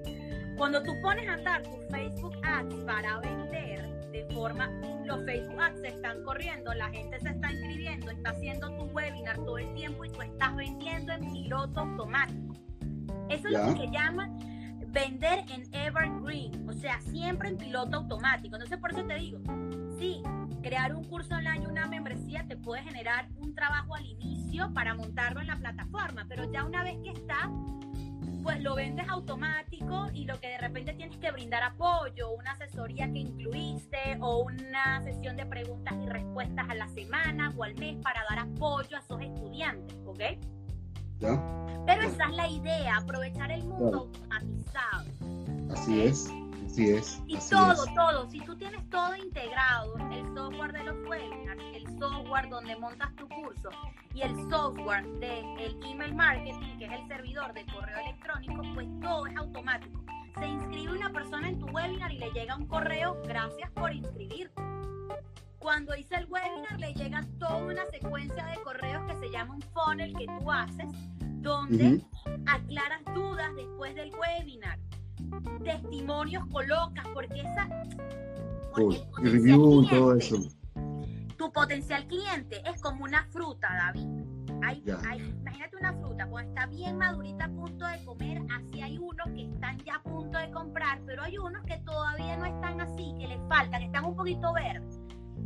cuando 0.61 0.83
tú 0.83 0.93
pones 1.01 1.27
a 1.27 1.33
andar 1.33 1.63
tus 1.63 1.87
Facebook 1.87 2.37
Ads 2.43 2.75
para 2.85 3.19
vender 3.21 3.81
de 4.13 4.27
forma, 4.35 4.69
los 5.07 5.25
Facebook 5.25 5.59
Ads 5.59 5.81
se 5.81 5.89
están 5.89 6.23
corriendo, 6.23 6.75
la 6.75 6.91
gente 6.91 7.19
se 7.19 7.31
está 7.31 7.51
inscribiendo, 7.51 8.11
está 8.11 8.29
haciendo 8.29 8.69
tu 8.77 8.83
webinar 8.95 9.37
todo 9.37 9.57
el 9.57 9.73
tiempo 9.73 10.05
y 10.05 10.11
tú 10.11 10.21
estás 10.21 10.55
vendiendo 10.55 11.15
en 11.15 11.33
piloto 11.33 11.81
automático. 11.81 12.55
Eso 13.31 13.49
es 13.49 13.55
lo 13.55 13.73
que 13.73 13.87
se 13.87 13.91
llama 13.91 14.29
vender 14.89 15.47
en 15.49 15.63
evergreen, 15.73 16.69
o 16.69 16.75
sea, 16.75 17.01
siempre 17.01 17.49
en 17.49 17.57
piloto 17.57 17.97
automático. 17.97 18.57
Entonces, 18.57 18.77
por 18.77 18.93
eso 18.93 19.03
te 19.07 19.15
digo, 19.15 19.39
sí, 19.99 20.21
crear 20.63 20.95
un 20.95 21.05
curso 21.05 21.37
online, 21.37 21.67
una 21.69 21.87
membresía 21.87 22.45
te 22.47 22.59
puede 22.59 22.83
generar 22.83 23.31
un 23.39 23.55
trabajo 23.55 23.95
al 23.95 24.05
inicio 24.05 24.71
para 24.75 24.95
montarlo 24.95 25.41
en 25.41 25.47
la 25.47 25.57
plataforma, 25.57 26.27
pero 26.29 26.53
ya 26.53 26.65
una 26.65 26.83
vez 26.83 26.99
que 27.03 27.13
está, 27.13 27.51
pues 28.43 28.61
lo 28.61 28.75
vendes 28.75 29.09
automático 29.09 30.09
y 30.13 30.25
lo 30.25 30.41
que 30.41 30.49
de 30.49 30.59
repente 30.59 30.93
tienes 30.95 31.17
que 31.19 31.31
brindar 31.31 31.63
apoyo, 31.63 32.31
una 32.31 32.53
asesoría 32.53 33.11
que 33.11 33.19
incluiste 33.19 34.19
o 34.21 34.45
una 34.45 35.03
sesión 35.03 35.37
de 35.37 35.47
preguntas 35.47 35.95
y 36.03 36.07
respuestas 36.07 36.69
a 36.69 36.75
la 36.75 36.89
semana 36.89 37.53
o 37.57 37.65
al 37.65 37.75
mes 37.77 37.97
para 38.03 38.25
dar 38.29 38.41
apoyo 38.41 38.97
a 38.97 39.01
esos 39.01 39.21
estudiantes, 39.21 39.97
¿ok? 40.07 40.21
Pero 41.21 42.03
esa 42.03 42.25
es 42.27 42.35
la 42.35 42.49
idea, 42.49 42.97
aprovechar 42.97 43.51
el 43.51 43.65
mundo 43.65 43.99
automatizado. 43.99 45.05
Así 45.71 46.03
es. 46.03 46.31
Así 46.71 46.91
es. 46.91 47.21
Y 47.27 47.37
todo, 47.51 47.85
todo. 47.97 48.31
Si 48.31 48.41
tú 48.43 48.57
tienes 48.57 48.89
todo 48.91 49.17
integrado, 49.17 49.97
el 50.13 50.25
software 50.37 50.73
de 50.73 50.85
los 50.85 50.97
webinars, 51.09 51.61
el 51.75 51.85
software 51.99 52.49
donde 52.49 52.77
montas 52.77 53.15
tu 53.17 53.29
curso 53.29 53.71
y 54.15 54.23
el 54.23 54.37
software 54.49 55.05
del 55.19 55.77
email 55.85 56.15
marketing, 56.15 56.79
que 56.79 56.85
es 56.85 56.93
el 56.93 57.09
servidor 57.09 57.53
de 57.55 57.67
correo 57.67 57.99
electrónico, 57.99 58.63
pues 58.75 58.87
todo 59.01 59.27
es 59.27 59.37
automático. 59.37 60.01
Se 60.39 60.47
inscribe 60.47 60.93
una 60.93 61.11
persona 61.11 61.49
en 61.49 61.59
tu 61.59 61.67
webinar 61.67 62.13
y 62.13 62.19
le 62.19 62.31
llega 62.31 62.55
un 62.55 62.67
correo, 62.67 63.21
gracias 63.25 63.69
por 63.73 63.93
inscribirte. 63.93 64.63
Cuando 65.59 65.97
hice 65.97 66.15
el 66.15 66.27
webinar 66.27 66.79
le 66.79 66.95
llega 66.95 67.27
toda 67.41 67.57
una 67.57 67.85
secuencia 67.87 68.47
de 68.47 68.63
correos 68.63 69.05
que 69.09 69.17
se 69.17 69.31
llama 69.33 69.57
un 69.57 69.63
funnel 69.75 70.15
que 70.17 70.27
tú 70.27 70.53
haces, 70.53 70.87
donde 71.43 72.01
aclaras 72.47 73.03
dudas 73.13 73.55
después 73.57 73.93
del 73.97 74.13
webinar 74.15 74.79
testimonios 75.65 76.47
colocas, 76.47 77.05
porque 77.15 77.41
esa... 77.41 77.69
review, 79.23 79.87
todo 79.89 80.15
eso. 80.15 80.37
Tu 81.37 81.53
potencial 81.53 82.07
cliente 82.07 82.63
es 82.69 82.81
como 82.81 83.05
una 83.05 83.27
fruta, 83.31 83.69
David. 83.69 84.09
Hay, 84.63 84.83
imagínate 84.85 85.77
una 85.77 85.95
fruta, 85.95 86.27
cuando 86.29 86.51
está 86.51 86.67
bien 86.67 86.99
madurita 86.99 87.47
a 87.47 87.49
punto 87.49 87.87
de 87.87 88.05
comer, 88.05 88.43
así 88.55 88.83
hay 88.83 88.99
unos 88.99 89.27
que 89.35 89.45
están 89.45 89.79
ya 89.79 89.97
a 89.97 90.03
punto 90.03 90.39
de 90.39 90.51
comprar, 90.51 91.01
pero 91.07 91.23
hay 91.23 91.39
unos 91.39 91.65
que 91.65 91.79
todavía 91.79 92.37
no 92.37 92.45
están 92.45 92.81
así, 92.81 93.15
que 93.19 93.27
les 93.27 93.41
falta, 93.49 93.79
que 93.79 93.87
están 93.87 94.05
un 94.05 94.17
poquito 94.17 94.53
verdes. 94.53 95.00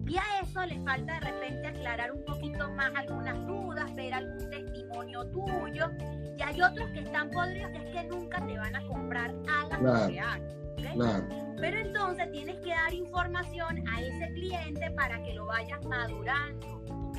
Y 0.07 0.17
a 0.17 0.23
eso 0.43 0.65
le 0.67 0.79
falta 0.81 1.15
de 1.15 1.21
repente 1.21 1.67
aclarar 1.67 2.13
un 2.13 2.25
poquito 2.25 2.71
más 2.73 2.93
algunas 2.95 3.47
dudas, 3.47 3.95
ver 3.95 4.13
algún 4.13 4.51
testimonio 4.51 5.25
tuyo. 5.29 5.91
Y 6.37 6.43
hay 6.43 6.61
otros 6.61 6.91
que 6.91 7.01
están 7.01 7.31
podridos 7.31 7.71
que 7.73 7.79
es 7.79 7.85
que 7.85 8.05
nunca 8.09 8.47
te 8.47 8.59
van 8.59 8.77
a 8.77 8.87
comprar, 8.87 9.35
hagas 9.49 9.79
claro, 9.79 10.09
que 10.09 11.57
Pero 11.59 11.79
entonces 11.79 12.31
tienes 12.33 12.57
que 12.57 12.71
dar 12.71 12.93
información 12.93 13.89
a 13.89 14.01
ese 14.03 14.33
cliente 14.35 14.91
para 14.91 15.23
que 15.23 15.35
lo 15.35 15.47
vayas 15.47 15.83
madurando, 15.87 16.85
¿ok? 16.91 17.19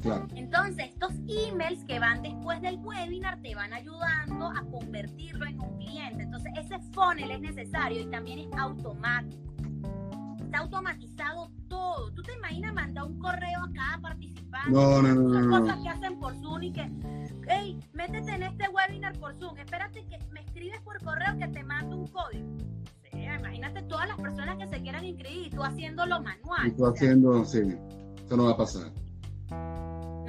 Claro. 0.00 0.26
Entonces, 0.34 0.86
estos 0.86 1.12
emails 1.28 1.84
que 1.84 1.98
van 1.98 2.22
después 2.22 2.60
del 2.60 2.78
webinar 2.78 3.40
te 3.40 3.54
van 3.54 3.72
ayudando 3.72 4.46
a 4.46 4.62
convertirlo 4.70 5.46
en 5.46 5.60
un 5.60 5.78
cliente. 5.78 6.22
Entonces, 6.24 6.52
ese 6.58 6.78
funnel 6.92 7.30
es 7.30 7.40
necesario 7.40 8.00
y 8.02 8.06
también 8.10 8.40
es 8.40 8.58
automático 8.58 9.53
automatizado 10.54 11.50
todo. 11.68 12.10
¿Tú 12.12 12.22
te 12.22 12.34
imaginas 12.34 12.74
mandar 12.74 13.04
un 13.04 13.18
correo 13.18 13.60
a 13.62 13.72
cada 13.72 14.00
participante? 14.00 14.70
No, 14.70 15.02
no, 15.02 15.14
no. 15.14 15.32
Son 15.32 15.50
cosas 15.50 15.82
que 15.82 15.88
hacen 15.88 16.18
por 16.18 16.34
Zoom 16.36 16.62
y 16.62 16.72
que, 16.72 16.90
hey, 17.48 17.78
métete 17.92 18.34
en 18.34 18.42
este 18.42 18.68
webinar 18.68 19.18
por 19.18 19.34
Zoom. 19.34 19.56
Espérate 19.58 20.04
que 20.06 20.18
me 20.32 20.40
escribes 20.40 20.80
por 20.82 21.02
correo 21.02 21.36
que 21.38 21.48
te 21.48 21.62
mando 21.64 21.96
un 21.96 22.06
código. 22.08 22.46
imagínate 23.12 23.82
todas 23.82 24.08
las 24.08 24.18
personas 24.18 24.56
que 24.56 24.68
se 24.68 24.82
quieran 24.82 25.04
inscribir 25.04 25.46
y 25.46 25.50
tú 25.50 25.62
haciéndolo 25.62 26.20
manual. 26.20 26.68
Y 26.68 26.70
tú 26.72 26.86
haciendo, 26.86 27.44
sí. 27.44 27.60
Eso 28.24 28.36
no 28.36 28.44
va 28.44 28.52
a 28.52 28.56
pasar. 28.56 28.92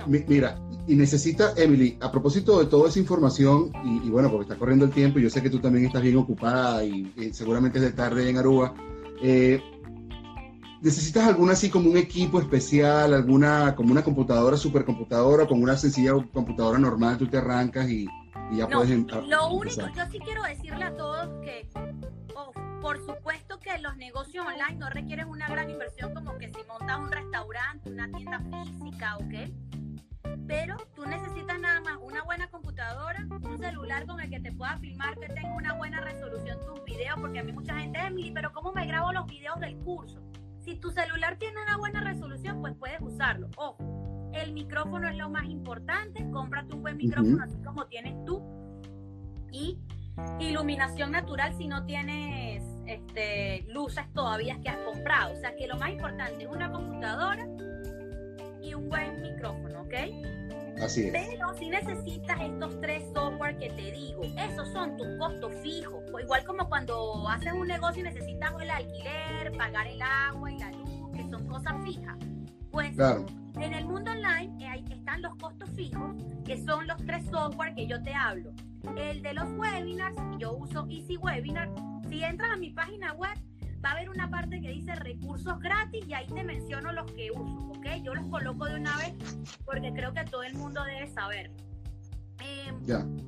mira, 0.07 0.57
y 0.87 0.95
necesita, 0.95 1.53
Emily, 1.57 1.97
a 2.01 2.11
propósito 2.11 2.59
de 2.59 2.67
toda 2.67 2.89
esa 2.89 2.99
información, 2.99 3.71
y, 3.83 4.09
bueno, 4.09 4.29
porque 4.29 4.43
está 4.43 4.55
corriendo 4.55 4.85
el 4.85 4.91
tiempo, 4.91 5.19
yo 5.19 5.29
sé 5.29 5.41
que 5.41 5.49
tú 5.49 5.59
también 5.59 5.85
estás 5.85 6.01
bien 6.01 6.17
ocupada 6.17 6.83
y, 6.83 7.11
seguramente 7.33 7.79
es 7.79 7.85
de 7.85 7.91
tarde 7.91 8.29
en 8.29 8.37
Aruba. 8.37 8.73
Eh, 9.21 9.61
¿Necesitas 10.81 11.27
alguna 11.27 11.53
así 11.53 11.69
como 11.69 11.89
un 11.89 11.97
equipo 11.97 12.39
especial, 12.39 13.13
alguna 13.13 13.75
como 13.75 13.91
una 13.91 14.03
computadora, 14.03 14.57
supercomputadora, 14.57 15.47
con 15.47 15.61
una 15.61 15.77
sencilla 15.77 16.13
computadora 16.33 16.77
normal, 16.77 17.17
tú 17.17 17.27
te 17.27 17.37
arrancas 17.37 17.89
y, 17.89 18.07
ya 18.51 18.67
puedes 18.67 18.91
entrar? 18.91 19.23
Lo 19.23 19.49
único, 19.49 19.87
yo 19.95 20.05
sí 20.11 20.19
quiero 20.19 20.43
decirle 20.43 20.83
a 20.83 20.95
todos 20.95 21.29
que, 21.41 21.67
oh, 22.35 22.51
por 22.81 22.97
supuesto 23.05 23.59
que 23.59 23.77
los 23.79 23.95
negocios 23.97 24.45
online 24.45 24.77
no 24.77 24.89
requieren 24.89 25.29
una 25.29 25.47
gran 25.47 25.69
inversión 25.69 26.13
como 26.13 26.37
que 26.37 26.49
si 26.49 26.59
montas 26.67 26.99
un 26.99 27.11
restaurante, 27.11 27.89
una 27.89 28.11
tienda 28.11 28.39
física, 28.39 29.17
¿ok? 29.17 29.51
Pero 30.47 30.77
tú 30.93 31.05
necesitas 31.05 31.59
nada 31.59 31.81
más 31.81 31.97
una 32.03 32.23
buena 32.23 32.47
computadora, 32.49 33.25
un 33.29 33.57
celular 33.57 34.05
con 34.05 34.19
el 34.19 34.29
que 34.29 34.39
te 34.39 34.51
pueda 34.51 34.77
filmar, 34.77 35.17
que 35.17 35.27
tenga 35.27 35.55
una 35.55 35.73
buena 35.73 36.01
resolución 36.01 36.59
tus 36.65 36.83
videos, 36.83 37.17
porque 37.19 37.39
a 37.39 37.43
mí 37.43 37.51
mucha 37.51 37.79
gente, 37.79 37.99
Emily, 37.99 38.31
pero 38.31 38.51
¿cómo 38.53 38.71
me 38.71 38.85
grabo 38.85 39.11
los 39.11 39.25
videos 39.25 39.59
del 39.59 39.75
curso? 39.77 40.24
Si 40.65 40.75
tu 40.77 40.89
celular 40.89 41.37
tiene 41.37 41.61
una 41.61 41.77
buena 41.77 42.01
resolución, 42.01 42.59
pues 42.59 42.73
puedes 42.75 42.99
usarlo. 42.99 43.49
Ojo, 43.55 44.31
el 44.33 44.51
micrófono 44.51 45.07
es 45.07 45.15
lo 45.15 45.29
más 45.29 45.45
importante. 45.45 46.27
Cómprate 46.31 46.73
un 46.73 46.81
buen 46.81 46.97
micrófono 46.97 47.43
así 47.43 47.55
como 47.63 47.85
tienes 47.85 48.15
tú. 48.25 48.43
Y 49.51 49.77
iluminación 50.39 51.11
natural 51.11 51.53
si 51.55 51.67
no 51.67 51.85
tienes 51.85 52.63
este, 52.87 53.63
luces 53.69 54.11
todavía 54.13 54.59
que 54.59 54.69
has 54.69 54.77
comprado. 54.77 55.33
O 55.33 55.35
sea 55.35 55.55
que 55.55 55.67
lo 55.67 55.77
más 55.77 55.91
importante 55.91 56.45
es 56.45 56.49
una 56.49 56.71
computadora 56.71 57.45
y 58.63 58.73
un 58.73 58.89
buen 58.89 59.21
micrófono, 59.21 59.83
¿ok? 59.83 59.93
Así 60.81 61.07
es. 61.07 61.11
Pero 61.11 61.53
si 61.57 61.69
necesitas 61.69 62.39
estos 62.41 62.79
tres 62.81 63.03
software 63.13 63.57
que 63.57 63.69
te 63.69 63.91
digo, 63.91 64.23
esos 64.23 64.67
son 64.73 64.97
tus 64.97 65.07
costos 65.17 65.53
fijos. 65.61 66.03
igual 66.21 66.43
como 66.43 66.67
cuando 66.67 67.27
haces 67.29 67.53
un 67.53 67.67
negocio 67.67 68.01
y 68.01 68.03
necesitas 68.03 68.51
el 68.61 68.69
alquiler, 68.69 69.51
pagar 69.57 69.87
el 69.87 70.01
agua 70.01 70.51
y 70.51 70.57
la 70.59 70.71
luz, 70.71 71.11
que 71.13 71.29
son 71.29 71.47
cosas 71.47 71.73
fijas. 71.83 72.17
Pues 72.71 72.97
en 72.99 73.73
el 73.73 73.85
mundo 73.85 74.11
online 74.11 74.53
eh, 74.59 74.67
ahí 74.67 74.85
están 74.89 75.21
los 75.21 75.35
costos 75.35 75.69
fijos, 75.71 76.15
que 76.43 76.61
son 76.63 76.87
los 76.87 76.97
tres 77.05 77.23
software 77.31 77.73
que 77.73 77.87
yo 77.87 78.01
te 78.03 78.13
hablo. 78.13 78.51
El 78.97 79.21
de 79.21 79.33
los 79.33 79.49
webinars, 79.53 80.15
yo 80.37 80.57
uso 80.57 80.85
Easy 80.89 81.17
Webinar. 81.17 81.69
Si 82.09 82.23
entras 82.23 82.51
a 82.51 82.57
mi 82.57 82.71
página 82.71 83.13
web, 83.13 83.33
va 83.85 83.91
a 83.91 83.93
haber 83.93 84.09
una 84.09 84.29
parte 84.31 84.59
que 84.59 84.69
dice 84.69 84.95
recursos 84.95 85.59
gratis 85.59 86.03
y 86.07 86.13
ahí 86.13 86.25
te 86.25 86.43
menciono 86.43 86.91
los 86.91 87.11
que 87.11 87.29
uso, 87.29 87.69
¿ok? 87.69 87.85
Yo 88.03 88.15
los 88.15 88.25
coloco 88.27 88.65
de 88.65 88.75
una 88.77 88.97
vez 88.97 89.13
porque 89.63 89.93
creo 89.93 90.11
que 90.11 90.23
todo 90.23 90.41
el 90.41 90.55
mundo 90.55 90.83
debe 90.83 91.07
saber. 91.13 91.51
Em, 92.39 92.81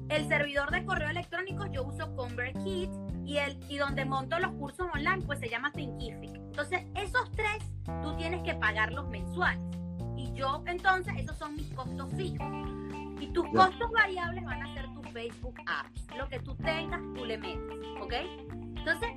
el 0.09 0.27
servidor 0.27 0.71
de 0.71 0.83
correo 0.83 1.09
electrónico 1.09 1.65
yo 1.67 1.83
uso 1.83 2.13
ConvertKit 2.15 2.89
y, 3.23 3.37
el, 3.37 3.59
y 3.69 3.77
donde 3.77 4.03
monto 4.05 4.39
los 4.39 4.51
cursos 4.53 4.87
online 4.93 5.23
pues 5.25 5.39
se 5.39 5.47
llama 5.47 5.71
Thinkific. 5.71 6.35
Entonces 6.35 6.81
esos 6.95 7.31
tres 7.31 7.63
tú 8.01 8.15
tienes 8.17 8.41
que 8.41 8.55
pagarlos 8.55 9.07
mensuales 9.09 9.61
y 10.15 10.33
yo 10.33 10.63
entonces 10.65 11.13
esos 11.17 11.37
son 11.37 11.55
mis 11.55 11.71
costos 11.73 12.11
fijos. 12.15 12.47
Y 13.19 13.27
tus 13.27 13.47
costos 13.49 13.91
variables 13.91 14.43
van 14.43 14.63
a 14.63 14.73
ser 14.73 14.91
tus 14.93 15.07
Facebook 15.11 15.55
Ads. 15.67 16.17
Lo 16.17 16.27
que 16.29 16.39
tú 16.39 16.55
tengas, 16.55 17.01
tú 17.15 17.25
le 17.25 17.37
metes, 17.37 17.79
¿ok? 18.01 18.13
Entonces, 18.75 19.09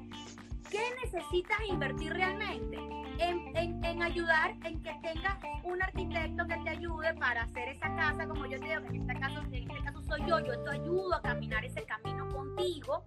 ¿Qué 0.71 0.81
necesitas 1.05 1.59
invertir 1.69 2.13
realmente? 2.13 2.77
En, 3.19 3.85
en, 3.85 4.03
ayudar, 4.03 4.55
en 4.65 4.83
que 4.83 4.95
tengas 5.03 5.39
un 5.65 5.83
arquitecto 5.83 6.47
que 6.47 6.57
te 6.59 6.71
ayude 6.71 7.13
para 7.15 7.43
hacer 7.43 7.69
esa 7.69 7.95
casa, 7.97 8.27
como 8.27 8.47
yo 8.47 8.59
te 8.59 8.67
digo, 8.67 8.81
en 8.89 8.97
este 8.97 9.21
caso, 9.21 9.41
en 9.53 9.55
este 9.55 9.83
caso 9.85 10.03
soy 10.03 10.21
yo, 10.27 10.39
yo 10.41 10.59
te 10.63 10.71
ayudo 10.71 11.15
a 11.15 11.21
caminar 11.21 11.65
ese 11.65 11.83
camino 11.85 12.29
contigo, 12.29 13.05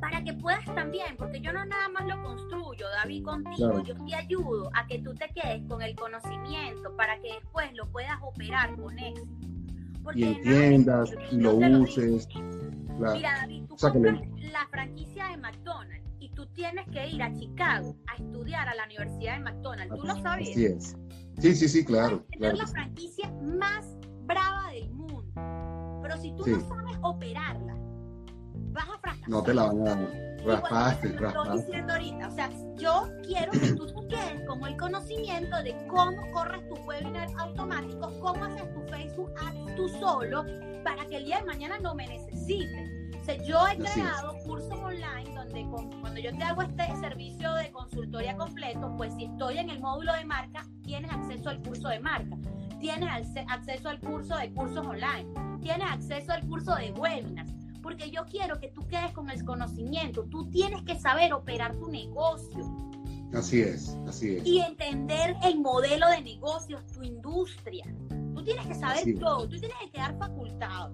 para 0.00 0.24
que 0.24 0.32
puedas 0.32 0.64
también, 0.74 1.16
porque 1.16 1.40
yo 1.40 1.52
no 1.52 1.64
nada 1.66 1.88
más 1.90 2.06
lo 2.06 2.22
construyo, 2.22 2.88
David, 2.88 3.24
contigo, 3.24 3.82
yo 3.84 3.94
te 4.06 4.14
ayudo 4.14 4.70
a 4.74 4.86
que 4.86 4.98
tú 5.00 5.14
te 5.14 5.28
quedes 5.28 5.62
con 5.68 5.82
el 5.82 5.94
conocimiento 5.94 6.96
para 6.96 7.20
que 7.20 7.34
después 7.34 7.72
lo 7.74 7.86
puedas 7.90 8.18
operar 8.22 8.74
con 8.76 8.98
éxito. 8.98 9.28
y 10.14 10.24
entiendas, 10.24 11.12
y 11.30 11.36
lo 11.36 11.54
uses. 11.54 12.26
Mira, 12.34 13.40
David, 13.40 13.64
tú 13.68 13.76
compras 13.76 14.20
la 14.40 14.66
franquicia 14.68 15.28
de 15.28 15.36
McDonald's 15.36 16.09
tú 16.40 16.46
tienes 16.54 16.86
que 16.88 17.06
ir 17.06 17.22
a 17.22 17.30
Chicago 17.34 17.94
a 18.06 18.16
estudiar 18.16 18.66
a 18.66 18.74
la 18.74 18.84
Universidad 18.84 19.34
de 19.34 19.40
McDonald's. 19.40 19.94
¿Tú 19.94 20.06
lo 20.06 20.22
sabes? 20.22 20.48
Así 20.48 20.64
es. 20.64 20.96
Sí, 21.38 21.54
sí, 21.54 21.68
sí, 21.68 21.84
claro. 21.84 22.24
Tener 22.30 22.56
la 22.56 22.66
franquicia 22.66 23.30
más 23.42 23.86
brava 24.24 24.70
del 24.72 24.90
mundo. 24.90 25.30
Pero 26.02 26.16
si 26.16 26.34
tú 26.36 26.46
no 26.46 26.60
sabes 26.60 26.96
operarla, 27.02 27.76
vas 28.72 28.88
a 28.88 28.98
fracasar. 29.00 29.28
No 29.28 29.42
te 29.42 29.52
la 29.52 29.64
van 29.64 29.80
a 29.80 29.84
dar. 29.84 30.30
Raspaste, 30.46 31.10
Lo 31.10 31.28
estoy 31.28 31.58
diciendo 31.58 31.92
ahorita. 31.92 32.28
O 32.28 32.30
sea, 32.30 32.50
yo 32.78 33.08
quiero 33.22 33.52
que 33.52 33.72
tú 33.74 33.86
te 33.86 34.08
quedes 34.08 34.48
con 34.48 34.66
el 34.66 34.76
conocimiento 34.78 35.62
de 35.62 35.76
cómo 35.88 36.32
corres 36.32 36.66
tu 36.70 36.74
webinar 36.86 37.28
automático, 37.38 38.18
cómo 38.20 38.44
haces 38.44 38.64
tu 38.72 38.80
Facebook 38.88 39.30
Ads 39.46 39.76
tú 39.76 39.88
solo, 39.90 40.46
para 40.84 41.06
que 41.06 41.18
el 41.18 41.26
día 41.26 41.40
de 41.40 41.44
mañana 41.44 41.78
no 41.80 41.94
me 41.94 42.06
necesites 42.06 43.09
yo 43.46 43.66
he 43.68 43.76
creado 43.76 44.36
cursos 44.44 44.72
online 44.72 45.34
donde 45.34 45.66
cuando 46.00 46.20
yo 46.20 46.36
te 46.36 46.42
hago 46.42 46.62
este 46.62 46.84
servicio 46.96 47.52
de 47.54 47.70
consultoría 47.70 48.36
completo, 48.36 48.92
pues 48.96 49.14
si 49.14 49.24
estoy 49.24 49.58
en 49.58 49.70
el 49.70 49.80
módulo 49.80 50.12
de 50.14 50.24
marca, 50.24 50.66
tienes 50.82 51.10
acceso 51.12 51.50
al 51.50 51.62
curso 51.62 51.88
de 51.88 52.00
marca, 52.00 52.36
tienes 52.78 53.08
acceso 53.48 53.88
al 53.88 54.00
curso 54.00 54.36
de 54.36 54.52
cursos 54.52 54.86
online, 54.86 55.26
tienes 55.60 55.86
acceso 55.90 56.32
al 56.32 56.46
curso 56.46 56.74
de 56.74 56.92
webinars. 56.92 57.52
porque 57.82 58.10
yo 58.10 58.26
quiero 58.26 58.60
que 58.60 58.68
tú 58.68 58.86
quedes 58.86 59.12
con 59.12 59.30
el 59.30 59.42
conocimiento. 59.44 60.24
Tú 60.24 60.50
tienes 60.50 60.82
que 60.82 60.98
saber 60.98 61.32
operar 61.32 61.74
tu 61.76 61.88
negocio. 61.88 62.76
Así 63.32 63.62
es, 63.62 63.96
así 64.06 64.36
es. 64.36 64.46
Y 64.46 64.60
entender 64.60 65.34
el 65.44 65.60
modelo 65.60 66.08
de 66.08 66.20
negocios, 66.20 66.84
tu 66.88 67.02
industria. 67.02 67.86
Tú 68.34 68.44
tienes 68.44 68.66
que 68.66 68.74
saber 68.74 69.18
todo, 69.18 69.48
tú 69.48 69.58
tienes 69.58 69.78
que 69.78 69.90
quedar 69.92 70.16
facultado. 70.18 70.92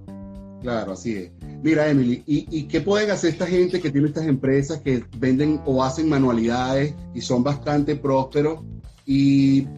Claro, 0.67 0.95
así 0.95 1.15
es. 1.15 1.31
Mira, 1.63 1.89
Emily, 1.89 2.25
¿y, 2.27 2.45
¿y, 2.51 2.65
qué 2.65 2.81
pueden 2.81 3.13
hacer 3.13 3.31
esta 3.31 3.47
gente 3.47 3.81
que 3.81 3.93
tiene 3.93 4.09
estas 4.09 4.27
empresas 4.27 4.81
que 4.81 5.05
venden 5.17 5.61
o 5.65 5.85
hacen 5.85 6.09
manualidades 6.09 6.93
y 7.15 7.21
son 7.21 7.45
bastante 7.45 7.95
prósperos? 7.95 8.65
Y, 9.07 9.69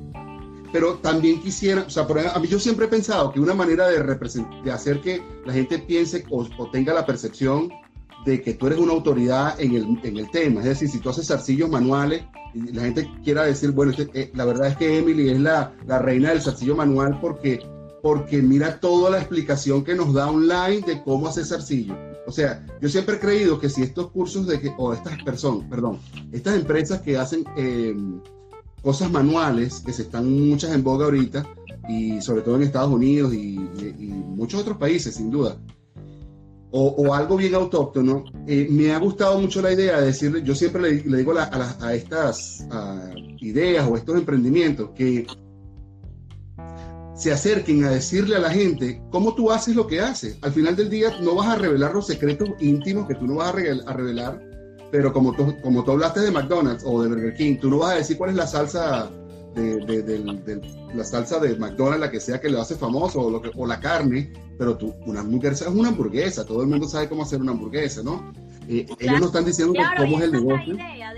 pero 0.72 0.95
también 0.95 1.43
quisiera, 1.43 1.82
o 1.82 1.91
sea, 1.91 2.07
por 2.07 2.20
a 2.20 2.39
mí 2.39 2.49
yo 2.49 2.59
siempre 2.59 2.86
he 2.86 2.89
pensado 2.89 3.30
que 3.30 3.39
una 3.39 3.53
manera 3.53 3.86
de, 3.86 4.03
de 4.03 4.72
hacer 4.72 5.03
que 5.03 5.20
la 5.45 5.53
gente 5.53 5.78
piense 5.78 6.24
o, 6.30 6.49
o, 6.57 6.70
tenga 6.70 6.95
la 6.95 7.05
percepción 7.05 7.68
de 8.24 8.41
que 8.41 8.55
tú 8.55 8.68
eres 8.68 8.78
una 8.78 8.95
autoridad 8.95 9.61
en 9.61 9.74
el, 9.74 10.01
en 10.03 10.16
el 10.16 10.30
tema, 10.30 10.61
es 10.61 10.68
decir, 10.68 10.89
si 10.89 11.01
tú 11.01 11.11
haces 11.11 11.26
zarcillos 11.26 11.68
manuales 11.68 12.22
y 12.55 12.72
la 12.72 12.84
gente 12.84 13.11
quiera 13.22 13.45
decir, 13.45 13.72
bueno, 13.72 13.93
este, 13.93 14.09
eh, 14.18 14.30
la 14.34 14.47
verdad 14.47 14.68
es 14.68 14.76
que 14.78 15.01
Emily 15.01 15.28
es 15.28 15.39
la, 15.39 15.74
la 15.86 15.99
reina 15.99 16.30
del 16.30 16.41
zarcillo 16.41 16.74
manual 16.74 17.18
porque 17.20 17.61
porque 18.03 18.42
mira 18.42 18.80
toda 18.80 19.11
la 19.11 19.18
explicación 19.18 19.84
que 19.84 19.94
nos 19.94 20.12
da 20.12 20.30
online 20.30 20.82
de 20.86 21.03
cómo 21.03 21.28
hacer 21.28 21.44
zarcillo. 21.44 21.96
O 22.26 22.32
sea, 22.32 22.64
yo 22.80 22.88
siempre 22.88 23.16
he 23.16 23.18
creído 23.20 23.59
que 23.59 23.70
si 23.70 23.82
estos 23.82 24.11
cursos 24.11 24.46
de 24.46 24.61
que, 24.61 24.72
o 24.76 24.92
estas 24.92 25.22
personas, 25.22 25.66
perdón, 25.68 25.99
estas 26.30 26.57
empresas 26.57 27.01
que 27.01 27.16
hacen 27.16 27.44
eh, 27.57 27.96
cosas 28.82 29.11
manuales, 29.11 29.80
que 29.80 29.92
se 29.92 30.03
están 30.03 30.49
muchas 30.49 30.72
en 30.72 30.82
boga 30.82 31.07
ahorita, 31.07 31.46
y 31.88 32.20
sobre 32.20 32.42
todo 32.42 32.57
en 32.57 32.64
Estados 32.64 32.92
Unidos 32.92 33.32
y, 33.32 33.57
y, 33.57 33.94
y 33.99 34.07
muchos 34.09 34.61
otros 34.61 34.76
países, 34.76 35.14
sin 35.14 35.30
duda, 35.30 35.57
o, 36.70 36.88
o 36.88 37.14
algo 37.14 37.36
bien 37.36 37.55
autóctono, 37.55 38.24
eh, 38.46 38.68
me 38.70 38.92
ha 38.92 38.99
gustado 38.99 39.40
mucho 39.40 39.62
la 39.62 39.72
idea 39.72 40.01
de 40.01 40.07
decirle, 40.07 40.42
yo 40.42 40.55
siempre 40.55 40.82
le, 40.82 41.03
le 41.03 41.18
digo 41.18 41.32
a, 41.38 41.44
a, 41.44 41.86
a 41.86 41.94
estas 41.94 42.66
a 42.70 43.11
ideas 43.40 43.88
o 43.88 43.96
estos 43.96 44.16
emprendimientos 44.16 44.90
que 44.90 45.26
se 47.18 47.32
acerquen 47.32 47.84
a 47.84 47.90
decirle 47.90 48.36
a 48.36 48.38
la 48.38 48.50
gente 48.50 49.02
cómo 49.10 49.34
tú 49.34 49.50
haces 49.50 49.74
lo 49.74 49.88
que 49.88 50.00
haces. 50.00 50.38
Al 50.42 50.52
final 50.52 50.76
del 50.76 50.88
día 50.88 51.18
no 51.20 51.34
vas 51.34 51.48
a 51.48 51.56
revelar 51.56 51.92
los 51.92 52.06
secretos 52.06 52.50
íntimos 52.60 53.08
que 53.08 53.16
tú 53.16 53.26
no 53.26 53.34
vas 53.34 53.48
a, 53.48 53.92
revelar, 53.92 54.40
pero 54.92 55.12
como 55.12 55.32
tú, 55.32 55.52
como 55.60 55.82
tú 55.82 55.90
hablaste 55.90 56.20
de 56.20 56.30
McDonald's 56.30 56.84
o 56.86 57.02
de 57.02 57.08
Burger 57.08 57.34
King, 57.34 57.56
tú 57.60 57.70
no 57.70 57.78
vas 57.78 57.94
a 57.94 57.96
decir 57.96 58.16
cuál 58.16 58.30
es 58.30 58.36
la 58.36 58.46
salsa 58.46 59.10
de, 59.56 59.84
de, 59.84 60.02
de, 60.02 60.62
la 60.94 61.02
salsa 61.02 61.40
de 61.40 61.56
McDonald's, 61.56 62.00
la 62.00 62.10
que 62.10 62.20
sea 62.20 62.40
que 62.40 62.50
lo 62.50 62.60
hace 62.60 62.76
famoso, 62.76 63.20
o, 63.20 63.30
lo 63.30 63.42
que, 63.42 63.50
o 63.56 63.66
la 63.66 63.80
carne, 63.80 64.32
pero 64.56 64.78
tú, 64.78 64.94
una 65.04 65.18
hamburguesa 65.18 65.64
es 65.64 65.74
una 65.74 65.88
hamburguesa, 65.88 66.46
todo 66.46 66.62
el 66.62 66.68
mundo 66.68 66.86
sabe 66.86 67.08
cómo 67.08 67.24
hacer 67.24 67.40
una 67.40 67.50
hamburguesa, 67.50 68.00
¿no? 68.04 68.32
Eh, 68.68 68.84
claro, 68.84 69.00
ellos 69.00 69.20
no 69.20 69.26
están 69.26 69.44
diciendo 69.44 69.72
claro, 69.72 70.04
cómo 70.04 70.18
es 70.18 70.24
el 70.24 70.32
negocio. 70.32 70.74
Idea 70.74 71.12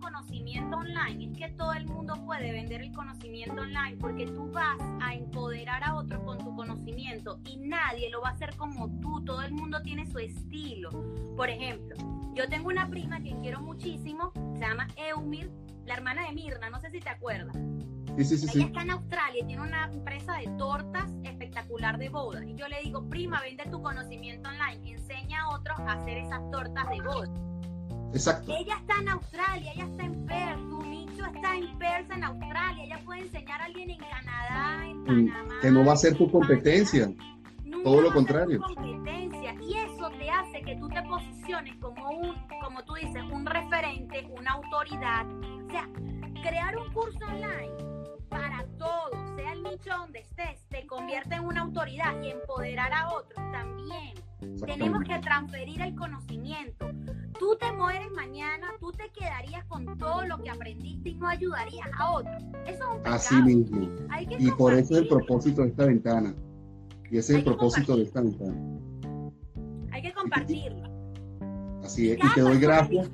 conocimiento 0.00 0.76
online, 0.76 1.26
es 1.26 1.38
que 1.38 1.48
todo 1.50 1.72
el 1.74 1.86
mundo 1.86 2.14
puede 2.26 2.50
vender 2.52 2.82
el 2.82 2.92
conocimiento 2.92 3.60
online 3.60 3.96
porque 3.98 4.26
tú 4.26 4.50
vas 4.50 4.80
a 5.00 5.14
empoderar 5.14 5.84
a 5.84 5.94
otros 5.94 6.22
con 6.24 6.38
tu 6.38 6.54
conocimiento 6.56 7.38
y 7.44 7.58
nadie 7.58 8.10
lo 8.10 8.22
va 8.22 8.30
a 8.30 8.32
hacer 8.32 8.56
como 8.56 8.88
tú, 9.00 9.22
todo 9.24 9.42
el 9.42 9.52
mundo 9.52 9.80
tiene 9.82 10.06
su 10.06 10.18
estilo. 10.18 10.90
Por 11.36 11.48
ejemplo, 11.48 11.96
yo 12.34 12.48
tengo 12.48 12.68
una 12.68 12.88
prima 12.88 13.20
que 13.20 13.36
quiero 13.40 13.60
muchísimo, 13.60 14.32
se 14.54 14.60
llama 14.60 14.88
Eumir, 14.96 15.50
la 15.86 15.94
hermana 15.94 16.26
de 16.26 16.32
Mirna, 16.32 16.70
no 16.70 16.80
sé 16.80 16.90
si 16.90 17.00
te 17.00 17.08
acuerdas. 17.08 17.56
Sí, 18.16 18.24
sí, 18.24 18.38
sí, 18.38 18.58
Ella 18.58 18.66
está 18.66 18.82
en 18.82 18.90
Australia 18.90 19.42
y 19.42 19.46
tiene 19.46 19.62
una 19.62 19.84
empresa 19.86 20.36
de 20.36 20.46
tortas 20.58 21.10
espectacular 21.24 21.96
de 21.98 22.08
boda. 22.08 22.44
Y 22.44 22.54
yo 22.54 22.68
le 22.68 22.80
digo, 22.82 23.08
prima, 23.08 23.40
vende 23.40 23.64
tu 23.70 23.80
conocimiento 23.80 24.50
online, 24.50 24.92
enseña 24.92 25.42
a 25.42 25.54
otros 25.54 25.78
a 25.80 25.92
hacer 25.92 26.18
esas 26.18 26.50
tortas 26.50 26.88
de 26.90 27.00
boda. 27.00 27.49
Exacto. 28.12 28.52
Ella 28.58 28.76
está 28.76 29.00
en 29.00 29.08
Australia, 29.08 29.72
ella 29.74 29.84
está 29.84 30.04
en 30.04 30.26
Perth, 30.26 30.68
tu 30.68 30.82
nicho 30.82 31.26
está 31.26 31.56
en 31.56 31.78
Perth, 31.78 32.10
en 32.10 32.24
Australia. 32.24 32.84
Ella 32.84 33.00
puede 33.04 33.20
enseñar 33.20 33.60
a 33.60 33.64
alguien 33.64 33.90
en 33.90 33.98
Canadá, 33.98 34.86
en 34.86 35.04
Panamá. 35.04 35.54
Que 35.62 35.70
no 35.70 35.84
va 35.84 35.92
a 35.92 35.96
ser 35.96 36.16
tu 36.16 36.30
competencia. 36.30 37.08
Nunca 37.64 37.84
Todo 37.84 38.00
lo 38.00 38.12
contrario. 38.12 38.60
competencia. 38.60 39.54
Y 39.62 39.74
eso 39.76 40.10
te 40.18 40.28
hace 40.28 40.62
que 40.62 40.76
tú 40.76 40.88
te 40.88 41.02
posiciones 41.02 41.76
como 41.76 42.10
un, 42.10 42.34
como 42.60 42.82
tú 42.84 42.94
dices, 42.94 43.22
un 43.30 43.46
referente, 43.46 44.28
una 44.38 44.52
autoridad. 44.52 45.26
O 45.66 45.70
sea, 45.70 45.88
crear 46.42 46.76
un 46.76 46.92
curso 46.92 47.24
online 47.26 47.70
para 48.28 48.64
todos, 48.78 49.09
nicho 49.70 49.90
donde 49.96 50.20
estés, 50.20 50.60
te 50.68 50.86
convierte 50.86 51.34
en 51.34 51.44
una 51.44 51.62
autoridad 51.62 52.20
y 52.22 52.30
empoderar 52.30 52.92
a 52.92 53.12
otros 53.12 53.40
también. 53.52 54.14
Tenemos 54.66 55.04
que 55.04 55.18
transferir 55.18 55.80
el 55.82 55.94
conocimiento. 55.94 56.90
Tú 57.38 57.56
te 57.58 57.70
mueres 57.72 58.10
mañana, 58.12 58.68
tú 58.80 58.90
te 58.92 59.10
quedarías 59.10 59.64
con 59.66 59.98
todo 59.98 60.24
lo 60.24 60.42
que 60.42 60.50
aprendiste 60.50 61.10
y 61.10 61.14
no 61.14 61.28
ayudarías 61.28 61.88
a 61.98 62.12
otros. 62.12 62.42
Eso 62.66 62.84
es 62.84 62.90
un 62.90 62.98
pecado. 62.98 63.16
Así 63.16 63.42
mismo. 63.42 63.88
Hay 64.10 64.26
que 64.26 64.36
Y 64.38 64.50
por 64.52 64.74
eso 64.74 64.94
es 64.94 65.02
el 65.02 65.08
propósito 65.08 65.62
de 65.62 65.68
esta 65.68 65.86
ventana. 65.86 66.34
Y 67.10 67.18
ese 67.18 67.32
es 67.32 67.38
el 67.38 67.44
propósito 67.44 67.96
de 67.96 68.02
esta 68.04 68.20
ventana. 68.20 68.56
Hay 69.92 70.02
que 70.02 70.12
compartirlo. 70.12 70.88
Así 71.84 72.12
es. 72.12 72.18
Y 72.18 72.34
te 72.34 72.40
doy 72.40 72.58
gracias. 72.58 73.10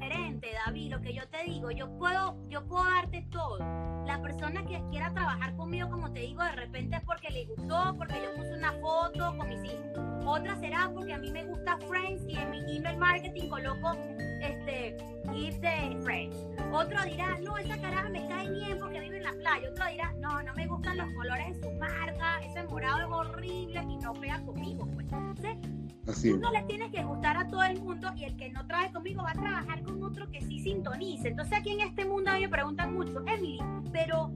Diferente, 0.47 0.59
David, 0.65 0.91
lo 0.91 1.01
que 1.01 1.15
yo 1.15 1.29
te 1.29 1.43
digo, 1.45 1.71
yo 1.71 1.89
puedo, 1.99 2.37
yo 2.49 2.65
puedo 2.67 2.85
darte 2.85 3.27
todo. 3.31 3.59
La 4.07 4.21
persona 4.23 4.65
que 4.65 4.81
quiera 4.91 5.13
trabajar 5.13 5.57
conmigo, 5.57 5.89
como 5.91 6.13
te 6.13 6.21
digo, 6.21 6.43
de 6.43 6.53
repente 6.53 6.97
es 6.97 7.03
porque 7.03 7.31
le 7.31 7.47
gustó, 7.47 7.95
porque 7.97 8.15
yo 8.23 8.35
puse 8.37 8.55
una 8.55 8.73
foto 8.73 9.37
con 9.37 9.49
mis 9.49 9.65
hijos. 9.65 9.99
Otra 10.25 10.57
será 10.57 10.91
porque 10.95 11.15
a 11.15 11.19
mí 11.19 11.31
me 11.33 11.45
gusta 11.45 11.79
Friends 11.89 12.25
y 12.29 12.37
en 12.37 12.51
mi 12.51 12.77
email 12.77 12.99
marketing 12.99 13.49
coloco 13.49 13.93
este 14.41 14.97
gift 15.33 15.61
de 15.61 15.99
Friends. 16.03 16.37
Otro 16.73 17.03
dirá, 17.05 17.39
no, 17.43 17.57
esa 17.59 17.77
caraja 17.79 18.09
me 18.09 18.27
cae 18.29 18.51
bien 18.51 18.79
porque 18.79 19.01
vive 19.01 19.17
en 19.17 19.25
la 19.25 19.33
playa. 19.33 19.71
Otro 19.71 19.87
dirá, 19.91 20.13
no, 20.21 20.43
no 20.43 20.55
me 20.55 20.67
gustan 20.67 20.99
los 20.99 21.09
colores 21.15 21.61
de 21.61 21.63
su 21.63 21.73
marca, 21.79 22.41
ese 22.45 22.63
morado 22.65 22.99
es 22.99 23.07
horrible 23.07 23.83
y 23.89 23.97
no 23.97 24.13
pega 24.15 24.41
conmigo. 24.45 24.87
Pues. 24.95 25.07
Entonces, 25.13 25.57
Así 26.09 26.31
Tú 26.31 26.39
no 26.39 26.53
le 26.53 26.63
tienes 26.63 26.93
que 26.93 27.03
gustar 27.03 27.37
a 27.37 27.49
todo 27.49 27.65
el 27.65 27.81
mundo 27.81 28.13
y 28.17 28.25
el 28.25 28.37
que 28.37 28.51
no 28.51 28.65
trabaje 28.67 28.93
conmigo 28.93 29.23
va 29.23 29.31
a 29.31 29.35
trabajar 29.35 29.83
con 29.83 30.03
otro 30.03 30.31
que 30.31 30.36
sí 30.41 30.61
sintonice. 30.61 31.28
Entonces 31.28 31.59
aquí 31.59 31.72
en 31.72 31.80
este 31.80 32.05
mundo 32.05 32.30
a 32.30 32.34
mí 32.34 32.41
me 32.41 32.49
preguntan 32.49 32.95
mucho, 32.95 33.20
Emily, 33.26 33.59
pero 33.93 34.32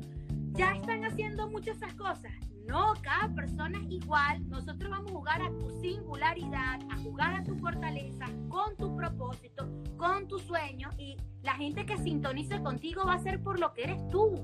ya 0.52 0.72
están 0.74 1.04
haciendo 1.04 1.48
muchas 1.48 1.76
esas 1.76 1.94
cosas. 1.94 2.32
No, 2.66 2.92
cada 3.02 3.34
persona 3.34 3.78
es 3.78 3.90
igual. 3.90 4.48
Nosotros 4.48 4.90
vamos 4.90 5.10
a 5.10 5.14
jugar 5.14 5.42
a 5.42 5.50
tu 5.58 5.70
singularidad, 5.80 6.80
a 6.90 6.96
jugar 6.98 7.34
a 7.34 7.42
tu 7.42 7.56
fortaleza, 7.56 8.26
con 8.48 8.76
tu 8.76 8.94
propósito, 8.96 9.68
con 9.96 10.28
tu 10.28 10.38
sueño 10.38 10.88
y 10.96 11.16
la 11.42 11.54
gente 11.54 11.84
que 11.86 11.96
sintonice 11.98 12.60
contigo 12.60 13.02
va 13.06 13.14
a 13.14 13.22
ser 13.22 13.42
por 13.42 13.58
lo 13.58 13.72
que 13.72 13.84
eres 13.84 14.08
tú. 14.10 14.34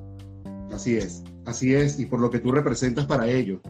Así 0.72 0.96
es. 0.96 1.22
Así 1.44 1.74
es. 1.74 2.00
Y 2.00 2.06
por 2.06 2.20
lo 2.20 2.30
que 2.30 2.40
tú 2.40 2.52
representas 2.52 3.06
para 3.06 3.28
ellos. 3.28 3.60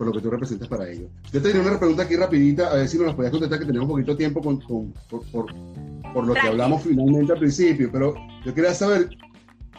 Por 0.00 0.06
lo 0.06 0.14
que 0.14 0.20
tú 0.22 0.30
representas 0.30 0.66
para 0.66 0.88
ellos. 0.88 1.10
Yo 1.30 1.42
tenía 1.42 1.60
una 1.60 1.78
pregunta 1.78 2.04
aquí 2.04 2.16
rapidita, 2.16 2.70
a 2.70 2.76
ver 2.76 2.88
si 2.88 2.96
nos 2.96 3.08
las 3.08 3.14
podías 3.16 3.32
contestar, 3.32 3.58
que 3.58 3.66
tenemos 3.66 3.84
un 3.86 3.90
poquito 3.96 4.16
tiempo 4.16 4.40
con, 4.40 4.58
con- 4.62 4.94
por, 5.10 5.22
por- 5.26 5.52
por 6.14 6.26
lo 6.26 6.32
que 6.32 6.40
hablamos 6.48 6.82
finalmente 6.84 7.34
al 7.34 7.38
principio. 7.38 7.90
Pero 7.92 8.14
yo 8.46 8.54
quería 8.54 8.72
saber, 8.72 9.10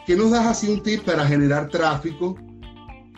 ¿qué 0.06 0.14
nos 0.14 0.30
das 0.30 0.46
así 0.46 0.70
un 0.70 0.80
tip 0.80 1.02
para 1.02 1.26
generar 1.26 1.68
tráfico? 1.70 2.38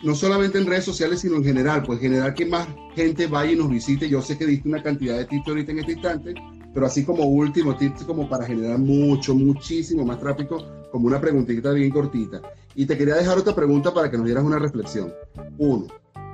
No 0.03 0.15
solamente 0.15 0.57
en 0.57 0.65
redes 0.65 0.83
sociales, 0.85 1.19
sino 1.19 1.35
en 1.35 1.43
general, 1.43 1.83
pues 1.83 1.99
generar 1.99 2.33
que 2.33 2.47
más 2.47 2.67
gente 2.95 3.27
vaya 3.27 3.51
y 3.51 3.55
nos 3.55 3.69
visite. 3.69 4.09
Yo 4.09 4.19
sé 4.23 4.35
que 4.35 4.47
diste 4.47 4.67
una 4.67 4.81
cantidad 4.81 5.15
de 5.15 5.25
tips 5.25 5.47
ahorita 5.47 5.71
en 5.73 5.79
este 5.79 5.91
instante, 5.91 6.33
pero 6.73 6.87
así 6.87 7.05
como 7.05 7.23
último 7.25 7.75
tips 7.75 8.03
como 8.05 8.27
para 8.27 8.47
generar 8.47 8.79
mucho, 8.79 9.35
muchísimo 9.35 10.03
más 10.05 10.19
tráfico, 10.19 10.57
como 10.91 11.05
una 11.05 11.21
preguntita 11.21 11.69
bien 11.71 11.91
cortita. 11.91 12.41
Y 12.73 12.87
te 12.87 12.97
quería 12.97 13.13
dejar 13.13 13.37
otra 13.37 13.53
pregunta 13.53 13.93
para 13.93 14.09
que 14.09 14.17
nos 14.17 14.25
dieras 14.25 14.43
una 14.43 14.57
reflexión. 14.57 15.13
Uno, 15.59 15.85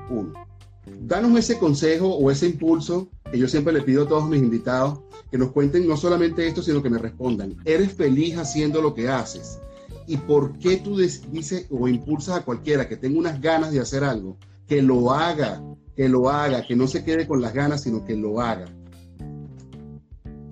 uno. 0.10 0.34
Danos 1.00 1.38
ese 1.38 1.58
consejo 1.58 2.08
o 2.08 2.32
ese 2.32 2.48
impulso 2.48 3.10
que 3.32 3.38
yo 3.38 3.48
siempre 3.48 3.74
le 3.74 3.82
pido 3.82 4.04
a 4.04 4.08
todos 4.08 4.28
mis 4.28 4.42
invitados, 4.42 5.00
que 5.30 5.38
nos 5.38 5.52
cuenten 5.52 5.88
no 5.88 5.96
solamente 5.96 6.46
esto, 6.48 6.62
sino 6.62 6.84
que 6.84 6.90
me 6.90 6.98
respondan. 6.98 7.56
¿Eres 7.66 7.94
feliz 7.94 8.38
haciendo 8.38 8.82
lo 8.82 8.94
que 8.94 9.10
haces? 9.10 9.60
¿Y 10.08 10.18
por 10.18 10.58
qué 10.60 10.78
tú 10.78 10.98
dices 10.98 11.68
o 11.70 11.88
impulsas 11.88 12.38
a 12.38 12.46
cualquiera 12.46 12.88
que 12.88 12.98
tenga 12.98 13.20
unas 13.20 13.40
ganas 13.40 13.72
de 13.72 13.80
hacer 13.80 14.04
algo? 14.04 14.38
Que 14.68 14.82
lo 14.82 15.12
haga, 15.12 15.64
que 15.96 16.10
lo 16.10 16.30
haga, 16.30 16.66
que 16.66 16.76
no 16.76 16.88
se 16.88 17.04
quede 17.04 17.28
con 17.28 17.42
las 17.42 17.54
ganas, 17.54 17.84
sino 17.84 18.04
que 18.04 18.16
lo 18.16 18.42
haga. 18.42 18.66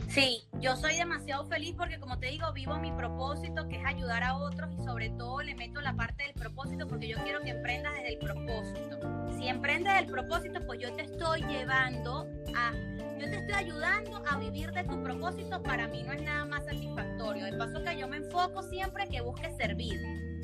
Sí, 0.07 0.43
yo 0.61 0.75
soy 0.75 0.97
demasiado 0.97 1.45
feliz 1.45 1.73
porque 1.77 1.99
como 1.99 2.19
te 2.19 2.27
digo, 2.27 2.51
vivo 2.53 2.77
mi 2.77 2.91
propósito, 2.91 3.67
que 3.69 3.77
es 3.77 3.85
ayudar 3.85 4.23
a 4.23 4.35
otros 4.35 4.69
y 4.73 4.83
sobre 4.83 5.09
todo 5.09 5.41
le 5.41 5.55
meto 5.55 5.79
la 5.79 5.93
parte 5.95 6.23
del 6.23 6.33
propósito 6.33 6.87
porque 6.87 7.07
yo 7.07 7.17
quiero 7.23 7.39
que 7.41 7.51
emprendas 7.51 7.93
desde 7.93 8.13
el 8.13 8.19
propósito. 8.19 8.99
Si 9.37 9.47
emprendes 9.47 9.93
del 9.95 10.07
propósito, 10.07 10.59
pues 10.65 10.79
yo 10.81 10.93
te 10.93 11.03
estoy 11.03 11.43
llevando 11.43 12.27
a, 12.55 12.73
yo 13.17 13.29
te 13.29 13.37
estoy 13.37 13.53
ayudando 13.53 14.21
a 14.29 14.37
vivir 14.37 14.71
de 14.71 14.83
tu 14.83 15.01
propósito. 15.01 15.63
Para 15.63 15.87
mí 15.87 16.03
no 16.03 16.11
es 16.11 16.21
nada 16.23 16.45
más 16.45 16.65
satisfactorio. 16.65 17.45
De 17.45 17.53
paso 17.53 17.81
que 17.81 17.97
yo 17.97 18.07
me 18.07 18.17
enfoco 18.17 18.61
siempre 18.63 19.07
que 19.07 19.21
busques 19.21 19.55
servir, 19.55 19.97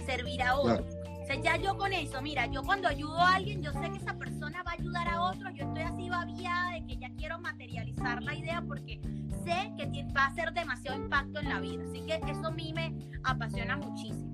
servir 0.05 0.41
a 0.43 0.55
otros. 0.55 0.95
O 1.23 1.27
sea, 1.27 1.41
ya 1.41 1.57
yo 1.57 1.75
con 1.75 1.91
eso, 1.91 2.21
mira, 2.21 2.45
yo 2.45 2.61
cuando 2.61 2.87
ayudo 2.87 3.19
a 3.19 3.35
alguien, 3.35 3.61
yo 3.61 3.71
sé 3.73 3.89
que 3.89 3.97
esa 3.97 4.13
persona 4.13 4.61
va 4.61 4.71
a 4.71 4.73
ayudar 4.75 5.07
a 5.09 5.21
otros, 5.23 5.53
yo 5.55 5.65
estoy 5.65 5.81
así 5.81 6.07
babiada 6.07 6.73
de 6.73 6.85
que 6.85 6.97
ya 6.97 7.09
quiero 7.17 7.39
materializar 7.39 8.21
la 8.21 8.35
idea 8.35 8.61
porque 8.61 9.01
sé 9.45 9.71
que 9.77 10.05
va 10.15 10.25
a 10.25 10.27
hacer 10.27 10.51
demasiado 10.53 10.97
impacto 10.97 11.39
en 11.39 11.49
la 11.49 11.59
vida. 11.59 11.83
Así 11.89 12.01
que 12.01 12.15
eso 12.29 12.47
a 12.47 12.51
mí 12.51 12.73
me 12.73 12.93
apasiona 13.23 13.77
muchísimo. 13.77 14.33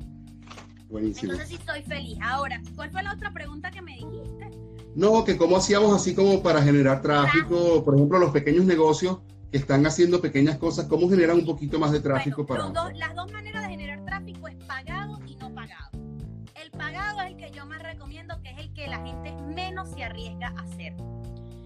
Buenísimo. 0.89 1.31
Entonces 1.33 1.49
sí 1.49 1.55
estoy 1.55 1.83
feliz. 1.83 2.17
Ahora, 2.21 2.61
¿cuál 2.75 2.91
fue 2.91 3.03
la 3.03 3.13
otra 3.13 3.31
pregunta 3.31 3.71
que 3.71 3.81
me 3.81 3.95
dijiste? 3.95 4.49
No, 4.95 5.23
que 5.23 5.37
cómo 5.37 5.57
hacíamos 5.57 5.93
así 5.93 6.13
como 6.13 6.43
para 6.43 6.61
generar 6.61 7.01
tráfico, 7.01 7.83
por 7.85 7.95
ejemplo, 7.95 8.19
los 8.19 8.31
pequeños 8.31 8.65
negocios 8.65 9.19
que 9.49 9.57
están 9.57 9.85
haciendo 9.85 10.21
pequeñas 10.21 10.57
cosas, 10.57 10.85
¿cómo 10.87 11.09
generar 11.09 11.35
un 11.35 11.45
poquito 11.45 11.79
más 11.79 11.91
de 11.91 11.99
tráfico 11.99 12.45
para... 12.45 12.69
las 12.93 13.15
dos 13.15 13.31
maneras 13.31 13.63
de 13.63 13.69
generar 13.69 14.03
tráfico 14.05 14.47
es 14.47 14.55
pagado 14.65 15.19
y 15.25 15.35
no 15.35 15.53
pagado. 15.53 15.91
El 16.61 16.71
pagado 16.71 17.21
es 17.21 17.31
el 17.31 17.37
que 17.37 17.51
yo 17.51 17.65
más 17.65 17.81
recomiendo, 17.81 18.41
que 18.41 18.49
es 18.51 18.57
el 18.59 18.73
que 18.73 18.87
la 18.87 19.05
gente 19.05 19.33
menos 19.53 19.89
se 19.91 20.03
arriesga 20.03 20.53
a 20.57 20.61
hacer. 20.61 20.93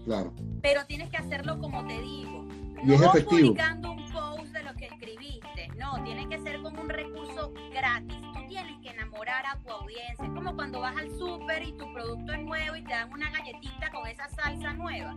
Claro. 0.05 0.33
Pero 0.61 0.85
tienes 0.85 1.09
que 1.09 1.17
hacerlo 1.17 1.59
como 1.59 1.85
te 1.85 1.99
digo. 2.01 2.47
Y 2.85 2.93
es 2.93 3.01
efectivo. 3.01 3.29
publicando 3.29 3.91
un 3.91 4.11
post 4.11 4.45
de 4.53 4.63
lo 4.63 4.73
que 4.75 4.85
escribiste. 4.85 5.67
No, 5.77 6.03
tiene 6.03 6.29
que 6.29 6.39
ser 6.41 6.61
como 6.61 6.81
un 6.81 6.89
recurso 6.89 7.51
gratis. 7.71 8.17
Tú 8.33 8.47
tienes 8.47 8.79
que 8.81 8.89
enamorar 8.89 9.43
a 9.45 9.57
tu 9.59 9.71
audiencia. 9.71 10.25
Es 10.25 10.31
como 10.33 10.55
cuando 10.55 10.81
vas 10.81 10.95
al 10.95 11.09
súper 11.17 11.63
y 11.63 11.71
tu 11.73 11.91
producto 11.93 12.33
es 12.33 12.39
nuevo 12.41 12.75
y 12.75 12.83
te 12.83 12.93
dan 12.93 13.11
una 13.11 13.31
galletita 13.31 13.89
con 13.91 14.07
esa 14.07 14.29
salsa 14.29 14.73
nueva. 14.73 15.15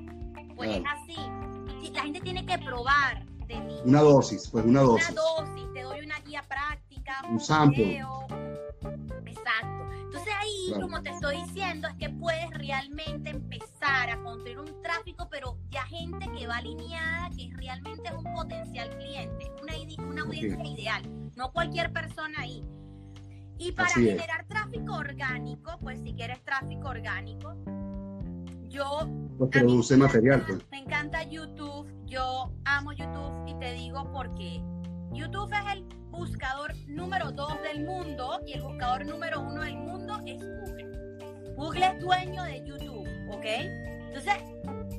Pues 0.56 0.76
es 0.76 0.82
así. 0.86 1.92
La 1.92 2.02
gente 2.02 2.20
tiene 2.20 2.46
que 2.46 2.58
probar 2.58 3.24
de 3.46 3.60
mí. 3.60 3.76
Una 3.84 4.00
dosis, 4.00 4.48
pues 4.48 4.64
una 4.64 4.80
dosis. 4.80 5.10
Una 5.10 5.20
dosis. 5.20 5.72
Te 5.74 5.82
doy 5.82 6.00
una 6.00 6.18
guía 6.20 6.42
práctica. 6.48 7.22
Un, 7.28 7.38
sample. 7.38 8.02
Exacto. 9.26 9.88
Entonces 10.04 10.32
ahí, 10.38 10.80
como 10.80 11.02
te 11.02 11.10
estoy 11.10 11.36
diciendo, 11.42 11.88
es 11.88 11.94
que 11.94 12.10
puedes 12.10 12.50
realmente 12.50 13.30
empezar 13.30 14.10
a 14.10 14.22
construir 14.22 14.58
un 14.58 14.82
tráfico, 14.82 15.28
pero 15.30 15.58
ya 15.70 15.82
gente 15.84 16.30
que 16.36 16.46
va 16.46 16.56
alineada, 16.56 17.30
que 17.36 17.50
realmente 17.54 18.08
es 18.08 18.14
un 18.14 18.32
potencial 18.34 18.88
cliente, 18.96 19.50
una, 19.62 19.74
una 20.06 20.22
audiencia 20.22 20.66
ideal, 20.66 21.02
no 21.36 21.52
cualquier 21.52 21.92
persona 21.92 22.40
ahí. 22.40 22.64
Y 23.58 23.72
para 23.72 23.90
generar 23.90 24.46
tráfico 24.46 24.94
orgánico, 24.94 25.78
pues 25.80 26.00
si 26.02 26.14
quieres 26.14 26.42
tráfico 26.44 26.88
orgánico, 26.88 27.54
yo... 28.68 29.08
Pues 29.36 29.50
produce 29.50 29.96
material. 29.96 30.44
Pues. 30.46 30.64
Me 30.70 30.78
encanta 30.78 31.22
YouTube, 31.24 31.86
yo 32.06 32.52
amo 32.64 32.92
YouTube 32.92 33.46
y 33.46 33.54
te 33.58 33.72
digo 33.72 34.10
por 34.12 34.32
qué. 34.34 34.62
YouTube 35.12 35.52
es 35.52 35.72
el 35.72 35.84
buscador 36.18 36.74
número 36.88 37.30
dos 37.30 37.62
del 37.62 37.84
mundo 37.84 38.40
y 38.44 38.54
el 38.54 38.62
buscador 38.62 39.06
número 39.06 39.40
uno 39.40 39.62
del 39.62 39.76
mundo 39.76 40.20
es 40.26 40.42
Google. 40.42 41.54
Google 41.54 41.86
es 41.86 42.00
dueño 42.00 42.42
de 42.42 42.64
YouTube, 42.66 43.08
¿ok? 43.30 43.44
Entonces, 44.08 44.34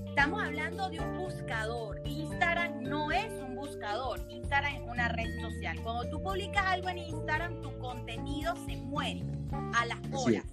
estamos 0.05 0.41
hablando 0.41 0.89
de 0.89 1.01
un 1.01 1.17
buscador. 1.17 2.01
Instagram 2.05 2.83
no 2.83 3.11
es 3.11 3.33
un 3.33 3.55
buscador, 3.55 4.25
Instagram 4.29 4.75
es 4.75 4.81
una 4.89 5.09
red 5.09 5.41
social. 5.41 5.77
Cuando 5.83 6.09
tú 6.09 6.23
publicas 6.23 6.65
algo 6.65 6.87
en 6.87 6.99
Instagram, 6.99 7.61
tu 7.61 7.77
contenido 7.79 8.55
se 8.65 8.77
muere 8.77 9.25
a 9.73 9.85
las 9.87 9.99
horas. 10.13 10.45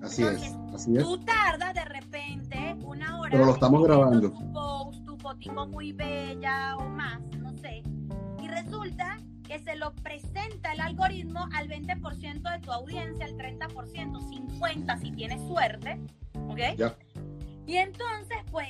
Así 0.00 0.22
es, 0.22 0.54
así 0.72 0.96
es. 0.96 1.02
Tú 1.02 1.18
tardas 1.24 1.74
de 1.74 1.84
repente 1.86 2.76
una 2.84 3.18
hora. 3.18 3.30
Pero 3.32 3.46
lo 3.46 3.52
estamos 3.52 3.82
grabando. 3.82 4.30
Tu 4.30 4.52
post, 4.52 5.04
tu 5.04 5.16
fotico 5.16 5.66
muy 5.66 5.92
bella 5.92 6.76
o 6.76 6.88
más, 6.88 7.20
no 7.36 7.52
sé. 7.58 7.82
Y 8.40 8.46
resulta 8.46 9.18
que 9.48 9.58
se 9.58 9.76
lo 9.76 9.94
presenta 9.94 10.72
el 10.72 10.80
algoritmo 10.80 11.48
al 11.54 11.68
20% 11.68 12.52
de 12.52 12.58
tu 12.60 12.70
audiencia, 12.70 13.24
al 13.24 13.36
30%, 13.36 13.68
50% 13.70 15.00
si 15.00 15.10
tienes 15.12 15.40
suerte, 15.48 15.98
¿ok? 16.48 16.76
Ya. 16.76 16.96
Y 17.66 17.76
entonces, 17.76 18.38
pues, 18.50 18.68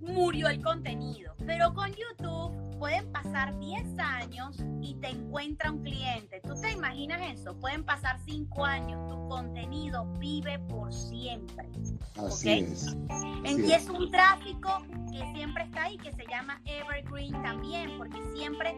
murió 0.00 0.48
el 0.48 0.62
contenido. 0.62 1.34
Pero 1.46 1.72
con 1.74 1.90
YouTube 1.90 2.78
pueden 2.78 3.10
pasar 3.10 3.58
10 3.58 3.98
años 3.98 4.56
y 4.80 4.94
te 4.96 5.08
encuentra 5.08 5.72
un 5.72 5.82
cliente. 5.82 6.40
¿Tú 6.42 6.54
te 6.60 6.72
imaginas 6.72 7.20
eso? 7.32 7.58
Pueden 7.58 7.84
pasar 7.84 8.18
5 8.24 8.64
años, 8.64 9.08
tu 9.08 9.28
contenido 9.28 10.06
vive 10.18 10.58
por 10.60 10.92
siempre. 10.92 11.68
Así 12.16 12.50
es. 12.50 12.96
y 13.44 13.72
es 13.72 13.88
un 13.88 14.10
tráfico 14.10 14.82
que 15.10 15.32
siempre 15.34 15.64
está 15.64 15.84
ahí, 15.84 15.96
que 15.98 16.12
se 16.12 16.24
llama 16.26 16.60
Evergreen 16.64 17.42
también, 17.42 17.96
porque 17.98 18.18
siempre, 18.34 18.76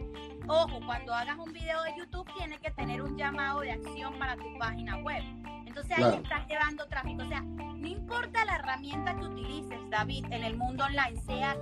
ojo, 0.51 0.81
cuando 0.85 1.15
hagas 1.15 1.39
un 1.39 1.53
video 1.53 1.83
de 1.85 1.97
YouTube 1.97 2.29
tiene 2.37 2.59
que 2.59 2.71
tener 2.73 3.03
un 3.03 3.17
llamado 3.17 3.61
de 3.61 3.73
acción 3.73 4.19
para 4.19 4.37
tu 4.37 4.59
página 4.59 4.97
web. 4.99 5.23
Entonces 5.67 5.97
ahí 5.97 6.17
estás 6.17 6.47
llevando 6.49 6.87
tráfico. 6.89 7.23
O 7.23 7.29
sea, 7.29 7.41
no 7.41 7.87
importa 7.87 8.45
la 8.45 8.57
herramienta 8.57 9.15
que 9.15 9.27
utilices, 9.27 9.79
David, 9.91 10.27
en 10.31 10.45
el 10.45 10.57
mundo 10.57 10.85
online, 10.85 11.21
sea 11.23 11.57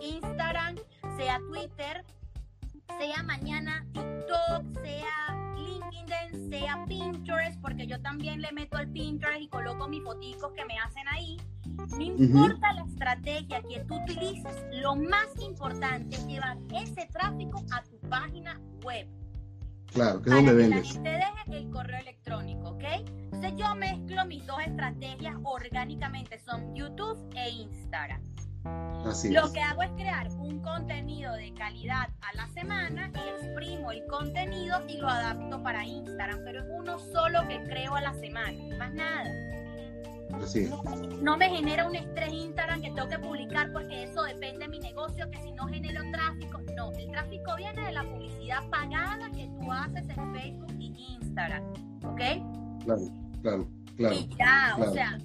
Instagram, 0.00 0.76
sea 1.18 1.38
Twitter, 1.40 2.04
sea 2.98 3.22
mañana 3.22 3.84
TikTok, 3.92 4.82
sea 4.82 5.54
LinkedIn, 5.56 6.50
sea 6.50 6.84
Pinterest, 6.86 7.60
porque 7.60 7.86
yo 7.86 8.00
también 8.00 8.40
le 8.40 8.50
meto 8.52 8.78
al 8.78 8.88
Pinterest 8.88 9.42
y 9.42 9.48
coloco 9.48 9.86
mis 9.86 10.02
fotos 10.02 10.52
que 10.56 10.64
me 10.64 10.78
hacen 10.78 11.06
ahí. 11.08 11.36
No 11.88 12.02
importa 12.02 12.72
la 12.72 12.82
estrategia 12.82 13.62
que 13.62 13.80
tú 13.84 13.96
utilices, 14.02 14.64
lo 14.82 14.96
más 14.96 15.28
importante 15.40 16.16
es 16.16 16.26
llevar 16.26 16.58
ese 16.74 17.06
tráfico 17.12 17.62
a 17.72 17.82
tu 17.82 17.98
página 18.08 18.60
web. 18.84 19.08
Claro, 19.92 20.22
que 20.22 20.30
es 20.30 20.36
donde 20.36 20.52
vendes. 20.54 20.80
Que 20.80 20.86
la 20.86 20.92
gente 20.92 21.10
deje 21.10 21.58
el 21.58 21.70
correo 21.70 22.00
electrónico, 22.00 22.70
¿ok? 22.70 22.84
Entonces 23.06 23.52
yo 23.56 23.74
mezclo 23.74 24.24
mis 24.26 24.46
dos 24.46 24.60
estrategias 24.64 25.34
orgánicamente, 25.42 26.38
son 26.38 26.74
YouTube 26.74 27.18
e 27.34 27.50
Instagram. 27.50 28.22
Así 29.06 29.30
Lo 29.30 29.50
que 29.52 29.60
hago 29.60 29.82
es 29.82 29.90
crear 29.92 30.28
un 30.38 30.60
contenido 30.60 31.32
de 31.32 31.54
calidad 31.54 32.10
a 32.20 32.36
la 32.36 32.46
semana 32.48 33.10
y 33.14 33.44
exprimo 33.44 33.90
el 33.90 34.06
contenido 34.06 34.78
y 34.86 34.98
lo 34.98 35.08
adapto 35.08 35.62
para 35.62 35.84
Instagram, 35.86 36.40
pero 36.44 36.60
es 36.60 36.66
uno 36.70 36.98
solo 36.98 37.48
que 37.48 37.62
creo 37.64 37.94
a 37.94 38.02
la 38.02 38.14
semana, 38.14 38.76
más 38.76 38.92
nada. 38.92 39.30
Así 40.34 40.60
es. 40.60 40.70
No 41.20 41.36
me 41.36 41.48
genera 41.48 41.86
un 41.86 41.94
estrés 41.94 42.32
Instagram 42.32 42.80
que 42.80 42.90
tengo 42.90 43.08
que 43.08 43.18
publicar 43.18 43.72
porque 43.72 44.04
eso 44.04 44.22
depende 44.22 44.60
de 44.60 44.68
mi 44.68 44.78
negocio, 44.78 45.30
que 45.30 45.40
si 45.42 45.52
no 45.52 45.66
genero 45.66 46.02
tráfico, 46.12 46.60
no, 46.76 46.92
el 46.92 47.10
tráfico 47.10 47.56
viene 47.56 47.84
de 47.84 47.92
la 47.92 48.02
publicidad 48.04 48.68
pagada 48.70 49.30
que 49.30 49.48
tú 49.60 49.72
haces 49.72 50.08
en 50.08 50.34
Facebook 50.34 50.74
y 50.78 51.16
Instagram, 51.20 51.64
¿ok? 52.04 52.20
Claro, 52.84 53.02
claro, 53.42 53.68
claro. 53.96 54.14
Y 54.14 54.28
ya, 54.36 54.76
o 54.78 54.92
sea, 54.92 55.18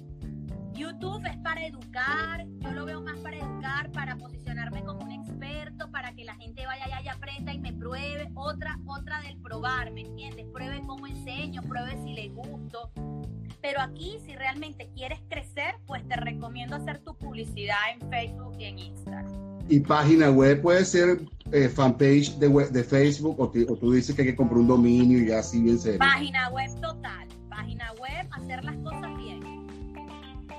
YouTube 0.76 1.24
es 1.26 1.36
para 1.38 1.66
educar, 1.66 2.46
yo 2.60 2.70
lo 2.72 2.84
veo 2.84 3.00
más 3.00 3.18
para 3.20 3.36
educar, 3.36 3.90
para 3.92 4.16
posicionarme 4.16 4.84
como 4.84 5.04
un 5.04 5.12
experto, 5.12 5.90
para 5.90 6.12
que 6.12 6.24
la 6.24 6.34
gente 6.34 6.66
vaya 6.66 6.84
allá 6.84 7.00
y 7.02 7.08
aprenda 7.08 7.54
y 7.54 7.58
me 7.58 7.72
pruebe. 7.72 8.30
Otra, 8.34 8.78
otra 8.86 9.20
del 9.22 9.38
probar, 9.40 9.90
¿me 9.92 10.02
entiendes? 10.02 10.46
Pruebe 10.52 10.82
cómo 10.86 11.06
enseño, 11.06 11.62
pruebe 11.62 11.96
si 12.02 12.12
le 12.12 12.28
gusto. 12.28 12.90
Pero 13.62 13.80
aquí, 13.80 14.18
si 14.24 14.34
realmente 14.34 14.88
quieres 14.94 15.20
crecer, 15.28 15.76
pues 15.86 16.06
te 16.08 16.16
recomiendo 16.16 16.76
hacer 16.76 16.98
tu 16.98 17.16
publicidad 17.16 17.76
en 17.92 18.08
Facebook 18.10 18.54
y 18.58 18.64
en 18.64 18.78
Instagram. 18.78 19.32
Y 19.68 19.80
página 19.80 20.30
web 20.30 20.62
puede 20.62 20.84
ser 20.84 21.22
eh, 21.52 21.68
fanpage 21.68 22.38
de, 22.38 22.48
de 22.70 22.84
Facebook 22.84 23.40
o, 23.40 23.44
o, 23.44 23.76
tú 23.76 23.92
dices 23.92 24.14
que 24.14 24.22
hay 24.22 24.28
que 24.28 24.36
comprar 24.36 24.60
un 24.60 24.68
dominio 24.68 25.22
y 25.22 25.30
así 25.32 25.60
bien 25.60 25.78
serio. 25.78 25.98
Página 25.98 26.48
web 26.50 26.70
total. 26.80 27.28
Página 27.48 27.92
web, 27.94 28.28
hacer 28.32 28.64
las 28.64 28.76
cosas 28.76 29.16
bien. 29.16 29.66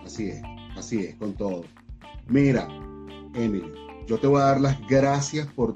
Así 0.06 0.30
es, 0.30 0.42
así 0.76 1.06
es, 1.06 1.16
con 1.16 1.34
todo. 1.34 1.64
Mira, 2.28 2.68
Emily, 3.36 3.72
yo 4.08 4.18
te 4.20 4.28
voy 4.28 4.42
a 4.42 4.46
dar 4.46 4.62
las 4.62 4.88
gracias 4.88 5.48
por 5.48 5.74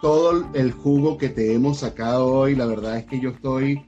todo 0.00 0.48
el 0.54 0.72
jugo 0.72 1.18
que 1.18 1.28
te 1.28 1.54
hemos 1.54 1.78
sacado 1.78 2.26
hoy. 2.26 2.54
La 2.54 2.66
verdad 2.66 2.98
es 2.98 3.06
que 3.06 3.20
yo 3.20 3.30
estoy 3.30 3.84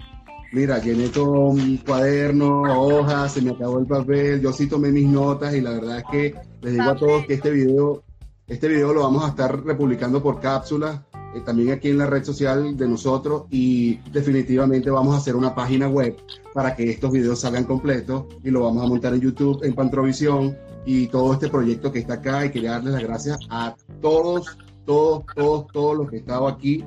Mira, 0.52 0.78
llené 0.80 1.08
todo 1.08 1.30
un 1.32 1.78
cuaderno, 1.78 2.60
hojas, 2.60 3.32
se 3.32 3.40
me 3.40 3.52
acabó 3.52 3.78
el 3.78 3.86
papel, 3.86 4.42
yo 4.42 4.52
sí 4.52 4.66
tomé 4.66 4.92
mis 4.92 5.08
notas 5.08 5.54
y 5.54 5.62
la 5.62 5.70
verdad 5.70 6.00
es 6.00 6.04
que 6.10 6.34
les 6.60 6.74
digo 6.74 6.90
a 6.90 6.94
todos 6.94 7.24
que 7.24 7.34
este 7.34 7.50
video, 7.50 8.02
este 8.46 8.68
video 8.68 8.92
lo 8.92 9.00
vamos 9.00 9.24
a 9.24 9.28
estar 9.28 9.64
republicando 9.64 10.22
por 10.22 10.40
cápsulas, 10.40 11.00
eh, 11.34 11.40
también 11.40 11.70
aquí 11.70 11.88
en 11.88 11.96
la 11.96 12.06
red 12.06 12.22
social 12.22 12.76
de 12.76 12.86
nosotros 12.86 13.44
y 13.48 13.94
definitivamente 14.10 14.90
vamos 14.90 15.14
a 15.14 15.18
hacer 15.18 15.36
una 15.36 15.54
página 15.54 15.88
web 15.88 16.18
para 16.52 16.76
que 16.76 16.90
estos 16.90 17.10
videos 17.12 17.40
salgan 17.40 17.64
completos 17.64 18.26
y 18.44 18.50
lo 18.50 18.64
vamos 18.64 18.84
a 18.84 18.88
montar 18.88 19.14
en 19.14 19.22
YouTube, 19.22 19.64
en 19.64 19.74
Pantrovisión 19.74 20.54
y 20.84 21.06
todo 21.06 21.32
este 21.32 21.48
proyecto 21.48 21.90
que 21.90 22.00
está 22.00 22.14
acá 22.14 22.44
y 22.44 22.50
quería 22.50 22.72
darles 22.72 22.92
las 22.92 23.02
gracias 23.02 23.38
a 23.48 23.74
todos, 24.02 24.58
todos, 24.84 25.24
todos, 25.34 25.66
todos 25.72 25.96
los 25.96 26.10
que 26.10 26.18
estado 26.18 26.46
aquí 26.46 26.84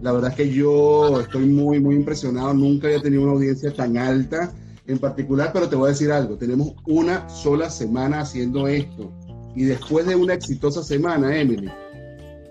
la 0.00 0.12
verdad 0.12 0.30
es 0.30 0.36
que 0.36 0.50
yo 0.50 1.20
estoy 1.20 1.46
muy, 1.46 1.80
muy 1.80 1.96
impresionado. 1.96 2.54
Nunca 2.54 2.86
había 2.86 3.02
tenido 3.02 3.22
una 3.22 3.32
audiencia 3.32 3.72
tan 3.72 3.96
alta 3.96 4.52
en 4.86 4.98
particular, 4.98 5.50
pero 5.52 5.68
te 5.68 5.76
voy 5.76 5.88
a 5.88 5.92
decir 5.92 6.10
algo. 6.12 6.36
Tenemos 6.36 6.74
una 6.86 7.28
sola 7.28 7.68
semana 7.68 8.20
haciendo 8.20 8.68
esto. 8.68 9.12
Y 9.56 9.64
después 9.64 10.06
de 10.06 10.14
una 10.14 10.34
exitosa 10.34 10.82
semana, 10.84 11.36
Emily, 11.36 11.68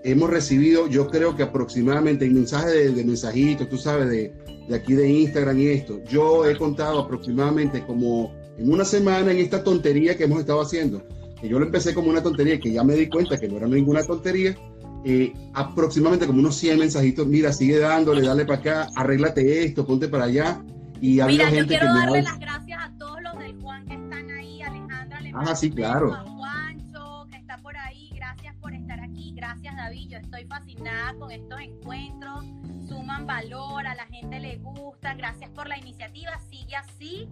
hemos 0.04 0.28
recibido, 0.28 0.88
yo 0.88 1.08
creo 1.08 1.34
que 1.36 1.42
aproximadamente 1.42 2.26
en 2.26 2.34
mensajes 2.34 2.72
de, 2.72 2.90
de, 2.90 3.04
mensajitos, 3.04 3.68
tú 3.68 3.78
sabes, 3.78 4.10
de, 4.10 4.34
de 4.68 4.76
aquí 4.76 4.94
de 4.94 5.08
Instagram 5.08 5.58
y 5.58 5.66
esto. 5.68 6.00
Yo 6.04 6.46
he 6.46 6.56
contado 6.56 7.00
aproximadamente 7.00 7.84
como 7.86 8.32
en 8.58 8.70
una 8.70 8.84
semana 8.84 9.32
en 9.32 9.38
esta 9.38 9.64
tontería 9.64 10.16
que 10.16 10.24
hemos 10.24 10.40
estado 10.40 10.60
haciendo. 10.60 11.02
que 11.40 11.48
yo 11.48 11.58
lo 11.58 11.64
empecé 11.64 11.94
como 11.94 12.10
una 12.10 12.22
tontería 12.22 12.60
que 12.60 12.72
ya 12.72 12.84
me 12.84 12.94
di 12.94 13.08
cuenta 13.08 13.38
que 13.38 13.48
no 13.48 13.56
era 13.56 13.68
ninguna 13.68 14.02
tontería, 14.02 14.56
eh, 15.04 15.32
aproximadamente 15.54 16.26
como 16.26 16.40
unos 16.40 16.56
100 16.56 16.78
mensajitos, 16.78 17.26
mira, 17.26 17.52
sigue 17.52 17.78
dándole, 17.78 18.22
dale 18.22 18.44
para 18.44 18.58
acá, 18.58 18.88
arréglate 18.96 19.64
esto, 19.64 19.86
ponte 19.86 20.08
para 20.08 20.24
allá. 20.24 20.62
Y 21.00 21.22
Mira, 21.22 21.50
yo 21.50 21.66
quiero 21.66 21.86
darle 21.86 22.22
las 22.22 22.38
gracias 22.40 22.80
a 22.82 22.90
todos 22.98 23.22
los 23.22 23.38
del 23.38 23.60
Juan 23.60 23.86
que 23.86 23.94
están 23.94 24.30
ahí, 24.30 24.60
Alejandra, 24.62 25.20
ah, 25.34 25.54
sí, 25.54 25.70
claro. 25.70 26.12
a 26.12 26.24
Juancho, 26.24 27.26
que 27.30 27.36
está 27.36 27.56
por 27.58 27.76
ahí, 27.76 28.10
gracias 28.16 28.56
por 28.56 28.74
estar 28.74 28.98
aquí, 28.98 29.32
gracias 29.36 29.76
David, 29.76 30.08
yo 30.10 30.18
estoy 30.18 30.44
fascinada 30.46 31.14
con 31.14 31.30
estos 31.30 31.60
encuentros, 31.60 32.44
suman 32.88 33.26
valor, 33.26 33.86
a 33.86 33.94
la 33.94 34.06
gente 34.06 34.40
le 34.40 34.56
gusta, 34.56 35.14
gracias 35.14 35.50
por 35.50 35.68
la 35.68 35.78
iniciativa, 35.78 36.32
sigue 36.50 36.74
así, 36.74 37.28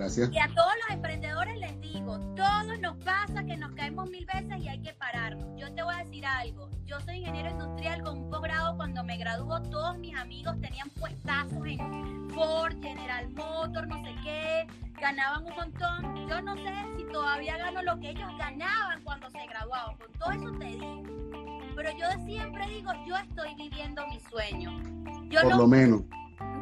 Gracias. 0.00 0.30
Y 0.32 0.38
a 0.38 0.48
todos 0.48 0.72
los 0.80 0.96
emprendedores 0.96 1.58
les 1.58 1.78
digo, 1.82 2.18
todos 2.34 2.80
nos 2.80 2.96
pasa 3.04 3.44
que 3.44 3.54
nos 3.58 3.70
caemos 3.72 4.08
mil 4.08 4.24
veces 4.24 4.58
y 4.58 4.66
hay 4.66 4.80
que 4.80 4.94
pararnos. 4.94 5.46
Yo 5.58 5.70
te 5.74 5.82
voy 5.82 5.94
a 5.94 5.98
decir 5.98 6.24
algo, 6.24 6.70
yo 6.86 6.98
soy 7.02 7.16
ingeniero 7.16 7.50
industrial 7.50 8.02
con 8.02 8.16
un 8.16 8.30
posgrado, 8.30 8.78
cuando 8.78 9.04
me 9.04 9.18
graduó 9.18 9.60
todos 9.60 9.98
mis 9.98 10.16
amigos 10.16 10.58
tenían 10.62 10.88
puestazos 10.98 11.66
en 11.66 12.30
Ford, 12.30 12.80
General 12.80 13.28
Motors, 13.28 13.88
no 13.88 14.02
sé 14.02 14.14
qué, 14.24 14.66
ganaban 14.98 15.44
un 15.44 15.54
montón. 15.54 16.26
Yo 16.26 16.40
no 16.40 16.54
sé 16.54 16.72
si 16.96 17.04
todavía 17.12 17.58
gano 17.58 17.82
lo 17.82 18.00
que 18.00 18.08
ellos 18.08 18.30
ganaban 18.38 19.02
cuando 19.04 19.28
se 19.28 19.46
graduaban, 19.46 19.98
con 19.98 20.12
todo 20.12 20.30
eso 20.32 20.58
te 20.58 20.64
digo. 20.64 21.02
Pero 21.76 21.90
yo 21.98 22.24
siempre 22.24 22.66
digo, 22.68 22.90
yo 23.06 23.18
estoy 23.18 23.54
viviendo 23.54 24.06
mi 24.06 24.18
sueño. 24.18 24.80
Yo 25.28 25.42
Por 25.42 25.56
lo 25.56 25.66
menos 25.66 26.04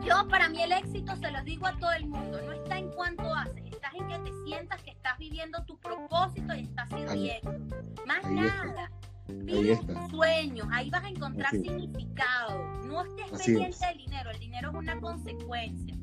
yo, 0.04 0.28
para 0.28 0.48
mí, 0.48 0.62
el 0.62 0.72
éxito, 0.72 1.16
se 1.16 1.30
lo 1.30 1.42
digo 1.44 1.66
a 1.66 1.72
todo 1.78 1.92
el 1.92 2.06
mundo, 2.06 2.40
no 2.44 2.52
está 2.52 2.78
en 2.78 2.90
cuánto 2.90 3.34
haces, 3.34 3.64
estás 3.70 3.94
en 3.94 4.08
que 4.08 4.18
te 4.18 4.32
sientas 4.44 4.82
que 4.82 4.90
estás 4.90 5.18
viviendo 5.18 5.64
tu 5.64 5.78
propósito 5.78 6.54
y 6.54 6.60
estás 6.60 6.88
sirviendo. 6.88 7.58
Más 8.06 8.30
nada. 8.30 8.90
Vive 9.28 9.76
tus 9.76 10.10
sueños, 10.10 10.66
ahí 10.72 10.88
vas 10.90 11.04
a 11.04 11.08
encontrar 11.08 11.50
significado. 11.50 12.64
No 12.86 13.04
estés 13.04 13.46
pendiente 13.46 13.86
del 13.86 13.98
dinero, 13.98 14.30
el 14.30 14.38
dinero 14.40 14.70
es 14.70 14.74
una 14.76 15.00
consecuencia. 15.00 15.94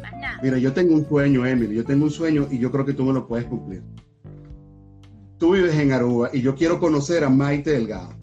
Más 0.00 0.12
nada. 0.12 0.38
Mira, 0.42 0.58
yo 0.58 0.72
tengo 0.72 0.94
un 0.94 1.08
sueño, 1.08 1.44
Emily, 1.44 1.74
yo 1.74 1.84
tengo 1.84 2.04
un 2.04 2.10
sueño 2.10 2.46
y 2.50 2.58
yo 2.58 2.70
creo 2.70 2.84
que 2.84 2.92
tú 2.92 3.04
me 3.04 3.12
lo 3.12 3.26
puedes 3.26 3.46
cumplir. 3.46 3.82
Tú 5.38 5.52
vives 5.54 5.74
en 5.74 5.92
Aruba 5.92 6.30
y 6.32 6.42
yo 6.42 6.54
quiero 6.54 6.78
conocer 6.78 7.24
a 7.24 7.28
Maite 7.28 7.72
Delgado. 7.72 8.14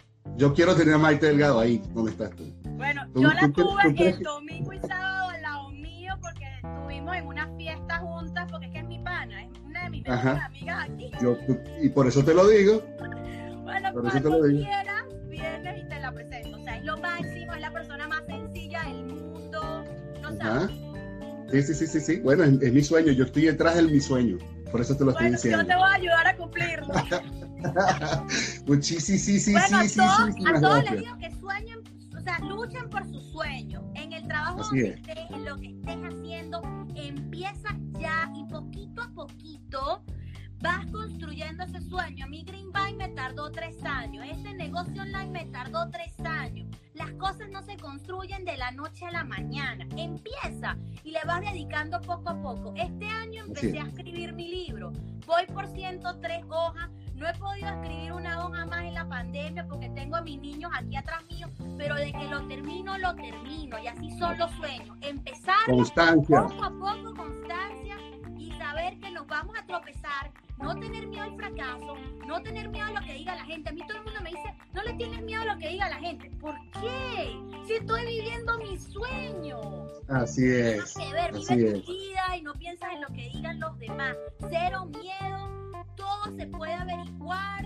Yo 0.42 0.56
quiero 0.56 0.76
tener 0.76 0.96
a 0.96 0.98
Maite 0.98 1.28
Delgado 1.28 1.60
ahí, 1.60 1.80
donde 1.94 2.10
estás 2.10 2.32
tú. 2.32 2.52
Bueno, 2.64 3.06
yo 3.14 3.28
la 3.32 3.48
tuve 3.50 4.10
el 4.10 4.24
domingo 4.24 4.74
y 4.74 4.80
sábado 4.80 5.30
al 5.30 5.39
lado 5.44 5.70
mío 5.70 6.16
porque 6.20 6.44
estuvimos 6.56 7.16
en 7.16 7.28
una 7.28 7.48
fiesta 7.58 8.00
juntas 8.00 8.48
porque 8.50 8.66
es 8.66 8.72
que 8.72 8.80
es 8.80 8.88
mi 8.88 8.98
pana, 8.98 9.44
es 9.44 9.50
una 9.64 9.84
de 9.84 9.89
mis 9.92 10.04
mejores 10.04 10.44
amigas 10.44 10.89
aquí. 10.89 11.12
y 11.84 11.89
por 11.89 12.08
eso 12.08 12.26
te 12.26 12.34
lo 12.34 12.48
digo. 12.48 12.82
Bueno, 13.62 13.94
por 13.94 14.02
cuando 14.02 14.42
te 14.42 14.50
quieras, 14.56 15.04
vienes 15.30 15.84
y 15.84 15.88
te 15.88 16.00
la 16.00 16.12
presento. 16.12 16.58
O 16.60 16.64
sea, 16.64 16.76
es 16.76 16.86
lo 16.86 16.98
máximo, 16.98 17.54
es 17.54 17.62
la 17.62 17.72
persona 17.72 18.08
más 18.08 18.24
sencilla 18.26 18.82
del 18.82 19.06
mundo. 19.06 19.84
No 20.24 20.38
sabes. 20.38 20.91
Sí, 21.52 21.62
sí, 21.64 21.74
sí, 21.74 21.88
sí, 21.88 21.99
sí. 21.99 22.20
Bueno, 22.22 22.43
es, 22.43 22.74
mi 22.74 22.84
sueño. 22.84 23.12
Yo 23.12 23.26
estoy 23.26 23.43
detrás 23.43 23.76
de 23.76 23.84
mi 23.84 23.99
sueño. 23.99 24.38
Por 24.72 24.82
eso 24.82 24.95
te 24.95 25.04
lo 25.04 25.12
estoy 25.12 25.32
diciendo. 25.32 25.62
Yo 25.62 25.68
te 25.68 25.76
voy 25.76 25.84
a 25.84 25.93
ayudar 25.93 26.28
a 26.28 26.38
cumplirlo. 26.38 26.88
pues 28.66 28.86
sí, 28.86 28.99
sí, 28.99 29.20
sí, 29.20 29.39
sí, 29.39 29.52
bueno, 29.52 29.82
sí, 29.82 29.89
sí, 29.89 29.99
sí, 29.99 30.43
A 30.47 30.60
todos 30.60 30.84
les 30.91 30.99
digo 31.02 31.18
que 31.18 31.32
sueñen 31.39 31.80
o 32.22 32.24
sea, 32.24 32.39
luchen 32.39 32.89
por 32.89 33.04
sus 33.06 33.24
sueños. 33.32 33.84
En 33.95 34.14
el 34.14 34.28
trabajo 34.28 34.64
donde 34.64 34.89
estés, 34.89 35.18
en 35.32 35.45
lo 35.45 35.58
que 35.58 35.70
estés 35.70 35.97
haciendo, 36.04 36.62
empieza 36.95 37.76
ya 37.99 38.32
y 38.36 38.45
poquito 38.45 39.02
a 39.02 39.10
poquito 39.10 40.04
vas 40.62 40.86
construyendo 40.88 41.64
ese 41.64 41.82
sueño. 41.82 42.26
A 42.26 42.28
mí 42.28 42.43
Greenvine 42.43 42.97
me 42.97 43.09
tardó 43.09 43.51
tres 43.51 43.84
años, 43.84 44.26
este 44.30 44.53
negocio 44.53 45.01
online 45.01 45.32
me 45.32 45.45
tardó 45.45 45.89
tres 45.89 46.20
años. 46.20 46.68
Las 46.93 47.12
cosas 47.14 47.49
no 47.49 47.62
se 47.64 47.78
construyen 47.78 48.45
de 48.45 48.57
la 48.57 48.72
noche 48.72 49.05
a 49.05 49.12
la 49.12 49.24
mañana. 49.24 49.88
Empieza 49.95 50.78
y 51.03 51.12
le 51.12 51.20
vas 51.26 51.41
dedicando 51.41 51.99
poco 52.01 52.30
a 52.30 52.41
poco. 52.41 52.74
Este 52.76 53.07
año 53.07 53.45
empecé 53.45 53.80
a 53.80 53.88
escribir 53.88 54.34
mi 54.34 54.49
libro. 54.49 54.91
Voy 55.26 55.45
por 55.53 55.68
103 55.68 56.43
hojas 56.49 56.89
no 57.22 57.30
he 57.30 57.34
podido 57.36 57.70
escribir 57.70 58.14
una 58.14 58.43
hoja 58.43 58.66
más 58.66 58.84
en 58.84 58.95
la 58.95 59.07
pandemia 59.07 59.68
porque 59.68 59.89
tengo 59.89 60.16
a 60.16 60.22
mis 60.24 60.41
niños 60.41 60.72
aquí 60.74 60.95
atrás 60.95 61.24
mío, 61.30 61.47
pero 61.78 61.93
de 61.93 62.12
que 62.12 62.26
lo 62.26 62.47
termino, 62.47 62.97
lo 62.97 63.14
termino. 63.14 63.78
Y 63.78 63.86
así 63.86 64.09
son 64.18 64.39
los 64.39 64.49
sueños. 64.53 64.97
Empezar 65.01 65.57
poco 65.68 66.64
a 66.64 66.72
poco, 66.72 67.14
constancia 67.16 67.95
y 68.39 68.51
saber 68.53 68.97
que 68.97 69.12
nos 69.12 69.28
vamos 69.28 69.55
a 69.55 69.64
tropezar. 69.68 70.32
No 70.62 70.80
tener 70.80 71.07
miedo 71.07 71.24
al 71.24 71.36
fracaso, 71.36 71.95
no 72.28 72.41
tener 72.41 72.70
miedo 72.70 72.88
a 72.88 72.99
lo 72.99 73.05
que 73.05 73.14
diga 73.14 73.36
la 73.36 73.45
gente. 73.45 73.70
A 73.70 73.74
mí 73.74 73.82
todo 73.88 73.97
el 73.97 74.03
mundo 74.03 74.20
me 74.22 74.30
dice, 74.30 74.55
no 74.74 74.84
le 74.84 74.93
tienes 74.93 75.22
miedo 75.24 75.41
a 75.41 75.53
lo 75.53 75.57
que 75.57 75.70
diga 75.70 75.89
la 75.89 75.97
gente. 75.97 76.30
¿Por 76.39 76.55
qué? 76.80 77.38
Si 77.66 77.74
estoy 77.74 78.05
viviendo 78.05 78.57
mi 78.59 78.78
sueño. 78.78 79.59
Así 80.09 80.45
es. 80.45 80.93
que 80.93 81.14
ver, 81.14 81.32
vive 81.34 81.80
tu 81.80 81.91
vida 81.91 82.38
y 82.38 82.41
no 82.41 82.53
piensas 82.53 82.93
en 82.93 83.01
lo 83.01 83.07
que 83.07 83.30
digan 83.34 83.59
los 83.59 83.78
demás. 83.80 84.16
Cero 84.49 84.86
miedo 84.86 85.62
todo 85.95 86.36
se 86.38 86.47
puede 86.47 86.74
averiguar. 86.74 87.66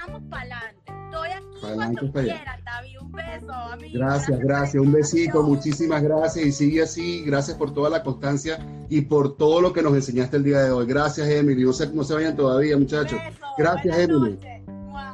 Vamos 0.00 0.22
para 0.28 0.42
adelante. 0.42 0.92
Estoy 1.04 1.28
aquí 1.30 1.74
cuando 1.74 2.12
quieras, 2.12 2.64
David. 2.64 3.00
Un 3.00 3.12
beso, 3.12 3.52
amigo. 3.52 3.98
Gracias, 3.98 4.38
gracias. 4.40 4.82
Un 4.82 4.92
besito, 4.92 5.42
muchísimas 5.42 6.02
gracias. 6.02 6.46
Y 6.46 6.52
sigue 6.52 6.82
así. 6.82 7.24
Gracias 7.24 7.56
por 7.56 7.72
toda 7.72 7.90
la 7.90 8.02
constancia 8.02 8.58
y 8.88 9.02
por 9.02 9.36
todo 9.36 9.60
lo 9.60 9.72
que 9.72 9.82
nos 9.82 9.94
enseñaste 9.94 10.36
el 10.36 10.44
día 10.44 10.62
de 10.62 10.70
hoy. 10.70 10.86
Gracias, 10.86 11.28
Emily. 11.28 11.64
No 11.64 11.72
se, 11.72 11.88
no 11.88 12.04
se 12.04 12.14
vayan 12.14 12.36
todavía, 12.36 12.76
muchachos. 12.76 13.20
Gracias, 13.56 13.98
Emily. 13.98 14.38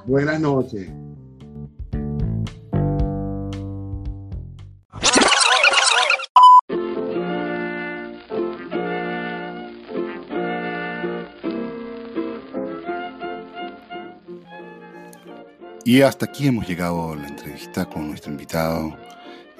Buenas 0.07 0.41
noches. 0.41 0.89
Y 15.91 16.03
hasta 16.03 16.27
aquí 16.27 16.47
hemos 16.47 16.69
llegado 16.69 17.11
a 17.11 17.17
la 17.17 17.27
entrevista 17.27 17.85
con 17.85 18.07
nuestro 18.07 18.31
invitado 18.31 18.97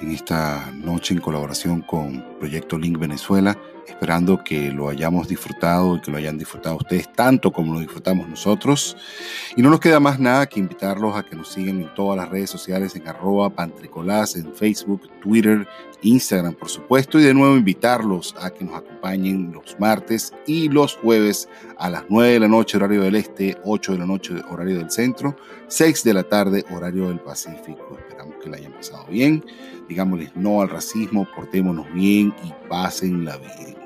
en 0.01 0.13
esta 0.13 0.73
noche 0.73 1.15
en 1.15 1.21
colaboración 1.21 1.83
con 1.83 2.25
Proyecto 2.39 2.79
Link 2.79 2.99
Venezuela, 2.99 3.57
esperando 3.87 4.43
que 4.43 4.71
lo 4.71 4.89
hayamos 4.89 5.29
disfrutado 5.29 5.97
y 5.97 6.01
que 6.01 6.11
lo 6.11 6.17
hayan 6.17 6.39
disfrutado 6.39 6.77
ustedes 6.77 7.13
tanto 7.13 7.53
como 7.53 7.75
lo 7.75 7.81
disfrutamos 7.81 8.29
nosotros. 8.29 8.97
Y 9.57 9.63
no 9.63 9.71
nos 9.71 9.81
queda 9.81 10.01
más 10.01 10.19
nada 10.19 10.47
que 10.47 10.61
invitarlos 10.61 11.17
a 11.17 11.23
que 11.23 11.37
nos 11.37 11.53
sigan 11.53 11.81
en 11.81 11.95
todas 11.95 12.17
las 12.17 12.29
redes 12.29 12.51
sociales 12.51 12.97
en 12.97 13.07
arroba 13.09 13.51
pantricolás, 13.51 14.37
en 14.37 14.55
Facebook, 14.55 15.03
Twitter, 15.21 15.67
Instagram, 16.03 16.55
por 16.55 16.69
supuesto, 16.69 17.19
y 17.19 17.25
de 17.25 17.35
nuevo 17.35 17.57
invitarlos 17.57 18.35
a 18.41 18.51
que 18.51 18.65
nos 18.65 18.77
acompañen 18.77 19.53
los 19.53 19.79
martes 19.79 20.33
y 20.47 20.69
los 20.69 20.97
jueves 20.97 21.49
a 21.77 21.91
las 21.91 22.05
9 22.09 22.33
de 22.33 22.41
la 22.41 22.49
noche, 22.49 22.77
horario 22.77 23.03
del 23.03 23.17
este, 23.17 23.59
8 23.65 23.93
de 23.93 23.99
la 23.99 24.07
noche, 24.07 24.35
horario 24.49 24.79
del 24.79 24.91
centro, 24.91 25.37
6 25.69 26.05
de 26.05 26.15
la 26.15 26.23
tarde, 26.23 26.65
horario 26.71 27.09
del 27.09 27.21
Pacífico. 27.21 27.99
Esperamos 27.99 28.37
que 28.43 28.49
la 28.49 28.57
hayan 28.57 28.73
pasado 28.73 29.05
bien. 29.11 29.45
Digámosles 29.91 30.37
no 30.37 30.63
al 30.63 30.69
racismo, 30.69 31.27
portémonos 31.35 31.93
bien 31.93 32.33
y 32.45 32.69
pasen 32.69 33.25
la 33.25 33.37
vida. 33.39 33.80